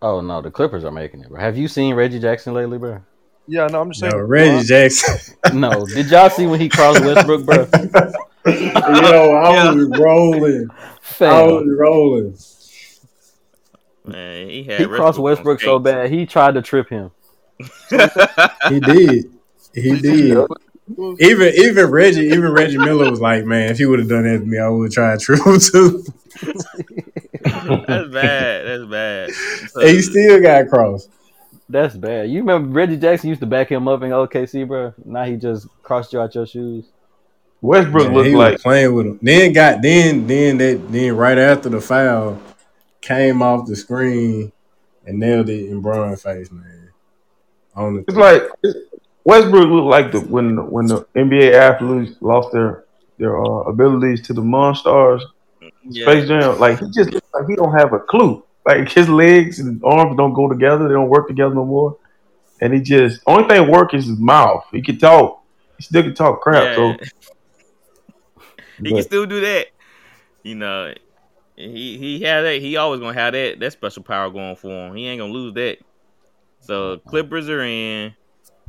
[0.00, 1.40] Oh no, the Clippers are making it, bro.
[1.40, 3.00] Have you seen Reggie Jackson lately, bro?
[3.48, 4.12] Yeah, no, I'm just saying.
[4.12, 5.34] No, Reggie Jackson.
[5.58, 5.84] No.
[5.86, 7.56] Did y'all see when he crossed Westbrook, bro?
[8.46, 10.68] Yo, I was rolling.
[10.70, 11.46] I Fam.
[11.46, 12.38] was rolling.
[14.06, 17.10] Man, he had He crossed Westbrook so bad he tried to trip him.
[18.68, 19.32] He did.
[19.74, 20.46] He did.
[21.18, 24.38] Even even Reggie, even Reggie Miller was like, man, if he would have done that
[24.38, 26.04] to me, I would have tried triple too.
[27.86, 28.66] That's bad.
[28.66, 29.30] That's bad.
[29.70, 31.10] So- And he still got crossed.
[31.68, 32.30] That's bad.
[32.30, 34.94] You remember Reggie Jackson used to back him up in OKC, bro?
[35.04, 36.86] Now he just crossed you out your shoes.
[37.60, 39.18] Westbrook Man, looked he like was playing with him.
[39.20, 42.40] Then got then then that then right after the foul
[43.00, 44.50] came off the screen
[45.04, 46.90] and nailed it in Braun's face, man.
[47.74, 48.42] On the it's like
[49.24, 52.84] Westbrook looked like the when the, when the NBA athletes lost their
[53.18, 55.20] their uh, abilities to the Monstars
[55.84, 56.04] yeah.
[56.04, 56.58] Space Jam.
[56.58, 58.44] Like he just like he don't have a clue.
[58.64, 60.88] Like his legs and arms don't go together.
[60.88, 61.96] They don't work together no more.
[62.60, 64.64] And he just only thing working is his mouth.
[64.72, 65.42] He can talk.
[65.76, 66.74] He still can talk crap.
[66.74, 66.96] So Yeah.
[68.82, 69.66] he can still do that.
[70.42, 70.94] You know,
[71.56, 72.60] he he had that.
[72.60, 74.94] He always gonna have that that special power going for him.
[74.94, 75.78] He ain't gonna lose that.
[76.60, 78.14] So Clippers are in,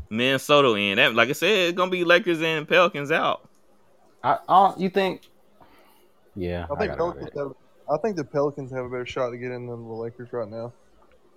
[0.09, 0.97] Minnesota in.
[0.97, 3.47] That like I said, it's gonna be Lakers and Pelicans out.
[4.23, 5.21] I, I don't, you think?
[6.39, 7.51] Yeah, I I, think got Pelicans have.
[7.91, 10.47] I think the Pelicans have a better shot to get in than the Lakers right
[10.47, 10.73] now.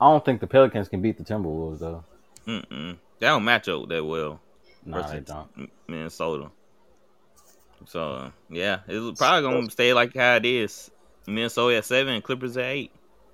[0.00, 2.04] I don't think the Pelicans can beat the Timberwolves though.
[2.46, 2.98] Mm-mm.
[3.20, 4.40] That don't match up that well.
[4.84, 5.70] Nah, they don't.
[5.88, 6.50] Minnesota.
[7.86, 10.90] So uh, yeah, it's probably gonna stay like how it is.
[11.26, 12.92] Minnesota at seven, Clippers at eight.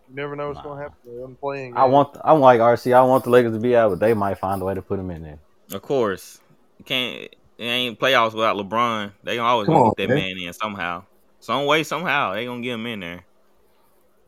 [0.08, 0.62] You never know what's Nah.
[0.62, 1.22] going to happen.
[1.22, 1.76] I'm playing.
[1.76, 2.16] I want.
[2.24, 2.94] I'm like RC.
[2.94, 4.96] I want the Lakers to be out, but they might find a way to put
[4.96, 5.38] them in there.
[5.72, 6.40] Of course,
[6.78, 7.22] you can't.
[7.58, 9.12] It ain't playoffs without LeBron.
[9.24, 10.34] They gonna always Come on, get that man.
[10.36, 11.04] man in somehow,
[11.40, 12.34] some way, somehow.
[12.34, 13.24] They gonna get him in there.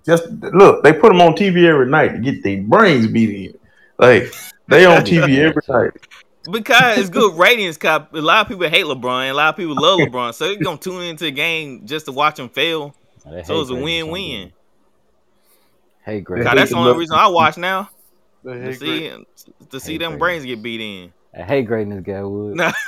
[0.04, 3.58] just look, they put him on TV every night to get their brains beat in.
[3.98, 4.32] Like
[4.68, 5.92] they on TV every night.
[6.50, 7.76] Because it's good ratings.
[7.76, 9.30] Cause a lot of people hate LeBron.
[9.30, 12.12] A lot of people love LeBron, so they're gonna tune into the game just to
[12.12, 12.94] watch him fail.
[13.24, 14.52] They So it's a win-win.
[16.02, 16.44] Hey, Greg.
[16.44, 17.90] God, that's the only reason I watch now
[18.44, 19.12] to see
[19.70, 21.12] to see them brains get beat in.
[21.35, 22.59] I hate greatness, Gatwood.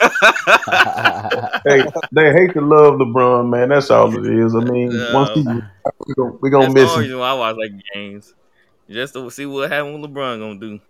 [1.65, 1.83] Hey,
[2.13, 3.69] they hate to love LeBron, man.
[3.69, 4.55] That's all it is.
[4.55, 5.11] I mean, No.
[5.15, 7.01] once he, we gonna, we gonna That's miss the him.
[7.03, 8.35] reason why I watch like games,
[8.91, 10.81] just to see what happened with LeBron gonna do.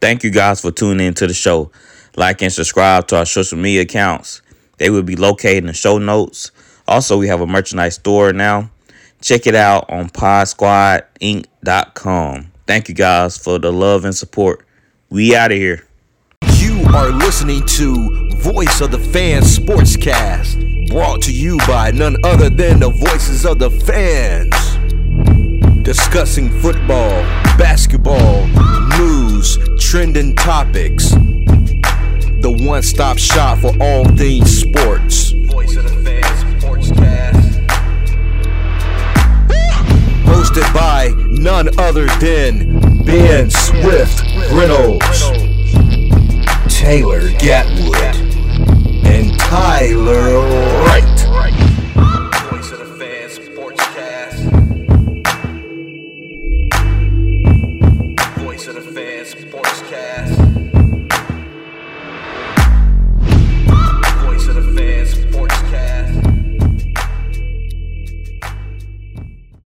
[0.00, 1.70] Thank you guys for tuning in to the show.
[2.16, 4.42] Like and subscribe to our social media accounts.
[4.78, 6.50] They will be located in the show notes.
[6.86, 8.70] Also, we have a merchandise store now.
[9.20, 12.52] Check it out on podsquadinc.com.
[12.66, 14.64] Thank you guys for the love and support.
[15.10, 15.86] We out of here.
[16.56, 22.50] You are listening to Voice of the Fans Sportscast, brought to you by none other
[22.50, 24.52] than the voices of the fans.
[25.82, 27.22] Discussing football,
[27.56, 28.46] basketball,
[28.98, 31.08] news, trending topics.
[31.08, 35.30] The one stop shop for all things sports.
[35.30, 37.66] Voice of the Fans Sportscast.
[40.24, 44.22] Hosted by none other than Ben Swift
[44.52, 45.30] Reynolds.
[46.68, 48.14] Taylor Gatwood,
[49.06, 50.34] and Tyler
[50.84, 51.67] Wright.